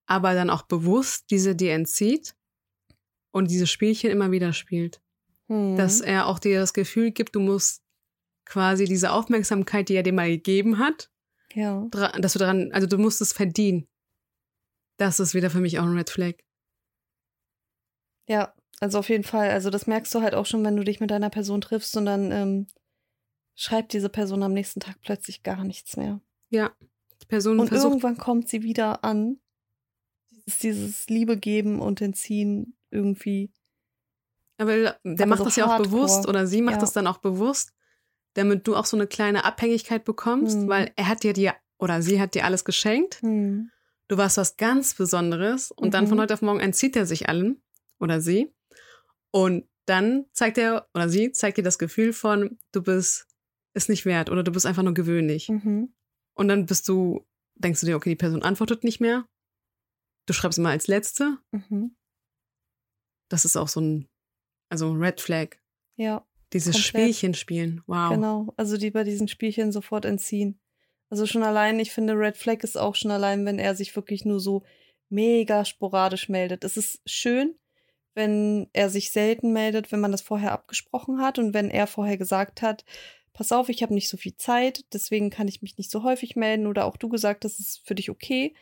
aber 0.05 0.33
dann 0.33 0.49
auch 0.49 0.63
bewusst 0.63 1.25
diese 1.29 1.55
dir 1.55 1.73
entzieht 1.73 2.35
und 3.31 3.49
diese 3.49 3.67
Spielchen 3.67 4.11
immer 4.11 4.31
wieder 4.31 4.53
spielt. 4.53 5.01
Hm. 5.47 5.75
Dass 5.75 6.01
er 6.01 6.27
auch 6.27 6.39
dir 6.39 6.59
das 6.59 6.73
Gefühl 6.73 7.11
gibt, 7.11 7.35
du 7.35 7.39
musst 7.39 7.83
quasi 8.45 8.85
diese 8.85 9.11
Aufmerksamkeit, 9.11 9.89
die 9.89 9.95
er 9.95 10.03
dir 10.03 10.13
mal 10.13 10.29
gegeben 10.29 10.79
hat, 10.79 11.09
ja. 11.53 11.87
dass 11.91 12.33
du 12.33 12.39
daran, 12.39 12.71
also 12.73 12.87
du 12.87 12.97
musst 12.97 13.21
es 13.21 13.33
verdienen. 13.33 13.87
Das 14.97 15.19
ist 15.19 15.33
wieder 15.33 15.49
für 15.49 15.59
mich 15.59 15.79
auch 15.79 15.83
ein 15.83 15.97
Red 15.97 16.09
Flag. 16.09 16.35
Ja, 18.27 18.53
also 18.79 18.99
auf 18.99 19.09
jeden 19.09 19.23
Fall. 19.23 19.49
Also 19.49 19.69
das 19.69 19.87
merkst 19.87 20.13
du 20.13 20.21
halt 20.21 20.35
auch 20.35 20.45
schon, 20.45 20.63
wenn 20.63 20.75
du 20.75 20.83
dich 20.83 20.99
mit 20.99 21.11
einer 21.11 21.29
Person 21.29 21.61
triffst 21.61 21.95
und 21.97 22.05
dann 22.05 22.31
ähm, 22.31 22.67
schreibt 23.55 23.93
diese 23.93 24.09
Person 24.09 24.43
am 24.43 24.53
nächsten 24.53 24.79
Tag 24.79 24.97
plötzlich 25.01 25.43
gar 25.43 25.63
nichts 25.63 25.97
mehr. 25.97 26.21
Ja. 26.49 26.71
Die 27.21 27.25
Person 27.25 27.59
Und 27.59 27.71
irgendwann 27.71 28.17
kommt 28.17 28.49
sie 28.49 28.63
wieder 28.63 29.03
an. 29.03 29.39
Dieses, 30.45 30.59
dieses 30.59 31.07
Liebe 31.07 31.37
geben 31.37 31.79
und 31.79 32.01
entziehen 32.01 32.75
irgendwie. 32.91 33.51
aber 34.57 34.97
der 35.03 35.25
macht 35.25 35.39
so 35.39 35.45
das 35.45 35.55
ja 35.55 35.65
auch 35.65 35.81
bewusst 35.81 36.27
oder 36.27 36.45
sie 36.47 36.61
macht 36.61 36.75
Ja. 36.75 36.81
das 36.81 36.93
dann 36.93 37.07
auch 37.07 37.17
bewusst, 37.17 37.73
damit 38.35 38.67
du 38.67 38.75
auch 38.75 38.85
so 38.85 38.95
eine 38.97 39.07
kleine 39.07 39.45
Abhängigkeit 39.45 40.05
bekommst, 40.05 40.57
Hm. 40.57 40.67
weil 40.69 40.91
er 40.95 41.07
hat 41.07 41.23
dir 41.23 41.33
dir 41.33 41.55
oder 41.79 42.01
sie 42.01 42.19
hat 42.21 42.35
dir 42.35 42.45
alles 42.45 42.63
geschenkt. 42.65 43.21
Hm. 43.21 43.71
Du 44.09 44.17
warst 44.17 44.37
was 44.37 44.57
ganz 44.57 44.93
Besonderes 44.93 45.71
und 45.71 45.93
dann 45.93 46.05
Mhm. 46.05 46.09
von 46.09 46.19
heute 46.19 46.33
auf 46.35 46.41
morgen 46.41 46.59
entzieht 46.59 46.95
er 46.95 47.05
sich 47.05 47.29
allen 47.29 47.61
oder 47.99 48.21
sie. 48.21 48.53
Und 49.31 49.67
dann 49.85 50.25
zeigt 50.33 50.57
er 50.57 50.87
oder 50.93 51.09
sie 51.09 51.31
zeigt 51.31 51.57
dir 51.57 51.63
das 51.63 51.79
Gefühl 51.79 52.13
von, 52.13 52.57
du 52.71 52.83
bist 52.83 53.27
es 53.73 53.89
nicht 53.89 54.05
wert 54.05 54.29
oder 54.29 54.43
du 54.43 54.51
bist 54.51 54.65
einfach 54.65 54.83
nur 54.83 54.93
gewöhnlich. 54.93 55.49
Mhm. 55.49 55.93
Und 56.35 56.47
dann 56.47 56.65
bist 56.67 56.87
du, 56.87 57.25
denkst 57.55 57.79
du 57.81 57.87
dir, 57.87 57.95
okay, 57.95 58.09
die 58.11 58.15
Person 58.15 58.43
antwortet 58.43 58.83
nicht 58.83 58.99
mehr. 59.01 59.25
Du 60.25 60.33
schreibst 60.33 60.57
immer 60.57 60.69
als 60.69 60.87
Letzte. 60.87 61.37
Mhm. 61.51 61.95
Das 63.29 63.45
ist 63.45 63.57
auch 63.57 63.67
so 63.67 63.81
ein, 63.81 64.07
also 64.69 64.91
ein 64.93 65.01
Red 65.01 65.21
Flag. 65.21 65.57
Ja, 65.95 66.25
Dieses 66.53 66.73
Komplett. 66.75 66.87
Spielchen 66.87 67.33
spielen. 67.33 67.81
Wow. 67.87 68.11
genau. 68.11 68.53
Also 68.57 68.77
die 68.77 68.91
bei 68.91 69.03
diesen 69.03 69.27
Spielchen 69.27 69.71
sofort 69.71 70.05
entziehen. 70.05 70.59
Also 71.09 71.25
schon 71.25 71.43
allein, 71.43 71.79
ich 71.79 71.91
finde, 71.91 72.13
Red 72.13 72.37
Flag 72.37 72.63
ist 72.63 72.77
auch 72.77 72.95
schon 72.95 73.11
allein, 73.11 73.45
wenn 73.45 73.59
er 73.59 73.75
sich 73.75 73.95
wirklich 73.95 74.25
nur 74.25 74.39
so 74.39 74.63
mega 75.09 75.65
sporadisch 75.65 76.29
meldet. 76.29 76.63
Es 76.63 76.77
ist 76.77 77.01
schön, 77.05 77.55
wenn 78.15 78.67
er 78.73 78.89
sich 78.89 79.11
selten 79.11 79.53
meldet, 79.53 79.91
wenn 79.91 79.99
man 79.99 80.11
das 80.11 80.21
vorher 80.21 80.51
abgesprochen 80.51 81.21
hat 81.21 81.37
und 81.37 81.53
wenn 81.53 81.69
er 81.69 81.85
vorher 81.87 82.17
gesagt 82.17 82.61
hat, 82.61 82.83
pass 83.33 83.51
auf, 83.51 83.69
ich 83.69 83.83
habe 83.83 83.93
nicht 83.93 84.09
so 84.09 84.17
viel 84.17 84.35
Zeit, 84.37 84.85
deswegen 84.93 85.29
kann 85.29 85.47
ich 85.47 85.61
mich 85.61 85.77
nicht 85.77 85.91
so 85.91 86.03
häufig 86.03 86.35
melden 86.35 86.67
oder 86.67 86.85
auch 86.85 86.97
du 86.97 87.09
gesagt, 87.09 87.43
das 87.43 87.59
ist 87.59 87.85
für 87.85 87.95
dich 87.95 88.09
okay. 88.09 88.55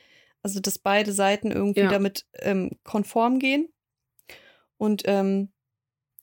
Also 0.43 0.59
dass 0.59 0.79
beide 0.79 1.13
Seiten 1.13 1.51
irgendwie 1.51 1.81
Ja. 1.81 1.89
damit 1.89 2.25
ähm, 2.39 2.71
konform 2.83 3.39
gehen 3.39 3.69
und 4.77 5.03
ähm, 5.05 5.51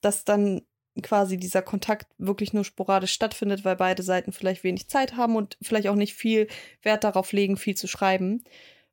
dass 0.00 0.24
dann 0.24 0.62
quasi 1.02 1.36
dieser 1.38 1.62
Kontakt 1.62 2.12
wirklich 2.18 2.52
nur 2.52 2.64
sporadisch 2.64 3.12
stattfindet, 3.12 3.64
weil 3.64 3.76
beide 3.76 4.02
Seiten 4.02 4.32
vielleicht 4.32 4.64
wenig 4.64 4.88
Zeit 4.88 5.16
haben 5.16 5.36
und 5.36 5.56
vielleicht 5.62 5.88
auch 5.88 5.94
nicht 5.94 6.14
viel 6.14 6.48
Wert 6.82 7.04
darauf 7.04 7.32
legen, 7.32 7.56
viel 7.56 7.76
zu 7.76 7.86
schreiben 7.86 8.42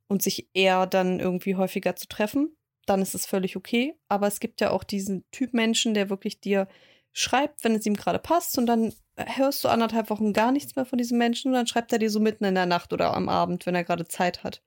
und 0.07 0.21
sich 0.21 0.49
eher 0.53 0.86
dann 0.86 1.19
irgendwie 1.19 1.55
häufiger 1.55 1.95
zu 1.95 2.07
treffen, 2.07 2.55
dann 2.86 3.01
ist 3.01 3.15
es 3.15 3.26
völlig 3.26 3.55
okay. 3.55 3.95
Aber 4.07 4.28
es 4.28 4.39
gibt 4.39 4.61
ja 4.61 4.69
auch 4.69 4.84
diesen 4.84 5.26
Typ 5.32 5.53
Menschen, 5.53 5.95
der 5.95 6.11
wirklich 6.11 6.39
dir 6.39 6.67
schreibt, 7.11 7.63
wenn 7.63 7.73
es 7.73 7.86
ihm 7.86 7.95
gerade 7.95 8.19
passt 8.19 8.57
und 8.59 8.67
dann 8.67 8.93
hörst 9.17 9.63
du 9.63 9.69
anderthalb 9.69 10.09
Wochen 10.09 10.34
gar 10.34 10.51
nichts 10.51 10.76
mehr 10.76 10.86
von 10.86 10.97
diesem 10.97 11.17
Menschen 11.17 11.47
und 11.47 11.53
dann 11.55 11.67
schreibt 11.67 11.91
er 11.93 11.99
dir 11.99 12.09
so 12.11 12.19
mitten 12.19 12.43
in 12.43 12.53
der 12.55 12.65
Nacht 12.65 12.93
oder 12.93 13.15
am 13.15 13.30
Abend, 13.30 13.65
wenn 13.65 13.73
er 13.73 13.84
gerade 13.86 14.07
Zeit 14.07 14.43
hat. 14.43 14.61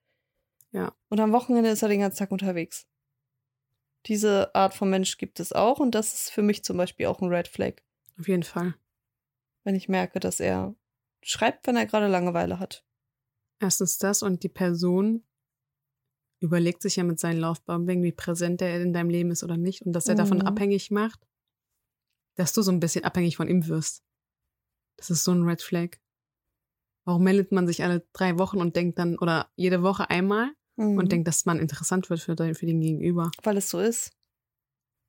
Ja. 0.72 0.94
Und 1.08 1.20
am 1.20 1.32
Wochenende 1.32 1.70
ist 1.70 1.82
er 1.82 1.88
den 1.88 2.00
ganzen 2.00 2.18
Tag 2.18 2.30
unterwegs. 2.30 2.86
Diese 4.06 4.54
Art 4.54 4.74
von 4.74 4.90
Mensch 4.90 5.18
gibt 5.18 5.40
es 5.40 5.52
auch 5.52 5.80
und 5.80 5.94
das 5.94 6.14
ist 6.14 6.30
für 6.30 6.42
mich 6.42 6.62
zum 6.64 6.76
Beispiel 6.76 7.06
auch 7.06 7.20
ein 7.20 7.28
Red 7.28 7.48
Flag, 7.48 7.82
Auf 8.18 8.28
jeden 8.28 8.42
Fall. 8.44 8.74
wenn 9.64 9.74
ich 9.74 9.88
merke, 9.88 10.20
dass 10.20 10.40
er 10.40 10.74
schreibt, 11.22 11.66
wenn 11.66 11.76
er 11.76 11.86
gerade 11.86 12.06
Langeweile 12.06 12.58
hat. 12.58 12.84
Erstens 13.60 13.98
das 13.98 14.22
und 14.22 14.44
die 14.44 14.48
Person 14.48 15.24
überlegt 16.40 16.82
sich 16.82 16.94
ja 16.96 17.02
mit 17.02 17.18
seinen 17.18 17.40
Laufbombing, 17.40 18.02
wie 18.04 18.12
präsent 18.12 18.62
er 18.62 18.80
in 18.80 18.92
deinem 18.92 19.10
Leben 19.10 19.32
ist 19.32 19.42
oder 19.42 19.56
nicht 19.56 19.82
und 19.82 19.92
dass 19.92 20.06
er 20.06 20.14
davon 20.14 20.38
Mhm. 20.38 20.46
abhängig 20.46 20.90
macht, 20.92 21.26
dass 22.36 22.52
du 22.52 22.62
so 22.62 22.70
ein 22.70 22.78
bisschen 22.78 23.04
abhängig 23.04 23.36
von 23.36 23.48
ihm 23.48 23.66
wirst. 23.66 24.04
Das 24.96 25.10
ist 25.10 25.24
so 25.24 25.32
ein 25.32 25.42
Red 25.42 25.60
Flag. 25.60 25.98
Warum 27.09 27.22
meldet 27.24 27.52
man 27.52 27.66
sich 27.66 27.82
alle 27.82 28.06
drei 28.12 28.38
Wochen 28.38 28.61
und 28.61 28.76
denkt 28.76 28.98
dann, 28.98 29.16
oder 29.18 29.50
jede 29.56 29.82
Woche 29.82 30.11
einmal 30.11 30.50
Mhm. 30.76 30.98
und 30.98 31.11
denkt, 31.11 31.26
dass 31.26 31.46
man 31.46 31.59
interessant 31.59 32.11
wird 32.11 32.20
für 32.20 32.36
den, 32.36 32.54
für 32.54 32.66
den 32.66 32.82
Gegenüber? 32.82 33.30
Weil 33.42 33.56
es 33.56 33.70
so 33.70 33.80
ist. 33.80 34.12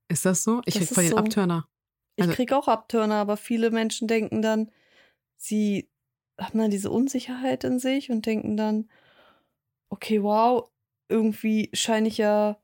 Ist 0.08 0.26
das 0.26 0.44
so? 0.44 0.62
Ich 0.66 0.76
Das 0.76 0.86
krieg 0.86 0.96
voll 0.96 1.04
den 1.04 1.12
so. 1.12 1.18
Abtörner. 1.18 1.68
Ich 2.16 2.24
Also- 2.24 2.36
krieg 2.36 2.54
auch 2.54 2.70
Abtörner, 2.70 3.16
aber 3.16 3.36
viele 3.36 3.70
Menschen 3.70 4.08
denken 4.08 4.42
dann, 4.42 4.72
sie 5.36 5.90
haben 6.40 6.58
dann 6.60 6.72
diese 6.72 6.90
Unsicherheit 6.90 7.66
in 7.66 7.80
sich 7.80 8.10
und 8.10 8.26
denken 8.26 8.56
dann, 8.56 8.90
okay, 9.90 10.24
wow, 10.24 10.72
irgendwie 11.10 11.70
scheine 11.74 12.08
ich 12.08 12.18
ja 12.18 12.58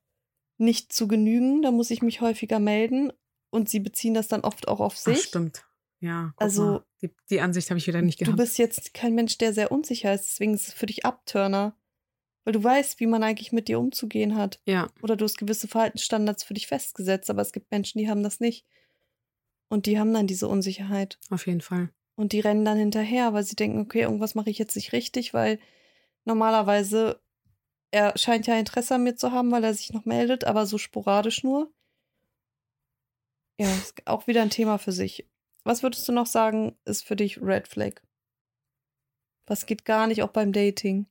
nicht 0.58 0.94
zu 0.94 1.10
genügen, 1.10 1.62
da 1.62 1.72
muss 1.72 1.92
ich 1.92 2.02
mich 2.02 2.22
häufiger 2.22 2.60
melden. 2.60 3.12
Und 3.50 3.68
sie 3.68 3.82
beziehen 3.82 4.14
das 4.14 4.30
dann 4.30 4.42
oft 4.46 4.70
auch 4.70 4.80
auf 4.80 4.94
Ach, 4.96 5.00
sich. 5.00 5.24
stimmt. 5.24 5.66
Ja, 6.06 6.34
Also-. 6.38 6.84
Die, 7.02 7.12
die 7.30 7.42
Ansicht 7.42 7.70
habe 7.70 7.78
ich 7.78 7.88
wieder 7.88 8.02
nicht 8.02 8.22
Du 8.22 8.26
gehabt. 8.26 8.38
bist 8.38 8.58
jetzt 8.58 8.94
kein 8.94 9.16
Mensch, 9.16 9.38
der 9.38 9.54
sehr 9.54 9.72
unsicher 9.72 10.14
ist, 10.14 10.26
deswegen 10.30 10.54
ist 10.54 10.68
es 10.70 10.74
für 10.74 10.86
dich 10.86 11.06
Abtörner. 11.06 11.76
Weil 12.44 12.54
du 12.54 12.64
weißt, 12.64 13.00
wie 13.00 13.08
man 13.08 13.24
eigentlich 13.24 13.52
mit 13.52 13.68
dir 13.68 13.80
umzugehen 13.80 14.36
hat. 14.36 14.62
ja, 14.68 14.88
Oder 15.02 15.16
du 15.16 15.26
hast 15.26 15.38
gewisse 15.38 15.68
Verhaltensstandards 15.68 16.44
für 16.44 16.54
dich 16.54 16.68
festgesetzt, 16.68 17.30
aber 17.32 17.42
es 17.42 17.52
gibt 17.52 17.72
Menschen, 17.72 17.98
die 17.98 18.08
haben 18.10 18.22
das 18.24 18.40
nicht. 18.40 18.66
Und 19.68 19.88
die 19.88 19.98
haben 20.00 20.14
dann 20.14 20.28
diese 20.28 20.48
Unsicherheit. 20.48 21.18
auf 21.32 21.48
jeden 21.48 21.62
Fall. 21.62 21.90
Und 22.16 22.32
die 22.34 22.40
rennen 22.40 22.64
dann 22.64 22.78
hinterher, 22.78 23.34
weil 23.34 23.44
sie 23.44 23.56
denken, 23.56 23.80
okay, 23.80 24.02
irgendwas 24.04 24.36
mache 24.36 24.50
ich 24.52 24.60
jetzt 24.60 24.76
nicht 24.76 24.94
richtig, 24.94 25.34
weil 25.34 25.60
normalerweise 26.24 27.20
er 27.92 28.18
scheint 28.18 28.46
ja 28.48 28.58
Interesse 28.60 28.96
an 28.96 29.04
mir 29.04 29.16
zu 29.16 29.32
haben, 29.32 29.52
weil 29.52 29.64
er 29.64 29.74
sich 29.74 29.92
noch 29.92 30.06
meldet, 30.06 30.44
aber 30.44 30.66
so 30.66 30.78
sporadisch 30.78 31.44
nur. 31.44 31.74
Ja, 33.60 33.68
ist 33.74 34.06
auch 34.06 34.28
wieder 34.28 34.42
ein 34.42 34.50
Thema 34.50 34.78
für 34.78 34.92
sich. 34.92 35.28
Was 35.66 35.84
würdest 35.84 36.08
du 36.08 36.12
noch 36.14 36.28
sagen, 36.28 36.78
ist 36.86 37.04
für 37.06 37.16
dich 37.16 37.42
Red 37.42 37.68
Flag? 37.68 38.02
Was 39.48 39.66
geht 39.66 39.84
gar 39.84 40.08
nicht, 40.08 40.22
auch 40.24 40.30
beim 40.32 40.54
Dating? 40.54 41.08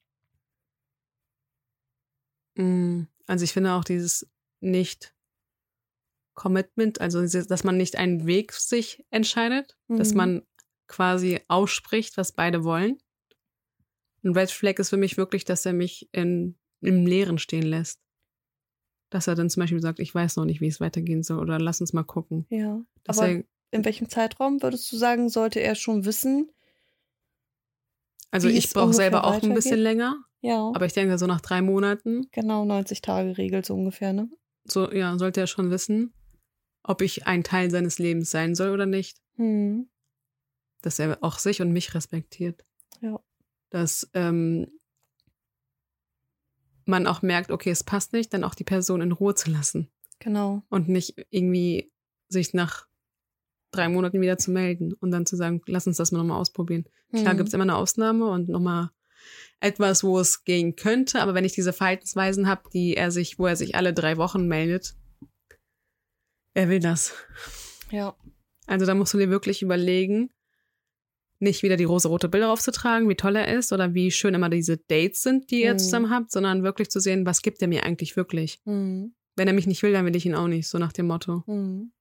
Mm, 2.57 3.03
Also 3.27 3.45
ich 3.45 3.53
finde 3.53 3.73
auch 3.73 3.85
dieses 3.85 4.31
nicht 4.61 5.15
Commitment, 6.35 7.01
also 7.01 7.23
dass 7.23 7.65
man 7.65 7.77
nicht 7.77 7.97
einen 7.97 8.27
Weg 8.27 8.53
sich 8.53 9.05
entscheidet, 9.11 9.79
dass 9.89 10.11
Mhm. 10.11 10.17
man 10.17 10.43
quasi 10.89 11.41
ausspricht, 11.49 12.17
was 12.17 12.33
beide 12.33 12.65
wollen. 12.65 12.99
Ein 14.25 14.37
Red 14.37 14.51
Flag 14.51 14.79
ist 14.79 14.91
für 14.91 14.97
mich 14.97 15.17
wirklich, 15.17 15.45
dass 15.45 15.65
er 15.65 15.73
mich 15.73 16.09
in, 16.13 16.57
im 16.81 17.07
Leeren 17.07 17.39
stehen 17.39 17.63
lässt. 17.63 18.01
Dass 19.11 19.27
er 19.27 19.35
dann 19.37 19.49
zum 19.49 19.61
Beispiel 19.63 19.81
sagt, 19.81 20.01
ich 20.01 20.15
weiß 20.15 20.37
noch 20.37 20.45
nicht, 20.45 20.61
wie 20.61 20.67
es 20.69 20.81
weitergehen 20.81 21.23
soll 21.23 21.39
oder 21.39 21.59
lass 21.59 21.81
uns 21.81 21.93
mal 21.93 22.05
gucken. 22.05 22.47
Ja. 22.51 22.83
Dass 23.05 23.19
aber 23.19 23.29
er, 23.29 23.45
in 23.75 23.85
welchem 23.85 24.09
Zeitraum 24.09 24.63
würdest 24.63 24.91
du 24.93 24.97
sagen, 24.97 25.29
sollte 25.29 25.61
er 25.61 25.75
schon 25.75 26.05
wissen? 26.05 26.51
also 28.31 28.49
ich 28.49 28.71
brauche 28.73 28.93
selber 28.95 29.25
auch 29.25 29.41
ein 29.43 29.55
bisschen 29.55 29.79
länger, 29.79 30.17
Ja. 30.41 30.73
aber 30.75 30.87
ich 30.87 30.93
denke 30.93 31.19
so 31.19 31.27
nach 31.27 31.41
drei 31.41 31.63
Monaten, 31.63 32.27
genau 32.33 32.65
90 32.65 33.01
Tage 33.01 33.39
Regel 33.39 33.65
so 33.65 33.75
ungefähr, 33.75 34.13
ne? 34.13 34.29
so 34.65 34.91
ja, 34.91 35.17
sollte 35.19 35.41
er 35.41 35.47
schon 35.47 35.71
wissen, 35.71 36.13
ob 36.83 37.01
ich 37.01 37.27
ein 37.29 37.45
Teil 37.45 37.71
seines 37.71 37.99
Lebens 38.01 38.31
sein 38.31 38.55
soll 38.57 38.71
oder 38.71 38.87
nicht. 38.87 39.19
Hm. 39.37 39.89
dass 40.83 40.99
er 40.99 41.19
auch 41.23 41.39
sich 41.39 41.61
und 41.63 41.73
mich 41.73 41.95
respektiert. 41.95 42.65
Ja. 43.01 43.19
Dass 43.71 44.09
ähm, 44.15 44.69
man 46.85 47.07
auch 47.07 47.23
merkt, 47.23 47.51
okay, 47.51 47.71
es 47.71 47.83
passt 47.85 48.13
nicht, 48.13 48.33
dann 48.35 48.45
auch 48.45 48.55
die 48.55 48.65
Person 48.65 49.01
in 49.01 49.13
Ruhe 49.13 49.35
zu 49.35 49.51
lassen 49.51 49.91
Genau. 50.19 50.63
und 50.71 50.89
nicht 50.89 51.15
irgendwie 51.31 51.91
sich 52.29 52.53
nach 52.55 52.87
drei 53.75 53.89
Monaten 53.89 54.21
wieder 54.21 54.39
zu 54.39 54.51
melden 54.51 54.93
und 54.95 55.11
dann 55.11 55.27
zu 55.27 55.37
sagen, 55.37 55.61
lass 55.67 55.87
uns 55.87 55.97
das 55.97 56.13
mal 56.13 56.19
nochmal 56.19 56.41
ausprobieren. 56.41 56.85
Klar 57.13 57.31
Hm. 57.33 57.37
gibt 57.39 57.49
es 57.49 57.55
immer 57.55 57.63
eine 57.65 57.77
Ausnahme 57.77 58.27
und 58.29 58.49
nochmal 58.49 58.91
etwas, 59.61 60.05
wo 60.05 60.19
es 60.19 60.45
gehen 60.45 60.77
könnte, 60.77 61.21
aber 61.21 61.35
wenn 61.35 61.45
ich 61.45 61.53
diese 61.55 61.73
Verhaltensweisen 61.73 62.47
habe, 62.49 62.69
die 62.73 62.97
er 62.97 63.11
sich, 63.11 63.39
wo 63.39 63.47
er 63.47 63.57
sich 63.57 63.75
alle 63.75 63.95
drei 63.95 64.17
Wochen 64.17 64.47
meldet, 64.47 64.95
wer 66.55 66.69
will 66.69 66.81
das? 66.81 67.15
Ja. 67.91 68.15
Also 68.67 68.87
da 68.87 68.95
musst 68.95 69.15
du 69.15 69.19
dir 69.19 69.31
wirklich 69.31 69.63
überlegen, 69.63 70.31
nicht 71.41 71.63
wieder 71.63 71.77
die 71.77 71.85
rosa-rote 71.85 72.29
Bilder 72.29 72.51
aufzutragen, 72.53 73.09
wie 73.09 73.17
toll 73.17 73.37
er 73.37 73.49
ist 73.57 73.73
oder 73.73 73.93
wie 73.93 74.11
schön 74.11 74.35
immer 74.35 74.49
diese 74.49 74.79
Dates 74.79 75.23
sind, 75.23 75.51
die 75.51 75.63
ihr 75.63 75.75
Mhm. 75.75 75.79
zusammen 75.79 76.11
habt, 76.11 76.31
sondern 76.31 76.63
wirklich 76.63 76.91
zu 76.91 77.01
sehen, 77.01 77.27
was 77.27 77.43
gibt 77.43 77.61
er 77.61 77.69
mir 77.69 77.85
eigentlich 77.85 78.17
wirklich. 78.17 78.61
Hm. 78.65 79.15
Wenn 79.37 79.49
er 79.49 79.55
mich 79.55 79.67
nicht 79.67 79.83
will, 79.83 79.93
dann 79.93 80.07
will 80.07 80.15
ich 80.17 80.25
ihn 80.27 80.35
auch 80.35 80.47
nicht, 80.47 80.69
so 80.69 80.79
nach 80.79 80.93
dem 80.93 81.07
Motto. 81.09 81.43
Hm. 81.47 81.93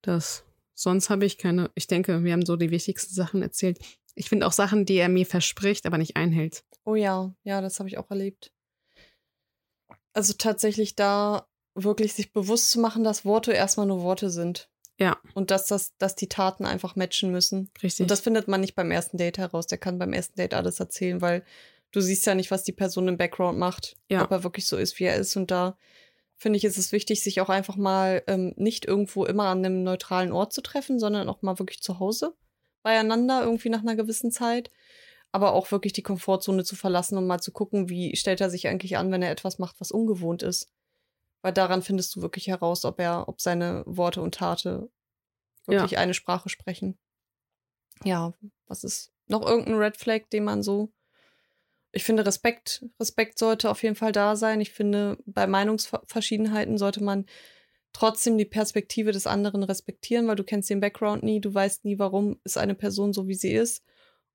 Das, 0.00 0.44
sonst 0.82 1.10
habe 1.10 1.24
ich 1.24 1.38
keine, 1.38 1.70
ich 1.74 1.86
denke, 1.86 2.24
wir 2.24 2.32
haben 2.32 2.44
so 2.44 2.56
die 2.56 2.70
wichtigsten 2.70 3.14
Sachen 3.14 3.42
erzählt. 3.42 3.78
Ich 4.14 4.28
finde 4.28 4.46
auch 4.46 4.52
Sachen, 4.52 4.84
die 4.84 4.96
er 4.96 5.08
mir 5.08 5.24
verspricht, 5.24 5.86
aber 5.86 5.98
nicht 5.98 6.16
einhält. 6.16 6.64
Oh 6.84 6.94
ja, 6.94 7.34
ja, 7.44 7.60
das 7.60 7.78
habe 7.78 7.88
ich 7.88 7.98
auch 7.98 8.10
erlebt. 8.10 8.52
Also 10.12 10.34
tatsächlich 10.34 10.94
da 10.94 11.46
wirklich 11.74 12.12
sich 12.12 12.32
bewusst 12.32 12.70
zu 12.70 12.80
machen, 12.80 13.04
dass 13.04 13.24
Worte 13.24 13.52
erstmal 13.52 13.86
nur 13.86 14.02
Worte 14.02 14.28
sind. 14.28 14.68
Ja. 14.98 15.18
Und 15.34 15.50
dass 15.50 15.66
das, 15.66 15.96
dass 15.96 16.14
die 16.16 16.28
Taten 16.28 16.66
einfach 16.66 16.96
matchen 16.96 17.30
müssen. 17.32 17.70
Richtig. 17.82 18.04
Und 18.04 18.10
das 18.10 18.20
findet 18.20 18.46
man 18.48 18.60
nicht 18.60 18.74
beim 18.74 18.90
ersten 18.90 19.16
Date 19.16 19.38
heraus. 19.38 19.66
Der 19.66 19.78
kann 19.78 19.98
beim 19.98 20.12
ersten 20.12 20.36
Date 20.36 20.54
alles 20.54 20.80
erzählen, 20.80 21.20
weil 21.20 21.44
du 21.92 22.00
siehst 22.00 22.26
ja 22.26 22.34
nicht, 22.34 22.50
was 22.50 22.64
die 22.64 22.72
Person 22.72 23.08
im 23.08 23.16
Background 23.16 23.58
macht. 23.58 23.96
Ja. 24.10 24.22
Ob 24.22 24.30
er 24.30 24.44
wirklich 24.44 24.66
so 24.66 24.76
ist, 24.76 24.98
wie 24.98 25.04
er 25.04 25.16
ist. 25.16 25.36
Und 25.36 25.50
da 25.50 25.78
finde 26.42 26.56
ich, 26.58 26.64
ist 26.64 26.76
es 26.76 26.92
wichtig, 26.92 27.22
sich 27.22 27.40
auch 27.40 27.48
einfach 27.48 27.76
mal 27.76 28.22
ähm, 28.26 28.52
nicht 28.56 28.84
irgendwo 28.84 29.24
immer 29.24 29.46
an 29.46 29.64
einem 29.64 29.82
neutralen 29.84 30.32
Ort 30.32 30.52
zu 30.52 30.60
treffen, 30.60 30.98
sondern 30.98 31.28
auch 31.28 31.40
mal 31.42 31.58
wirklich 31.58 31.80
zu 31.80 32.00
Hause 32.00 32.34
beieinander, 32.82 33.42
irgendwie 33.42 33.68
nach 33.70 33.80
einer 33.80 33.96
gewissen 33.96 34.32
Zeit. 34.32 34.70
Aber 35.30 35.54
auch 35.54 35.70
wirklich 35.70 35.94
die 35.94 36.02
Komfortzone 36.02 36.64
zu 36.64 36.76
verlassen 36.76 37.16
und 37.16 37.26
mal 37.26 37.40
zu 37.40 37.52
gucken, 37.52 37.88
wie 37.88 38.16
stellt 38.16 38.40
er 38.40 38.50
sich 38.50 38.68
eigentlich 38.68 38.98
an, 38.98 39.10
wenn 39.12 39.22
er 39.22 39.30
etwas 39.30 39.58
macht, 39.58 39.80
was 39.80 39.92
ungewohnt 39.92 40.42
ist. 40.42 40.70
Weil 41.40 41.52
daran 41.52 41.82
findest 41.82 42.14
du 42.16 42.22
wirklich 42.22 42.48
heraus, 42.48 42.84
ob 42.84 43.00
er, 43.00 43.28
ob 43.28 43.40
seine 43.40 43.82
Worte 43.86 44.20
und 44.20 44.34
Tate 44.34 44.90
wirklich 45.66 45.96
eine 45.96 46.12
Sprache 46.12 46.48
sprechen. 46.48 46.98
Ja, 48.04 48.34
was 48.66 48.84
ist 48.84 49.12
noch 49.28 49.46
irgendein 49.46 49.76
Red 49.76 49.96
Flag, 49.96 50.28
den 50.32 50.44
man 50.44 50.62
so. 50.62 50.92
Ich 51.92 52.04
finde, 52.04 52.24
Respekt, 52.24 52.84
Respekt 52.98 53.38
sollte 53.38 53.70
auf 53.70 53.82
jeden 53.82 53.96
Fall 53.96 54.12
da 54.12 54.34
sein. 54.34 54.60
Ich 54.60 54.72
finde, 54.72 55.18
bei 55.26 55.46
Meinungsverschiedenheiten 55.46 56.78
sollte 56.78 57.02
man 57.02 57.26
trotzdem 57.92 58.38
die 58.38 58.46
Perspektive 58.46 59.12
des 59.12 59.26
anderen 59.26 59.62
respektieren, 59.62 60.26
weil 60.26 60.36
du 60.36 60.44
kennst 60.44 60.70
den 60.70 60.80
Background 60.80 61.22
nie, 61.22 61.40
du 61.40 61.52
weißt 61.52 61.84
nie, 61.84 61.98
warum 61.98 62.40
ist 62.44 62.56
eine 62.56 62.74
Person 62.74 63.12
so, 63.12 63.28
wie 63.28 63.34
sie 63.34 63.52
ist. 63.52 63.84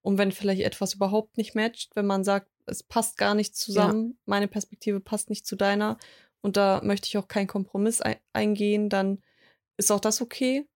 Und 0.01 0.17
wenn 0.17 0.31
vielleicht 0.31 0.61
etwas 0.61 0.93
überhaupt 0.93 1.37
nicht 1.37 1.55
matcht, 1.55 1.95
wenn 1.95 2.05
man 2.05 2.23
sagt, 2.23 2.49
es 2.65 2.83
passt 2.83 3.17
gar 3.17 3.33
nicht 3.33 3.55
zusammen, 3.55 4.19
meine 4.25 4.47
Perspektive 4.47 4.99
passt 4.99 5.29
nicht 5.29 5.45
zu 5.45 5.55
deiner 5.55 5.97
und 6.41 6.55
da 6.55 6.81
möchte 6.83 7.07
ich 7.07 7.17
auch 7.17 7.27
keinen 7.27 7.47
Kompromiss 7.47 8.01
ein 8.01 8.17
eingehen, 8.33 8.89
dann 8.89 9.21
ist 9.77 9.91
auch 9.91 9.99
das 9.99 10.21
okay. 10.21 10.67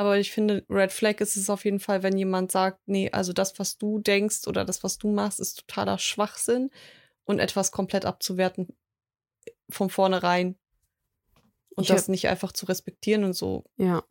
Aber 0.00 0.18
ich 0.18 0.32
finde, 0.32 0.64
Red 0.70 0.92
Flag 0.92 1.20
ist 1.20 1.36
es 1.36 1.50
auf 1.50 1.66
jeden 1.66 1.78
Fall, 1.78 2.02
wenn 2.02 2.16
jemand 2.16 2.50
sagt, 2.50 2.80
nee, 2.88 3.10
also 3.10 3.34
das, 3.34 3.58
was 3.58 3.76
du 3.76 3.98
denkst 3.98 4.46
oder 4.46 4.64
das, 4.64 4.82
was 4.82 4.96
du 4.96 5.12
machst, 5.12 5.40
ist 5.40 5.66
totaler 5.66 5.98
Schwachsinn 5.98 6.70
und 7.24 7.38
etwas 7.38 7.70
komplett 7.70 8.06
abzuwerten 8.06 8.74
von 9.68 9.90
vornherein. 9.90 10.56
Und 11.76 11.82
Ich 11.82 11.88
das 11.88 12.08
nicht 12.08 12.28
einfach 12.28 12.52
zu 12.52 12.64
respektieren 12.64 13.24
und 13.24 13.34
so 13.34 13.66
ja. 13.76 14.02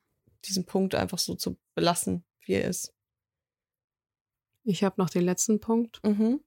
diesen 0.45 0.67
Punkt 0.67 0.93
einfach 0.93 1.17
so 1.17 1.33
zu 1.33 1.57
belassen, 1.73 2.23
wie 2.41 2.53
er 2.53 2.65
ist. 2.65 2.93
Ich 4.65 4.83
habe 4.83 5.01
noch 5.01 5.09
den 5.09 5.23
letzten 5.23 5.59
Punkt. 5.59 6.01
Mhm. 6.05 6.39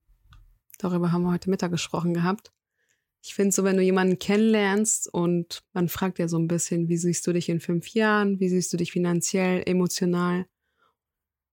Darüber 0.78 1.10
haben 1.10 1.24
wir 1.24 1.32
heute 1.32 1.50
Mittag 1.50 1.72
gesprochen 1.72 2.14
gehabt. 2.14 2.52
Ich 3.24 3.34
finde 3.34 3.52
so, 3.52 3.62
wenn 3.62 3.76
du 3.76 3.82
jemanden 3.82 4.18
kennenlernst 4.18 5.12
und 5.12 5.62
man 5.72 5.88
fragt 5.88 6.18
ja 6.18 6.26
so 6.26 6.38
ein 6.38 6.48
bisschen, 6.48 6.88
wie 6.88 6.96
siehst 6.96 7.24
du 7.26 7.32
dich 7.32 7.48
in 7.48 7.60
fünf 7.60 7.88
Jahren, 7.90 8.40
wie 8.40 8.48
siehst 8.48 8.72
du 8.72 8.76
dich 8.76 8.90
finanziell, 8.90 9.62
emotional. 9.64 10.46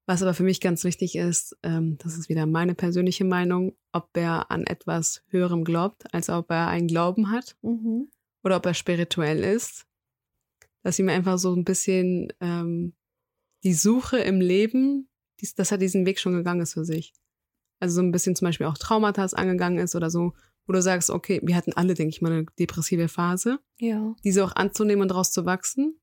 Was 0.07 0.23
aber 0.23 0.33
für 0.33 0.41
mich 0.41 0.59
ganz 0.61 0.83
wichtig 0.83 1.15
ist, 1.15 1.55
ähm, 1.61 1.99
das 1.99 2.17
ist 2.17 2.27
wieder 2.27 2.47
meine 2.47 2.73
persönliche 2.73 3.23
Meinung, 3.23 3.77
ob 3.91 4.09
er 4.17 4.49
an 4.49 4.65
etwas 4.65 5.21
Höherem 5.27 5.63
glaubt, 5.63 6.11
als 6.11 6.29
ob 6.29 6.49
er 6.49 6.67
einen 6.69 6.87
Glauben 6.87 7.29
hat 7.29 7.55
Mhm. 7.61 8.09
oder 8.43 8.57
ob 8.57 8.65
er 8.65 8.73
spirituell 8.73 9.43
ist. 9.43 9.85
Dass 10.81 10.97
ihm 10.97 11.09
einfach 11.09 11.37
so 11.37 11.53
ein 11.53 11.65
bisschen 11.65 12.33
ähm, 12.39 12.95
die 13.63 13.75
Suche 13.75 14.17
im 14.17 14.41
Leben, 14.41 15.07
dies, 15.39 15.53
dass 15.53 15.71
er 15.71 15.77
diesen 15.77 16.07
Weg 16.07 16.19
schon 16.19 16.33
gegangen 16.33 16.61
ist 16.61 16.73
für 16.73 16.85
sich. 16.85 17.13
Also 17.79 17.95
so 17.97 18.01
ein 18.01 18.11
bisschen 18.11 18.35
zum 18.35 18.47
Beispiel 18.47 18.65
auch 18.65 18.77
Traumata 18.77 19.23
angegangen 19.23 19.77
ist 19.77 19.95
oder 19.95 20.09
so, 20.09 20.33
wo 20.69 20.73
du 20.73 20.81
sagst, 20.83 21.09
okay, 21.09 21.41
wir 21.43 21.55
hatten 21.55 21.73
alle, 21.73 21.95
denke 21.95 22.11
ich 22.11 22.21
mal, 22.21 22.31
eine 22.31 22.45
depressive 22.59 23.07
Phase, 23.07 23.59
Ja. 23.79 24.15
diese 24.23 24.45
auch 24.45 24.55
anzunehmen 24.55 25.01
und 25.01 25.07
daraus 25.09 25.31
zu 25.31 25.43
wachsen. 25.45 25.99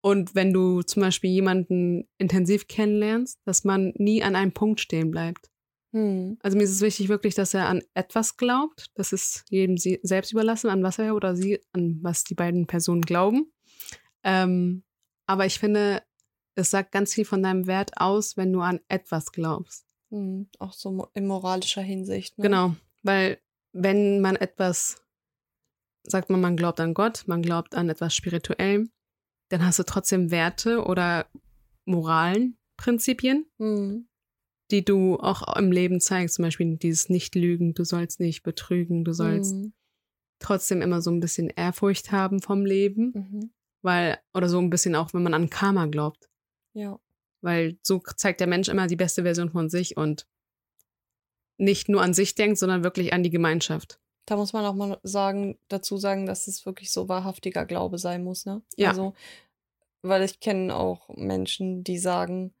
Und 0.00 0.34
wenn 0.34 0.54
du 0.54 0.80
zum 0.80 1.02
Beispiel 1.02 1.30
jemanden 1.30 2.08
intensiv 2.16 2.66
kennenlernst, 2.66 3.38
dass 3.44 3.62
man 3.62 3.92
nie 3.96 4.22
an 4.22 4.36
einem 4.36 4.52
Punkt 4.52 4.80
stehen 4.80 5.10
bleibt. 5.10 5.50
Hm. 5.92 6.38
Also 6.40 6.56
mir 6.56 6.64
ist 6.64 6.70
es 6.70 6.80
wichtig 6.80 7.10
wirklich, 7.10 7.34
dass 7.34 7.52
er 7.52 7.68
an 7.68 7.82
etwas 7.92 8.38
glaubt. 8.38 8.90
Das 8.94 9.12
ist 9.12 9.44
jedem 9.50 9.76
selbst 9.76 10.32
überlassen, 10.32 10.70
an 10.70 10.82
was 10.82 10.98
er 10.98 11.14
oder 11.14 11.36
sie, 11.36 11.60
an 11.72 11.98
was 12.02 12.24
die 12.24 12.34
beiden 12.34 12.66
Personen 12.66 13.02
glauben. 13.02 13.52
Ähm, 14.24 14.82
aber 15.26 15.44
ich 15.44 15.58
finde, 15.58 16.02
es 16.54 16.70
sagt 16.70 16.90
ganz 16.90 17.12
viel 17.12 17.26
von 17.26 17.42
deinem 17.42 17.66
Wert 17.66 18.00
aus, 18.00 18.38
wenn 18.38 18.50
du 18.50 18.60
an 18.60 18.80
etwas 18.88 19.30
glaubst. 19.30 19.84
Hm, 20.10 20.48
auch 20.58 20.72
so 20.72 21.08
in 21.12 21.26
moralischer 21.26 21.82
Hinsicht. 21.82 22.38
Ne? 22.38 22.44
Genau, 22.44 22.74
weil 23.02 23.38
wenn 23.72 24.20
man 24.20 24.36
etwas, 24.36 25.02
sagt 26.04 26.30
man, 26.30 26.40
man 26.40 26.56
glaubt 26.56 26.80
an 26.80 26.94
Gott, 26.94 27.24
man 27.26 27.42
glaubt 27.42 27.74
an 27.74 27.88
etwas 27.88 28.14
Spirituellem, 28.14 28.90
dann 29.50 29.64
hast 29.64 29.78
du 29.78 29.82
trotzdem 29.84 30.30
Werte 30.30 30.84
oder 30.84 31.26
Moralen, 31.84 32.56
Prinzipien, 32.76 33.46
Hm. 33.58 34.08
die 34.70 34.84
du 34.84 35.16
auch 35.18 35.56
im 35.56 35.70
Leben 35.72 36.00
zeigst. 36.00 36.36
Zum 36.36 36.44
Beispiel 36.44 36.76
dieses 36.76 37.08
Nicht-Lügen, 37.08 37.74
du 37.74 37.84
sollst 37.84 38.20
nicht 38.20 38.42
betrügen, 38.42 39.04
du 39.04 39.12
sollst 39.12 39.52
Hm. 39.52 39.72
trotzdem 40.38 40.80
immer 40.82 41.02
so 41.02 41.10
ein 41.10 41.20
bisschen 41.20 41.50
Ehrfurcht 41.50 42.10
haben 42.12 42.40
vom 42.40 42.64
Leben, 42.64 43.12
Mhm. 43.14 43.52
weil, 43.82 44.18
oder 44.34 44.48
so 44.48 44.58
ein 44.58 44.70
bisschen 44.70 44.94
auch, 44.96 45.12
wenn 45.14 45.22
man 45.22 45.34
an 45.34 45.50
Karma 45.50 45.86
glaubt. 45.86 46.28
Ja. 46.74 46.98
Weil 47.42 47.78
so 47.82 48.00
zeigt 48.16 48.40
der 48.40 48.46
Mensch 48.46 48.68
immer 48.68 48.86
die 48.86 48.96
beste 48.96 49.22
Version 49.22 49.50
von 49.50 49.68
sich 49.68 49.96
und 49.96 50.26
nicht 51.62 51.88
nur 51.88 52.02
an 52.02 52.12
sich 52.12 52.34
denkt, 52.34 52.58
sondern 52.58 52.84
wirklich 52.84 53.12
an 53.12 53.22
die 53.22 53.30
Gemeinschaft. 53.30 53.98
Da 54.26 54.36
muss 54.36 54.52
man 54.52 54.64
auch 54.64 54.74
mal 54.74 54.98
sagen, 55.02 55.58
dazu 55.68 55.96
sagen, 55.96 56.26
dass 56.26 56.46
es 56.46 56.66
wirklich 56.66 56.92
so 56.92 57.08
wahrhaftiger 57.08 57.64
Glaube 57.64 57.98
sein 57.98 58.22
muss, 58.24 58.44
ne? 58.46 58.62
Ja. 58.76 58.90
Also, 58.90 59.14
weil 60.02 60.22
ich 60.22 60.40
kenne 60.40 60.74
auch 60.74 61.08
Menschen, 61.16 61.84
die 61.84 61.98
sagen, 61.98 62.52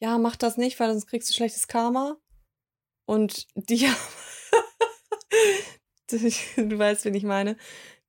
ja, 0.00 0.18
mach 0.18 0.36
das 0.36 0.56
nicht, 0.56 0.78
weil 0.78 0.90
sonst 0.90 1.06
kriegst 1.06 1.28
du 1.28 1.34
schlechtes 1.34 1.66
Karma. 1.66 2.16
Und 3.04 3.46
die, 3.54 3.88
du 6.10 6.78
weißt, 6.78 7.04
wen 7.04 7.14
ich 7.14 7.24
meine, 7.24 7.56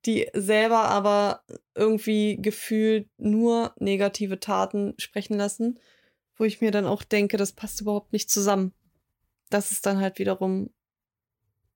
die 0.06 0.28
selber 0.32 0.84
aber 0.84 1.42
irgendwie 1.74 2.36
gefühlt 2.40 3.08
nur 3.18 3.74
negative 3.78 4.40
Taten 4.40 4.94
sprechen 4.98 5.36
lassen, 5.36 5.78
wo 6.36 6.44
ich 6.44 6.60
mir 6.60 6.70
dann 6.70 6.86
auch 6.86 7.02
denke, 7.02 7.36
das 7.36 7.52
passt 7.52 7.80
überhaupt 7.80 8.12
nicht 8.12 8.30
zusammen. 8.30 8.72
Das 9.50 9.72
ist 9.72 9.84
dann 9.86 10.00
halt 10.00 10.18
wiederum 10.18 10.70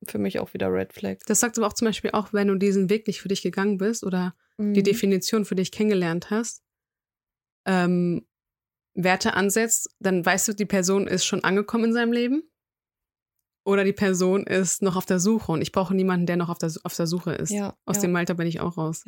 für 0.07 0.19
mich 0.19 0.39
auch 0.39 0.53
wieder 0.55 0.73
Red 0.73 0.93
Flag. 0.93 1.19
Das 1.27 1.41
sagt 1.41 1.59
aber 1.59 1.67
auch 1.67 1.73
zum 1.73 1.87
Beispiel 1.87 2.11
auch, 2.13 2.33
wenn 2.33 2.49
du 2.49 2.57
diesen 2.57 2.91
Weg 2.91 3.07
nicht 3.07 3.21
für 3.21 3.29
dich 3.29 3.43
gegangen 3.43 3.79
bist 3.79 4.05
oder 4.05 4.35
die 4.59 4.65
Mhm. 4.81 4.85
Definition 4.85 5.45
für 5.45 5.55
dich 5.57 5.73
kennengelernt 5.73 6.31
hast, 6.31 6.63
ähm, 7.67 8.27
Werte 8.95 9.35
ansetzt, 9.35 9.91
dann 9.99 10.25
weißt 10.25 10.49
du, 10.49 10.53
die 10.53 10.67
Person 10.67 11.09
ist 11.09 11.25
schon 11.25 11.43
angekommen 11.43 11.87
in 11.87 11.93
seinem 11.93 12.13
Leben 12.13 12.49
oder 13.65 13.83
die 13.83 13.93
Person 13.93 14.47
ist 14.47 14.83
noch 14.83 14.95
auf 14.95 15.07
der 15.07 15.19
Suche 15.19 15.51
und 15.51 15.63
ich 15.63 15.73
brauche 15.73 15.95
niemanden, 15.95 16.27
der 16.27 16.37
noch 16.37 16.51
auf 16.51 16.59
der, 16.59 16.71
auf 16.85 16.95
der 16.95 17.07
Suche 17.09 17.33
ist. 17.33 17.51
Ja, 17.51 17.77
Aus 17.87 17.97
ja. 17.97 18.03
dem 18.03 18.15
Alter 18.15 18.35
bin 18.35 18.47
ich 18.47 18.61
auch 18.61 18.77
raus. 18.77 19.05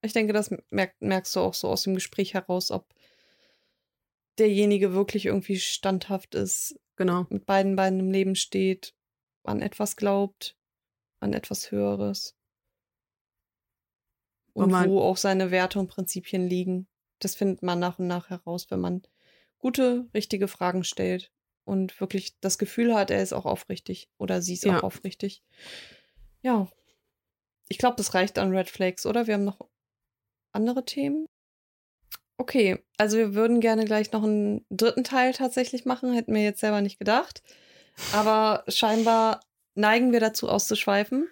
Ich 0.00 0.12
denke, 0.12 0.32
das 0.32 0.50
merk, 0.70 0.94
merkst 1.00 1.34
du 1.36 1.40
auch 1.40 1.54
so 1.54 1.68
aus 1.68 1.82
dem 1.82 1.94
Gespräch 1.94 2.32
heraus, 2.34 2.70
ob 2.70 2.94
derjenige 4.38 4.92
wirklich 4.92 5.26
irgendwie 5.26 5.58
standhaft 5.58 6.34
ist, 6.34 6.78
Genau. 6.96 7.26
mit 7.30 7.46
beiden 7.46 7.76
Beinen 7.76 8.00
im 8.00 8.10
Leben 8.10 8.34
steht, 8.36 8.94
an 9.44 9.60
etwas 9.62 9.96
glaubt, 9.96 10.56
an 11.20 11.32
etwas 11.34 11.70
Höheres. 11.70 12.34
Und 14.54 14.70
man- 14.70 14.88
wo 14.90 15.00
auch 15.00 15.16
seine 15.18 15.50
Werte 15.50 15.78
und 15.78 15.88
Prinzipien 15.88 16.46
liegen. 16.48 16.88
Das 17.18 17.34
findet 17.34 17.62
man 17.62 17.78
nach 17.78 17.98
und 17.98 18.06
nach 18.06 18.30
heraus, 18.30 18.70
wenn 18.70 18.80
man 18.80 19.02
gute, 19.58 20.08
richtige 20.14 20.48
Fragen 20.48 20.84
stellt 20.84 21.30
und 21.64 21.98
wirklich 22.00 22.38
das 22.40 22.58
Gefühl 22.58 22.94
hat, 22.94 23.10
er 23.10 23.22
ist 23.22 23.32
auch 23.32 23.44
aufrichtig 23.46 24.08
oder 24.18 24.40
sie 24.42 24.54
ist 24.54 24.64
Ja. 24.64 24.78
auch 24.78 24.82
aufrichtig. 24.82 25.42
Ja. 26.42 26.68
Ich 27.68 27.78
glaube, 27.78 27.96
das 27.96 28.14
reicht 28.14 28.38
an 28.38 28.54
Red 28.56 28.70
Flags, 28.70 29.04
oder? 29.06 29.26
Wir 29.26 29.34
haben 29.34 29.44
noch 29.44 29.58
andere 30.52 30.84
Themen. 30.84 31.26
Okay, 32.38 32.78
also 32.98 33.16
wir 33.16 33.34
würden 33.34 33.60
gerne 33.60 33.84
gleich 33.86 34.12
noch 34.12 34.22
einen 34.22 34.64
dritten 34.70 35.04
Teil 35.04 35.32
tatsächlich 35.32 35.86
machen, 35.86 36.12
hätten 36.12 36.34
wir 36.34 36.42
jetzt 36.42 36.60
selber 36.60 36.82
nicht 36.82 36.98
gedacht. 36.98 37.42
Aber 38.12 38.64
scheinbar 38.68 39.40
neigen 39.74 40.12
wir 40.12 40.20
dazu 40.20 40.48
auszuschweifen 40.48 41.28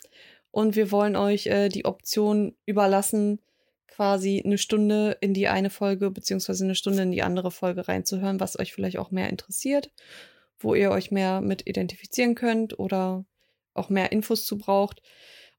und 0.50 0.76
wir 0.76 0.90
wollen 0.90 1.16
euch 1.16 1.46
äh, 1.46 1.68
die 1.68 1.84
Option 1.84 2.56
überlassen, 2.64 3.40
quasi 3.88 4.42
eine 4.44 4.58
Stunde 4.58 5.16
in 5.20 5.34
die 5.34 5.48
eine 5.48 5.70
Folge 5.70 6.10
beziehungsweise 6.10 6.64
eine 6.64 6.74
Stunde 6.74 7.02
in 7.02 7.12
die 7.12 7.22
andere 7.22 7.50
Folge 7.50 7.86
reinzuhören, 7.86 8.40
was 8.40 8.58
euch 8.58 8.72
vielleicht 8.72 8.98
auch 8.98 9.10
mehr 9.10 9.30
interessiert, 9.30 9.90
wo 10.58 10.74
ihr 10.74 10.90
euch 10.90 11.10
mehr 11.10 11.40
mit 11.40 11.68
identifizieren 11.68 12.34
könnt 12.34 12.78
oder 12.78 13.24
auch 13.74 13.90
mehr 13.90 14.10
Infos 14.10 14.46
zu 14.46 14.58
braucht. 14.58 15.00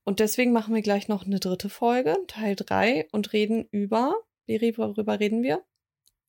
Und 0.03 0.19
deswegen 0.19 0.51
machen 0.51 0.75
wir 0.75 0.81
gleich 0.81 1.07
noch 1.07 1.25
eine 1.25 1.39
dritte 1.39 1.69
Folge, 1.69 2.17
Teil 2.27 2.55
3, 2.55 3.07
und 3.11 3.31
reden 3.31 3.67
über, 3.71 4.15
worüber 4.47 5.19
reden 5.19 5.43
wir? 5.43 5.63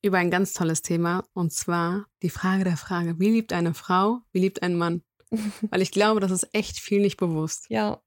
Über 0.03 0.17
ein 0.17 0.31
ganz 0.31 0.53
tolles 0.53 0.81
Thema 0.81 1.23
und 1.33 1.51
zwar 1.51 2.05
die 2.21 2.29
Frage 2.29 2.63
der 2.63 2.77
Frage, 2.77 3.19
wie 3.19 3.29
liebt 3.31 3.51
eine 3.53 3.73
Frau, 3.73 4.19
wie 4.31 4.39
liebt 4.39 4.61
ein 4.61 4.75
Mann? 4.75 5.01
Weil 5.71 5.81
ich 5.81 5.91
glaube, 5.91 6.19
das 6.19 6.31
ist 6.31 6.47
echt 6.53 6.77
viel 6.79 7.01
nicht 7.01 7.17
bewusst. 7.17 7.65
ja, 7.69 8.01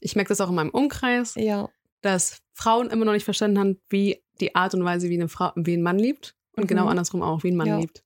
Ich 0.00 0.16
merke 0.16 0.28
das 0.28 0.40
auch 0.40 0.48
in 0.50 0.56
meinem 0.56 0.70
Umkreis, 0.70 1.34
ja, 1.36 1.68
dass 2.02 2.42
Frauen 2.52 2.90
immer 2.90 3.04
noch 3.04 3.12
nicht 3.12 3.24
verstanden 3.24 3.58
haben, 3.58 3.80
wie 3.88 4.22
die 4.40 4.54
Art 4.54 4.74
und 4.74 4.84
Weise, 4.84 5.08
wie 5.08 5.14
eine 5.14 5.28
Frau, 5.28 5.52
wie 5.56 5.76
ein 5.76 5.82
Mann 5.82 5.98
liebt 5.98 6.34
und 6.56 6.64
Mhm. 6.64 6.68
genau 6.68 6.86
andersrum 6.86 7.22
auch, 7.22 7.42
wie 7.42 7.50
ein 7.52 7.56
Mann 7.56 7.68
Ja. 7.68 7.78
liebt. 7.78 8.02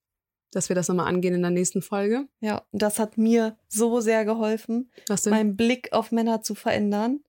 Dass 0.53 0.69
wir 0.69 0.77
das 0.77 0.89
nochmal 0.89 1.07
angehen 1.07 1.35
in 1.35 1.43
der 1.43 1.51
nächsten 1.51 1.81
Folge. 1.83 2.29
ja. 2.41 2.63
Und 2.73 2.83
das 2.83 2.99
hat 2.99 3.17
mir 3.19 3.57
so 3.69 4.01
sehr 4.01 4.25
geholfen, 4.25 4.91
meinen 5.27 5.57
Blick 5.57 5.93
auf 5.93 6.13
Männer 6.13 6.43
zu 6.43 6.55
verändern, 6.55 7.21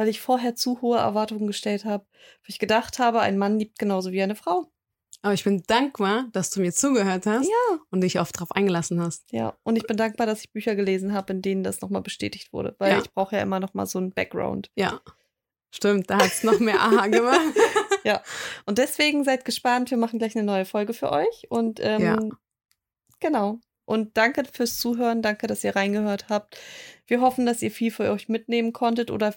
weil 0.00 0.08
ich 0.08 0.22
vorher 0.22 0.54
zu 0.54 0.80
hohe 0.80 0.96
Erwartungen 0.96 1.46
gestellt 1.46 1.84
habe. 1.84 2.04
Weil 2.10 2.48
ich 2.48 2.58
gedacht 2.58 2.98
habe, 2.98 3.20
ein 3.20 3.36
Mann 3.36 3.58
liebt 3.58 3.78
genauso 3.78 4.12
wie 4.12 4.22
eine 4.22 4.34
Frau. 4.34 4.72
Aber 5.20 5.34
ich 5.34 5.44
bin 5.44 5.62
dankbar, 5.66 6.28
dass 6.32 6.48
du 6.48 6.62
mir 6.62 6.72
zugehört 6.72 7.26
hast 7.26 7.46
Ja. 7.46 7.78
und 7.90 8.00
dich 8.00 8.18
oft 8.18 8.34
darauf 8.34 8.52
eingelassen 8.52 8.98
hast. 9.02 9.30
Ja, 9.30 9.54
und 9.62 9.76
ich 9.76 9.86
bin 9.86 9.98
dankbar, 9.98 10.26
dass 10.26 10.40
ich 10.40 10.50
Bücher 10.52 10.74
gelesen 10.74 11.12
habe, 11.12 11.34
in 11.34 11.42
denen 11.42 11.62
das 11.62 11.82
nochmal 11.82 12.00
bestätigt 12.00 12.54
wurde, 12.54 12.74
weil 12.78 12.92
Ja. 12.92 12.98
ich 13.00 13.12
brauche 13.12 13.36
ja 13.36 13.42
immer 13.42 13.60
nochmal 13.60 13.84
so 13.84 13.98
einen 13.98 14.12
Background. 14.12 14.70
Ja. 14.74 15.02
Stimmt, 15.74 16.08
da 16.08 16.16
hat 16.16 16.32
es 16.32 16.42
noch 16.42 16.58
mehr 16.60 16.80
Aha 16.80 17.06
gemacht. 17.08 17.40
Und 18.64 18.78
deswegen 18.78 19.22
seid 19.24 19.44
gespannt, 19.44 19.90
wir 19.90 19.98
machen 19.98 20.18
gleich 20.18 20.34
eine 20.34 20.44
neue 20.46 20.64
Folge 20.64 20.94
für 20.94 21.12
euch. 21.12 21.46
Und 21.50 21.78
ähm, 21.82 22.00
Ja. 22.00 22.18
genau. 23.20 23.58
Und 23.84 24.16
danke 24.16 24.44
fürs 24.50 24.78
Zuhören, 24.78 25.20
danke, 25.20 25.48
dass 25.48 25.64
ihr 25.64 25.74
reingehört 25.76 26.28
habt. 26.28 26.56
Wir 27.10 27.22
hoffen, 27.22 27.44
dass 27.44 27.60
ihr 27.60 27.72
viel 27.72 27.90
für 27.90 28.08
euch 28.12 28.28
mitnehmen 28.28 28.72
konntet 28.72 29.10
oder 29.10 29.34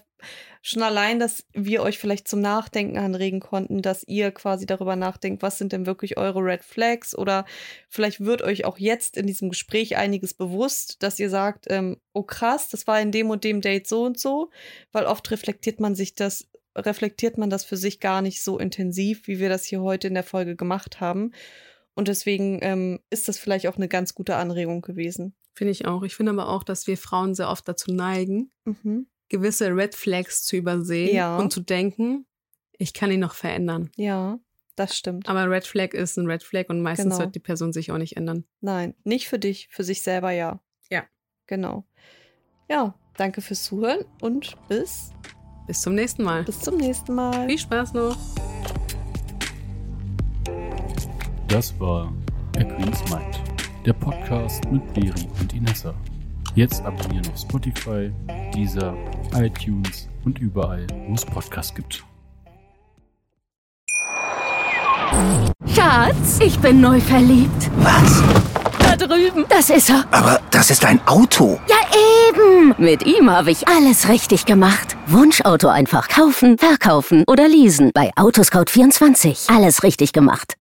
schon 0.62 0.84
allein, 0.84 1.18
dass 1.18 1.44
wir 1.54 1.82
euch 1.82 1.98
vielleicht 1.98 2.28
zum 2.28 2.40
Nachdenken 2.40 2.98
anregen 2.98 3.40
konnten, 3.40 3.82
dass 3.82 4.04
ihr 4.06 4.30
quasi 4.30 4.64
darüber 4.64 4.94
nachdenkt, 4.94 5.42
was 5.42 5.58
sind 5.58 5.72
denn 5.72 5.84
wirklich 5.84 6.16
eure 6.16 6.38
Red 6.38 6.62
Flags 6.62 7.18
oder 7.18 7.44
vielleicht 7.88 8.20
wird 8.20 8.42
euch 8.42 8.64
auch 8.64 8.78
jetzt 8.78 9.16
in 9.16 9.26
diesem 9.26 9.48
Gespräch 9.48 9.96
einiges 9.96 10.34
bewusst, 10.34 11.02
dass 11.02 11.18
ihr 11.18 11.28
sagt, 11.28 11.66
ähm, 11.68 11.96
oh 12.12 12.22
krass, 12.22 12.68
das 12.68 12.86
war 12.86 13.00
in 13.00 13.10
dem 13.10 13.28
und 13.28 13.42
dem 13.42 13.60
Date 13.60 13.88
so 13.88 14.04
und 14.04 14.20
so, 14.20 14.50
weil 14.92 15.06
oft 15.06 15.28
reflektiert 15.32 15.80
man 15.80 15.96
sich 15.96 16.14
das, 16.14 16.46
reflektiert 16.76 17.38
man 17.38 17.50
das 17.50 17.64
für 17.64 17.76
sich 17.76 17.98
gar 17.98 18.22
nicht 18.22 18.44
so 18.44 18.56
intensiv, 18.56 19.26
wie 19.26 19.40
wir 19.40 19.48
das 19.48 19.64
hier 19.64 19.82
heute 19.82 20.06
in 20.06 20.14
der 20.14 20.22
Folge 20.22 20.54
gemacht 20.54 21.00
haben. 21.00 21.32
Und 21.94 22.06
deswegen 22.06 22.60
ähm, 22.62 23.00
ist 23.10 23.26
das 23.26 23.36
vielleicht 23.36 23.66
auch 23.66 23.76
eine 23.76 23.88
ganz 23.88 24.14
gute 24.14 24.36
Anregung 24.36 24.80
gewesen. 24.80 25.34
Finde 25.54 25.70
ich 25.70 25.86
auch. 25.86 26.02
Ich 26.02 26.14
finde 26.16 26.32
aber 26.32 26.48
auch, 26.48 26.64
dass 26.64 26.86
wir 26.86 26.96
Frauen 26.98 27.34
sehr 27.34 27.48
oft 27.48 27.66
dazu 27.68 27.92
neigen, 27.92 28.50
Mhm. 28.64 29.06
gewisse 29.28 29.68
Red 29.74 29.94
Flags 29.94 30.44
zu 30.44 30.56
übersehen 30.56 31.14
Ja. 31.14 31.38
und 31.38 31.52
zu 31.52 31.60
denken, 31.60 32.26
ich 32.76 32.92
kann 32.92 33.10
ihn 33.12 33.20
noch 33.20 33.34
verändern. 33.34 33.90
Ja, 33.96 34.38
das 34.76 34.96
stimmt. 34.98 35.28
Aber 35.28 35.48
Red 35.48 35.64
Flag 35.66 35.94
ist 35.94 36.16
ein 36.18 36.26
Red 36.26 36.42
Flag 36.42 36.64
und 36.68 36.82
meistens 36.82 37.14
Genau. 37.14 37.18
wird 37.26 37.34
die 37.36 37.40
Person 37.40 37.72
sich 37.72 37.92
auch 37.92 37.98
nicht 37.98 38.16
ändern. 38.16 38.44
Nein, 38.60 38.94
nicht 39.04 39.28
für 39.28 39.38
dich, 39.38 39.68
für 39.70 39.84
sich 39.84 40.02
selber 40.02 40.32
ja. 40.32 40.60
Ja. 40.90 41.04
Genau. 41.46 41.84
Ja, 42.68 42.94
danke 43.16 43.40
fürs 43.40 43.62
Zuhören 43.62 44.04
und 44.20 44.56
bis, 44.68 45.10
Bis 45.68 45.80
zum 45.82 45.94
nächsten 45.94 46.24
Mal. 46.24 46.42
bis 46.42 46.60
zum 46.60 46.76
nächsten 46.76 47.14
Mal. 47.14 47.46
Viel 47.48 47.58
Spaß 47.58 47.92
noch. 47.94 48.16
Das 51.48 51.78
war 51.78 52.12
A 52.56 52.64
Queen's 52.64 53.02
Mind, 53.10 53.40
der 53.84 53.92
Podcast 53.92 54.64
mit 54.70 54.94
Beri 54.94 55.28
und 55.40 55.52
Inessa. 55.52 55.94
Jetzt 56.54 56.82
abonnieren 56.84 57.26
auf 57.28 57.38
Spotify, 57.38 58.10
Deezer, 58.54 58.94
iTunes 59.34 60.08
und 60.24 60.38
überall, 60.38 60.86
wo 61.06 61.14
es 61.14 61.24
Podcasts 61.24 61.74
gibt. 61.74 62.02
Schatz, 65.74 66.38
ich 66.40 66.58
bin 66.60 66.80
neu 66.80 67.00
verliebt. 67.00 67.70
Was? 67.76 68.22
Da 68.78 68.96
drüben. 68.96 69.44
Das 69.48 69.70
ist 69.70 69.90
er. 69.90 70.04
Aber 70.10 70.40
das 70.50 70.70
ist 70.70 70.84
ein 70.84 71.00
Auto. 71.06 71.60
Ja, 71.68 71.76
eben. 72.28 72.74
Mit 72.78 73.04
ihm 73.04 73.30
habe 73.30 73.50
ich 73.50 73.68
alles 73.68 74.08
richtig 74.08 74.46
gemacht. 74.46 74.96
Wunschauto 75.06 75.68
einfach 75.68 76.08
kaufen, 76.08 76.58
verkaufen 76.58 77.24
oder 77.26 77.48
leasen. 77.48 77.90
Bei 77.92 78.12
Autoscout24. 78.14 79.54
Alles 79.54 79.82
richtig 79.82 80.12
gemacht. 80.12 80.52